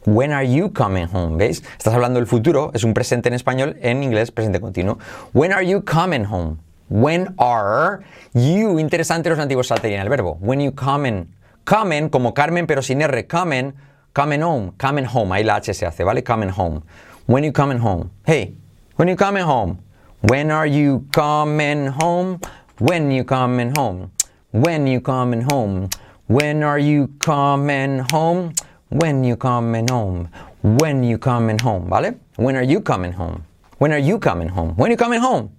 When 0.06 0.32
are 0.32 0.46
you 0.46 0.70
coming 0.70 1.08
home? 1.08 1.38
¿Veis? 1.38 1.62
Estás 1.78 1.94
hablando 1.94 2.22
del 2.22 2.28
futuro, 2.28 2.72
es 2.74 2.86
un 2.86 2.94
presente 2.94 3.28
en 3.28 3.34
español, 3.34 3.76
en 3.82 4.02
inglés 4.02 4.32
presente 4.32 4.62
continuo. 4.62 4.98
When 5.34 5.52
are 5.52 5.66
you 5.66 5.82
coming 5.82 6.24
home? 6.24 6.58
When 6.90 7.36
are 7.38 8.00
you? 8.34 8.80
Interesante, 8.80 9.30
los 9.30 9.40
antiguos 9.40 9.68
saltarían 9.68 10.02
el 10.02 10.10
verbo. 10.10 10.38
When 10.40 10.62
you 10.62 10.72
coming. 10.72 11.28
Coming, 11.66 12.09
como 12.09 12.34
Carmen, 12.34 12.68
pero 12.68 12.82
sin 12.82 13.01
R. 13.01 13.26
Coming, 13.28 13.74
coming 14.14 14.41
home. 14.41 14.74
Coming 14.78 15.05
home. 15.05 15.32
Ahí 15.32 15.43
la 15.43 15.55
H 15.55 15.74
se 15.74 15.86
hace, 15.86 16.03
¿vale? 16.03 16.24
Coming 16.24 16.49
home. 16.49 16.82
When 17.26 17.43
you 17.43 17.53
coming 17.53 17.80
home? 17.80 18.11
Hey, 18.26 18.55
when 18.97 19.07
you 19.07 19.16
coming 19.16 19.43
home? 19.43 19.80
When 20.22 20.51
are 20.51 20.68
you 20.68 21.05
coming 21.11 21.88
home? 21.88 22.39
When 22.80 23.11
you 23.11 23.24
coming 23.24 23.74
home? 23.78 24.11
When 24.51 24.88
you 24.88 24.99
coming 25.01 25.41
home? 25.49 25.89
When 26.28 26.64
are 26.64 26.80
you 26.80 27.07
coming 27.20 28.05
home? 28.11 28.53
When 28.89 29.24
you 29.24 29.38
coming 29.38 29.88
home? 29.88 30.30
When 30.61 31.03
you 31.03 31.18
coming 31.18 31.59
home? 31.59 31.89
¿Vale? 31.89 32.16
When 32.36 32.55
are 32.55 32.64
you 32.64 32.82
coming 32.82 33.14
home? 33.14 33.43
When 33.78 33.91
are 33.91 33.99
you 33.99 34.20
coming 34.20 34.49
home? 34.49 34.76
When 34.76 34.91
you 34.91 34.97
coming 34.97 35.20
home? 35.20 35.49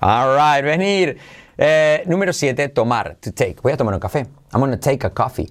All 0.00 0.34
right, 0.34 0.62
venir. 0.62 1.16
Eh, 1.62 2.04
número 2.06 2.32
7, 2.32 2.70
tomar, 2.70 3.16
to 3.20 3.32
take. 3.32 3.56
Voy 3.62 3.72
a 3.72 3.76
tomar 3.76 3.92
un 3.92 4.00
café. 4.00 4.20
I'm 4.50 4.60
gonna 4.60 4.80
take 4.80 5.06
a 5.06 5.10
coffee. 5.10 5.46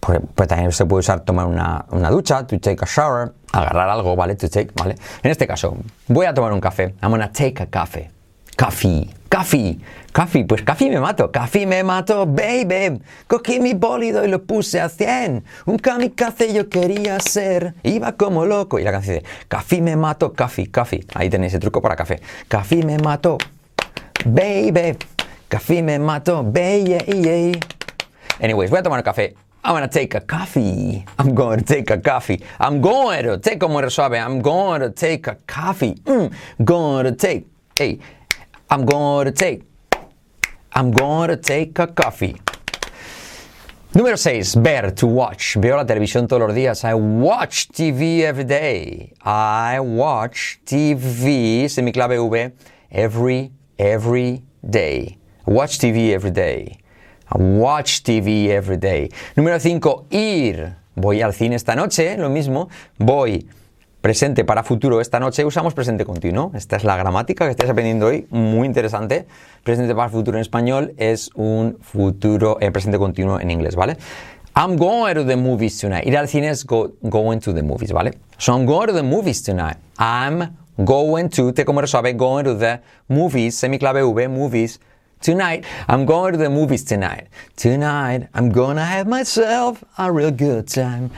Pues, 0.00 0.18
pues 0.34 0.48
también 0.48 0.72
se 0.72 0.86
puede 0.86 1.00
usar 1.00 1.20
tomar 1.20 1.44
una, 1.44 1.84
una 1.90 2.08
ducha, 2.08 2.46
to 2.46 2.58
take 2.58 2.82
a 2.82 2.86
shower, 2.86 3.34
agarrar 3.52 3.90
algo, 3.90 4.16
¿vale? 4.16 4.36
To 4.36 4.48
take, 4.48 4.70
¿vale? 4.74 4.94
En 5.22 5.30
este 5.30 5.46
caso, 5.46 5.76
voy 6.08 6.24
a 6.24 6.32
tomar 6.32 6.54
un 6.54 6.60
café. 6.60 6.94
I'm 7.02 7.10
gonna 7.10 7.30
take 7.30 7.62
a 7.62 7.66
coffee. 7.66 8.10
Coffee, 8.56 9.10
coffee, 9.30 9.78
coffee, 10.14 10.44
pues 10.44 10.62
coffee 10.62 10.88
me 10.88 10.98
mato, 10.98 11.30
coffee 11.30 11.66
me 11.66 11.84
mato, 11.84 12.26
baby. 12.26 12.98
Cogí 13.26 13.60
mi 13.60 13.74
bólido 13.74 14.24
y 14.24 14.28
lo 14.28 14.42
puse 14.42 14.80
a 14.80 14.88
100. 14.88 15.44
Un 15.66 15.76
kamikaze 15.76 16.54
yo 16.54 16.70
quería 16.70 17.20
ser, 17.20 17.74
iba 17.82 18.12
como 18.12 18.46
loco. 18.46 18.78
Y 18.78 18.84
la 18.84 18.92
canción 18.92 19.16
dice, 19.16 19.28
coffee 19.48 19.82
me 19.82 19.94
mato, 19.94 20.32
coffee, 20.32 20.70
coffee. 20.70 21.04
Ahí 21.14 21.28
tenéis 21.28 21.52
el 21.52 21.60
truco 21.60 21.82
para 21.82 21.96
café. 21.96 22.18
Coffee 22.48 22.82
me 22.82 22.96
mato, 22.96 23.36
baby. 24.24 24.96
Coffee 25.50 25.82
me 25.82 25.98
mato, 25.98 26.44
baby. 26.44 27.60
Anyways, 28.40 28.70
voy 28.70 28.78
a 28.78 28.82
tomar 28.82 28.98
un 28.98 29.04
café. 29.04 29.34
I'm 29.64 29.74
gonna 29.74 29.88
take 29.88 30.14
a 30.14 30.20
coffee. 30.20 31.04
I'm 31.18 31.34
going 31.34 31.58
to 31.58 31.64
take 31.64 31.90
a 31.90 31.98
coffee. 31.98 32.40
I'm 32.60 32.80
going 32.80 33.24
to 33.24 33.36
take 33.36 33.58
como 33.58 33.86
suave. 33.88 34.14
I'm 34.14 34.40
going 34.40 34.80
to 34.80 34.90
take 34.90 35.26
a 35.26 35.34
coffee. 35.48 35.96
Mm, 36.04 36.32
going 36.64 37.04
to 37.04 37.12
take. 37.12 37.48
Hey, 37.76 37.98
I'm 38.70 38.86
going 38.86 39.26
to 39.26 39.32
take. 39.32 39.64
I'm 40.72 40.92
going 40.92 41.30
to 41.30 41.36
take 41.36 41.78
a 41.80 41.88
coffee. 41.88 42.40
Número 43.92 44.16
6. 44.16 44.54
Ver, 44.54 44.92
to 44.92 45.06
watch. 45.08 45.56
Veo 45.56 45.76
la 45.76 45.84
televisión 45.84 46.28
todos 46.28 46.46
los 46.46 46.54
días. 46.54 46.84
I 46.84 46.94
watch 46.94 47.68
TV 47.68 48.20
every 48.20 48.44
day. 48.44 49.12
I 49.24 49.80
watch 49.80 50.60
TV, 50.64 51.64
semiclave 51.64 52.18
V, 52.30 52.52
every, 52.92 53.50
every 53.76 54.44
day. 54.62 55.19
Watch 55.50 55.78
TV 55.80 56.12
every 56.12 56.30
day. 56.30 56.78
Watch 57.34 58.02
TV 58.04 58.50
every 58.50 58.76
day. 58.76 59.10
Número 59.34 59.58
5. 59.58 60.06
Ir. 60.10 60.76
Voy 60.94 61.22
al 61.22 61.32
cine 61.34 61.56
esta 61.56 61.74
noche, 61.74 62.16
lo 62.16 62.30
mismo. 62.30 62.68
Voy. 62.98 63.48
Presente 64.00 64.44
para 64.44 64.62
futuro 64.62 65.00
esta 65.00 65.18
noche 65.18 65.44
usamos 65.44 65.74
presente 65.74 66.04
continuo. 66.04 66.52
Esta 66.54 66.76
es 66.76 66.84
la 66.84 66.96
gramática 66.96 67.46
que 67.46 67.50
estáis 67.50 67.68
aprendiendo 67.68 68.06
hoy, 68.06 68.28
muy 68.30 68.64
interesante. 68.68 69.26
Presente 69.64 69.92
para 69.92 70.08
futuro 70.08 70.38
en 70.38 70.42
español 70.42 70.94
es 70.98 71.30
un 71.34 71.78
futuro 71.80 72.56
eh, 72.60 72.70
presente 72.70 72.96
continuo 72.96 73.40
en 73.40 73.50
inglés, 73.50 73.74
¿vale? 73.74 73.96
I'm 74.54 74.76
going 74.76 75.14
to 75.14 75.24
the 75.26 75.34
movies 75.36 75.78
tonight. 75.78 76.06
Ir 76.06 76.16
al 76.16 76.28
cine 76.28 76.48
es 76.48 76.64
go- 76.64 76.92
going 77.02 77.40
to 77.40 77.52
the 77.52 77.62
movies, 77.64 77.90
¿vale? 77.90 78.12
So 78.38 78.54
I'm 78.56 78.66
going 78.66 78.86
to 78.86 78.94
the 78.94 79.02
movies 79.02 79.42
tonight. 79.42 79.78
I'm 79.98 80.56
going 80.78 81.28
to, 81.30 81.52
te 81.52 81.64
como 81.64 81.84
suave, 81.88 82.14
going 82.16 82.44
to 82.44 82.54
the 82.56 82.80
movies, 83.08 83.56
semiclave 83.56 84.04
V, 84.04 84.28
movies. 84.28 84.78
Tonight, 85.20 85.66
I'm 85.86 86.06
going 86.06 86.32
to 86.32 86.38
the 86.38 86.48
movies 86.48 86.82
tonight. 86.82 87.28
Tonight, 87.54 88.28
I'm 88.32 88.48
gonna 88.48 88.86
have 88.86 89.06
myself 89.06 89.84
a 89.98 90.10
real 90.10 90.30
good 90.30 90.66
time. 90.66 91.10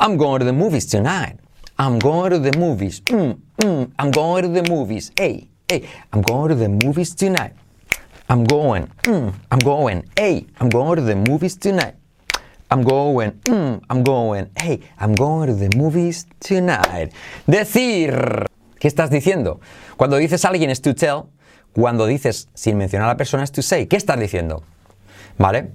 I'm 0.00 0.16
going 0.16 0.40
to 0.40 0.44
the 0.44 0.52
movies 0.52 0.86
tonight. 0.86 1.38
I'm 1.78 2.00
going 2.00 2.32
to 2.32 2.40
the 2.40 2.58
movies. 2.58 3.00
Mm, 3.02 3.38
mm, 3.58 3.92
I'm 3.96 4.10
going 4.10 4.42
to 4.42 4.48
the 4.48 4.68
movies. 4.68 5.12
Hey, 5.16 5.46
hey, 5.68 5.88
I'm 6.12 6.20
going 6.22 6.48
to 6.48 6.56
the 6.56 6.68
movies 6.68 7.14
tonight. 7.14 7.52
I'm 8.28 8.42
going. 8.42 8.88
Mm, 9.04 9.32
I'm 9.52 9.60
going. 9.60 10.02
Hey, 10.18 10.46
I'm 10.58 10.68
going 10.68 10.96
to 10.96 11.02
the 11.02 11.14
movies 11.14 11.54
tonight. 11.54 11.94
I'm 12.72 12.82
going. 12.82 13.30
Mm, 13.44 13.80
I'm 13.88 14.02
going. 14.02 14.50
Hey, 14.58 14.80
I'm 14.98 15.14
going 15.14 15.46
to 15.46 15.54
the 15.54 15.70
movies 15.76 16.26
tonight. 16.40 17.12
Decir. 17.46 18.46
¿Qué 18.80 18.88
estás 18.88 19.10
diciendo? 19.10 19.60
Cuando 19.96 20.16
dices 20.16 20.44
a 20.44 20.48
alguien 20.48 20.70
es 20.70 20.80
to 20.80 20.92
tell. 20.92 21.30
Cuando 21.74 22.06
dices 22.06 22.48
sin 22.54 22.76
mencionar 22.76 23.08
a 23.08 23.12
la 23.12 23.16
persona 23.16 23.44
es 23.44 23.52
to 23.52 23.62
say. 23.62 23.86
¿Qué 23.86 23.96
estás 23.96 24.18
diciendo? 24.18 24.62
¿Vale? 25.38 25.70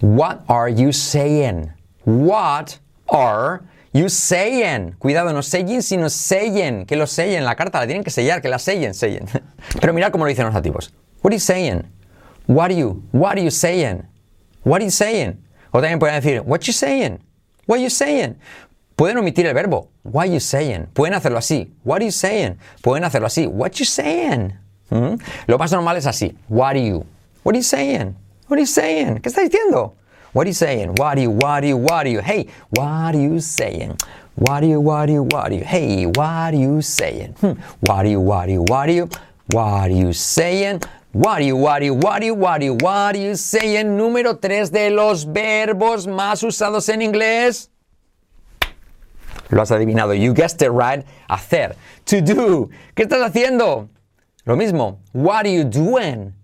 What 0.00 0.40
are 0.48 0.74
you 0.74 0.92
saying? 0.92 1.72
What 2.04 2.78
are 3.08 3.60
you 3.92 4.08
saying? 4.08 4.96
Cuidado, 4.98 5.32
no 5.32 5.42
saying, 5.42 5.82
sino 5.82 6.08
saying. 6.08 6.86
Que 6.86 6.96
lo 6.96 7.06
sellen, 7.06 7.44
la 7.44 7.54
carta 7.54 7.80
la 7.80 7.86
tienen 7.86 8.04
que 8.04 8.10
sellar, 8.10 8.42
que 8.42 8.48
la 8.48 8.58
sellen, 8.58 8.94
sellen. 8.94 9.26
Pero 9.80 9.92
mirad 9.92 10.10
cómo 10.10 10.24
lo 10.24 10.28
dicen 10.28 10.44
los 10.44 10.54
nativos. 10.54 10.92
What 11.22 11.32
are 11.32 11.36
you 11.36 11.40
saying? 11.40 11.84
What 12.46 12.70
are 12.70 12.76
you? 12.76 13.02
What 13.12 13.32
are 13.32 13.42
you 13.42 13.50
saying? 13.50 14.02
What 14.64 14.80
are 14.80 14.84
you 14.84 14.90
saying? 14.90 15.38
O 15.72 15.80
también 15.80 15.98
pueden 15.98 16.20
decir, 16.20 16.42
what 16.42 16.66
you 16.66 16.72
saying? 16.72 17.20
What 17.66 17.80
you 17.80 17.90
saying? 17.90 18.36
Pueden 18.96 19.18
omitir 19.18 19.46
el 19.46 19.54
verbo. 19.54 19.88
What 20.02 20.28
you 20.28 20.38
saying? 20.38 20.86
Pueden 20.92 21.14
hacerlo 21.14 21.38
así. 21.38 21.72
What 21.82 21.96
are 21.96 22.04
you 22.04 22.12
saying? 22.12 22.58
Pueden 22.82 23.04
hacerlo 23.04 23.26
así. 23.26 23.46
What 23.46 23.72
you 23.78 23.84
saying? 23.84 24.52
¿Mm? 24.90 25.18
Lo 25.46 25.58
más 25.58 25.72
normal 25.72 25.96
es 25.96 26.06
así. 26.06 26.34
What 26.48 26.76
are 26.76 26.86
you? 26.86 27.04
What 27.42 27.54
are 27.54 27.58
you 27.58 27.62
saying? 27.62 28.14
What 28.48 28.58
are 28.58 28.60
you 28.60 28.66
saying? 28.66 29.20
¿Qué 29.20 29.28
está 29.28 29.42
diciendo? 29.42 29.94
What 30.32 30.46
are 30.46 30.50
you 30.50 30.54
saying? 30.54 30.94
What 30.96 31.16
are 31.16 31.22
you? 31.22 31.30
What 31.30 31.62
are 31.62 31.68
you? 31.68 31.76
What 31.76 32.06
are 32.06 32.10
you? 32.10 32.20
Hey, 32.20 32.48
what 32.70 33.14
are 33.14 33.16
you 33.16 33.40
saying? 33.40 33.96
What 34.36 34.62
are 34.62 34.66
you? 34.66 34.80
What 34.80 35.08
are 35.08 35.12
you? 35.12 35.22
What 35.22 35.52
are 35.52 35.54
you? 35.54 35.64
Hey, 35.64 36.06
what 36.06 36.26
are 36.26 36.54
you 36.54 36.82
saying? 36.82 37.34
Hmm. 37.40 37.52
What 37.80 38.04
are 38.04 38.08
you? 38.08 38.20
What 38.20 38.48
are 38.48 38.52
you? 38.52 38.62
What 38.62 38.88
are 38.88 38.92
you? 38.92 39.08
What 39.46 39.62
are 39.62 39.90
you 39.90 40.12
saying? 40.12 40.82
What 41.14 41.40
are 41.40 41.44
you, 41.44 41.54
what 41.54 41.80
are 41.80 41.84
you, 41.84 41.94
what 41.94 42.22
are 42.22 42.24
you, 42.24 42.34
what 42.34 42.60
are 42.60 42.64
you, 42.64 42.74
what 42.74 43.16
you 43.16 43.36
saying? 43.36 43.96
Número 43.96 44.40
3 44.40 44.72
de 44.72 44.90
los 44.90 45.24
verbos 45.24 46.08
más 46.08 46.42
usados 46.42 46.88
en 46.88 47.02
inglés. 47.02 47.68
Lo 49.50 49.60
has 49.60 49.70
adivinado. 49.70 50.18
You 50.18 50.34
guessed 50.34 50.60
it 50.62 50.70
right. 50.70 51.06
Hacer. 51.30 51.76
To 52.06 52.20
do. 52.20 52.68
¿Qué 52.96 53.04
estás 53.04 53.22
haciendo? 53.30 53.88
Lo 54.46 54.56
mismo. 54.56 54.98
What 55.12 55.46
are 55.46 55.48
you 55.48 55.64
doing? 55.64 56.34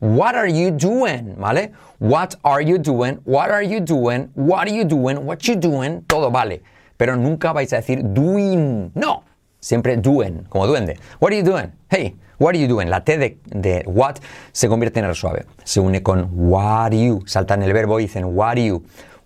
What 0.00 0.34
are 0.34 0.48
you 0.48 0.70
doing? 0.70 1.36
¿Vale? 1.36 1.72
What 1.98 2.36
are 2.44 2.62
you 2.62 2.78
doing? 2.78 3.20
What 3.24 3.50
are 3.50 3.62
you 3.62 3.78
doing? 3.78 4.30
What 4.34 4.68
are 4.68 4.74
you 4.74 4.84
doing? 4.84 5.24
What 5.26 5.46
you 5.46 5.56
doing? 5.56 6.02
Todo 6.08 6.30
vale. 6.30 6.62
Pero 6.96 7.14
nunca 7.14 7.52
vais 7.52 7.70
a 7.74 7.76
decir 7.76 8.02
doing. 8.02 8.90
No. 8.94 9.22
Siempre 9.60 9.96
doing, 9.96 10.46
como 10.48 10.66
duende. 10.66 10.98
What 11.20 11.32
are 11.32 11.36
you 11.36 11.44
doing? 11.44 11.70
Hey, 11.90 12.16
what 12.38 12.54
are 12.54 12.58
you 12.58 12.66
doing? 12.66 12.88
La 12.88 13.00
T 13.00 13.16
de, 13.18 13.36
de 13.54 13.82
what 13.86 14.18
se 14.52 14.66
convierte 14.66 14.96
en 14.96 15.04
el 15.04 15.14
suave. 15.14 15.44
Se 15.62 15.78
une 15.78 16.02
con 16.02 16.30
what 16.32 16.92
are 16.92 16.96
you. 16.96 17.22
Saltan 17.26 17.62
el 17.62 17.72
verbo 17.74 18.00
y 18.00 18.06
dicen 18.06 18.34
what 18.34 18.56
are 18.56 18.64
you. 18.64 18.82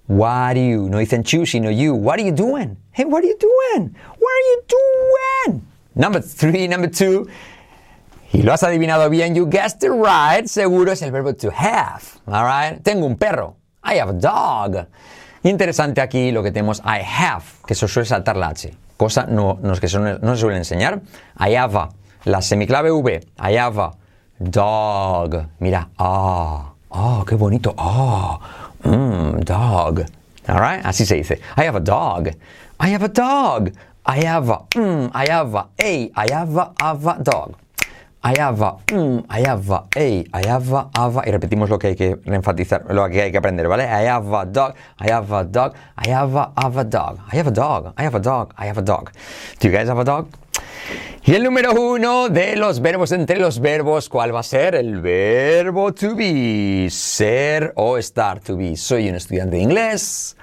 What 0.09 0.57
are 0.57 0.69
you? 0.69 0.89
No 0.89 0.99
dicen 0.99 1.23
you, 1.23 1.47
sino 1.47 1.71
you. 1.71 1.95
What 1.95 2.19
are 2.19 2.27
you 2.27 2.33
doing? 2.33 2.77
Hey, 2.91 3.05
what 3.05 3.23
are 3.23 3.29
you 3.29 3.39
doing? 3.39 3.95
What 4.19 4.33
are 4.33 4.47
you 4.51 4.63
doing? 4.69 5.63
Number 5.95 6.21
three, 6.21 6.67
number 6.67 6.89
two. 6.89 7.29
Y 8.37 8.43
lo 8.43 8.53
has 8.53 8.63
adivinado 8.65 9.09
bien, 9.09 9.35
you 9.35 9.49
guessed 9.49 9.83
it 9.83 9.91
right. 9.91 10.47
Seguro 10.47 10.93
es 10.93 11.01
el 11.01 11.11
verbo 11.11 11.33
to 11.33 11.51
have. 11.51 12.03
All 12.27 12.45
right? 12.45 12.83
Tengo 12.83 13.07
un 13.07 13.17
perro. 13.17 13.57
I 13.83 13.99
have 13.99 14.11
a 14.11 14.13
dog. 14.13 14.87
Interesante 15.43 16.03
aquí 16.03 16.33
lo 16.33 16.43
que 16.43 16.51
tenemos 16.51 16.83
I 16.85 17.01
have, 17.01 17.45
que 17.67 17.75
se 17.75 17.89
suele 17.89 18.05
saltar 18.05 18.37
la 18.37 18.49
H. 18.49 18.75
Cosa 18.99 19.25
no, 19.25 19.57
que 19.57 19.89
no 20.21 20.35
se 20.35 20.39
suele 20.39 20.59
enseñar. 20.59 21.01
I 21.41 21.57
have 21.57 21.79
a, 21.79 21.89
la 22.27 22.43
semiclave 22.43 22.91
V. 22.91 23.27
I 23.39 23.57
have 23.57 23.81
a 23.81 23.93
dog. 24.39 25.47
Mira, 25.59 25.89
ah, 25.97 26.75
ah, 26.91 27.25
qué 27.27 27.37
bonito. 27.37 27.75
Ah, 27.79 28.39
mm, 28.83 29.45
dog. 29.45 30.05
All 30.47 30.61
right? 30.61 30.85
Así 30.85 31.07
se 31.07 31.15
dice. 31.15 31.41
I 31.57 31.63
have 31.63 31.77
a 31.77 31.81
dog. 31.81 32.29
I 32.79 32.89
have 32.93 33.03
a 33.03 33.09
dog. 33.09 33.73
I 34.05 34.27
have 34.27 34.51
a, 34.51 34.59
mm, 34.75 35.11
I 35.15 35.27
have 35.31 35.55
a, 35.55 35.69
a, 35.81 36.11
I 36.15 36.27
have 36.31 36.55
a, 36.55 36.75
have 36.79 37.07
a 37.07 37.23
dog. 37.23 37.57
I 38.23 38.35
have 38.41 38.61
a, 38.61 38.77
mm, 38.87 39.25
I 39.29 39.41
have 39.47 39.71
a, 39.71 39.85
a, 39.97 40.25
I 40.33 40.47
have 40.47 40.73
a, 40.73 40.91
have 40.95 41.19
a, 41.19 41.23
y 41.27 41.31
repetimos 41.31 41.71
lo 41.71 41.79
que 41.79 41.89
hay 41.89 41.97
que 41.97 42.19
enfatizar, 42.25 42.85
lo 42.93 43.09
que 43.09 43.23
hay 43.23 43.31
que 43.31 43.39
aprender, 43.39 43.69
¿vale? 43.69 43.85
I 43.85 44.07
have 44.09 44.35
a 44.35 44.45
dog, 44.45 44.75
I 44.99 45.11
have 45.13 45.33
a 45.33 45.45
dog, 45.45 45.75
I 45.97 46.11
have 46.11 46.37
a, 46.37 46.53
have 46.57 46.77
a 46.77 46.85
dog, 46.85 47.19
I 47.33 47.37
have 47.37 47.49
a 47.49 47.53
dog, 47.53 47.95
I 47.97 48.03
have 48.05 48.17
a 48.17 48.21
dog, 48.21 48.53
I 48.59 48.67
have 48.67 48.79
a 48.79 48.83
dog. 48.83 49.13
Do 49.61 49.69
you 49.69 49.73
guys 49.73 49.89
have 49.89 50.01
a 50.01 50.05
dog? 50.05 50.27
Y 51.25 51.35
el 51.35 51.43
número 51.43 51.73
uno 51.73 52.29
de 52.29 52.57
los 52.57 52.81
verbos 52.81 53.11
entre 53.13 53.39
los 53.39 53.61
verbos, 53.61 54.09
¿cuál 54.09 54.35
va 54.35 54.41
a 54.41 54.45
ser? 54.45 54.77
El 54.77 55.01
verbo 55.01 55.93
to 55.93 56.15
be, 56.15 56.89
ser 56.91 57.73
o 57.75 57.99
estar, 57.99 58.41
to 58.41 58.57
be. 58.57 58.77
Soy 58.77 59.09
un 59.09 59.17
estudiante 59.17 59.57
de 59.57 59.63
inglés. 59.63 60.37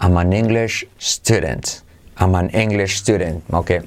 I'm 0.00 0.16
an 0.16 0.32
English 0.32 0.86
student. 0.98 1.82
I'm 2.20 2.34
an 2.36 2.50
English 2.50 2.98
student. 2.98 3.42
Okay. 3.52 3.80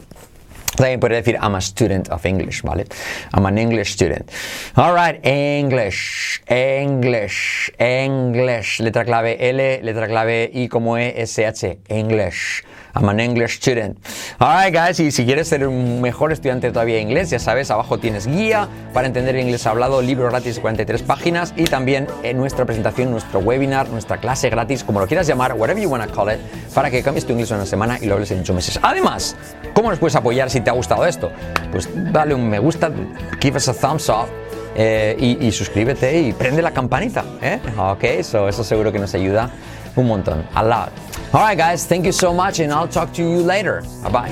También 0.76 1.00
puede 1.00 1.16
decir 1.16 1.38
I'm 1.42 1.56
a 1.56 1.62
student 1.62 2.10
of 2.10 2.26
English, 2.26 2.64
¿vale? 2.64 2.86
I'm 3.34 3.46
an 3.46 3.58
English 3.58 3.94
student. 3.94 4.32
All 4.76 4.94
right, 4.94 5.20
English, 5.26 6.42
English, 6.48 7.72
English. 7.78 8.80
Letra 8.80 9.04
clave 9.04 9.38
L, 9.40 9.82
letra 9.84 10.08
clave 10.08 10.50
I 10.54 10.68
como 10.68 10.98
E, 10.98 11.14
S, 11.18 11.46
H. 11.46 11.80
English. 11.90 12.64
I'm 12.94 13.10
an 13.10 13.20
English 13.20 13.58
student. 13.58 13.98
Alright, 14.40 14.74
guys, 14.74 15.00
y 15.00 15.12
si 15.12 15.26
quieres 15.26 15.48
ser 15.48 15.68
un 15.68 16.02
mejor 16.02 16.32
estudiante 16.32 16.72
todavía 16.72 16.96
de 16.96 17.02
inglés, 17.02 17.30
ya 17.30 17.40
sabes, 17.40 17.72
abajo 17.72 18.00
tienes 18.00 18.28
guía 18.28 18.68
para 18.94 19.08
entender 19.08 19.36
el 19.36 19.42
inglés 19.42 19.66
hablado, 19.66 20.02
libro 20.02 20.30
gratis 20.30 20.56
de 20.56 20.62
43 20.62 21.04
páginas 21.04 21.54
y 21.56 21.66
también 21.66 22.08
en 22.24 22.38
nuestra 22.38 22.66
presentación, 22.66 23.12
nuestro 23.12 23.40
webinar, 23.40 23.90
nuestra 23.90 24.18
clase 24.18 24.50
gratis, 24.50 24.84
como 24.84 25.00
lo 25.00 25.08
quieras 25.08 25.28
llamar, 25.28 25.54
whatever 25.54 25.82
you 25.82 25.90
want 25.90 26.06
to 26.06 26.14
call 26.14 26.32
it, 26.34 26.40
para 26.74 26.90
que 26.90 27.02
cambies 27.02 27.26
tu 27.26 27.34
inglés 27.34 27.52
en 27.52 27.58
una 27.58 27.66
semana 27.66 27.98
y 28.02 28.06
lo 28.06 28.16
hables 28.16 28.32
en 28.32 28.42
8 28.42 28.54
meses. 28.54 28.80
Además, 28.82 29.36
¿cómo 29.74 29.90
nos 29.90 30.00
puedes 30.00 30.16
apoyar 30.16 30.50
si 30.50 30.62
te 30.62 30.70
ha 30.70 30.74
gustado 30.74 31.06
esto? 31.06 31.32
Pues 31.72 31.90
dale 32.12 32.34
un 32.34 32.50
me 32.50 32.60
gusta, 32.60 32.92
give 33.40 33.58
us 33.58 33.70
a 33.70 33.74
thumbs 33.74 34.10
up. 34.10 34.28
Eh, 34.74 35.18
y, 35.20 35.48
y, 35.48 35.52
suscríbete 35.52 36.18
y 36.18 36.32
prende 36.32 36.62
la 36.62 36.72
campanita. 36.72 37.26
¿eh? 37.42 37.60
Ok, 37.78 38.24
so 38.24 38.48
eso 38.48 38.64
seguro 38.64 38.90
que 38.90 39.00
nos 39.00 39.14
ayuda 39.14 39.52
un 39.98 40.08
montón, 40.08 40.46
a 40.56 40.64
lot. 40.64 40.92
All 41.34 41.42
right, 41.42 41.58
guys, 41.58 41.86
thank 41.86 42.06
you 42.06 42.12
so 42.12 42.34
much, 42.34 42.60
and 42.60 42.72
I'll 42.74 42.88
talk 42.88 43.14
to 43.14 43.22
you 43.22 43.42
later. 43.42 43.84
Bye 44.04 44.10
bye. 44.10 44.32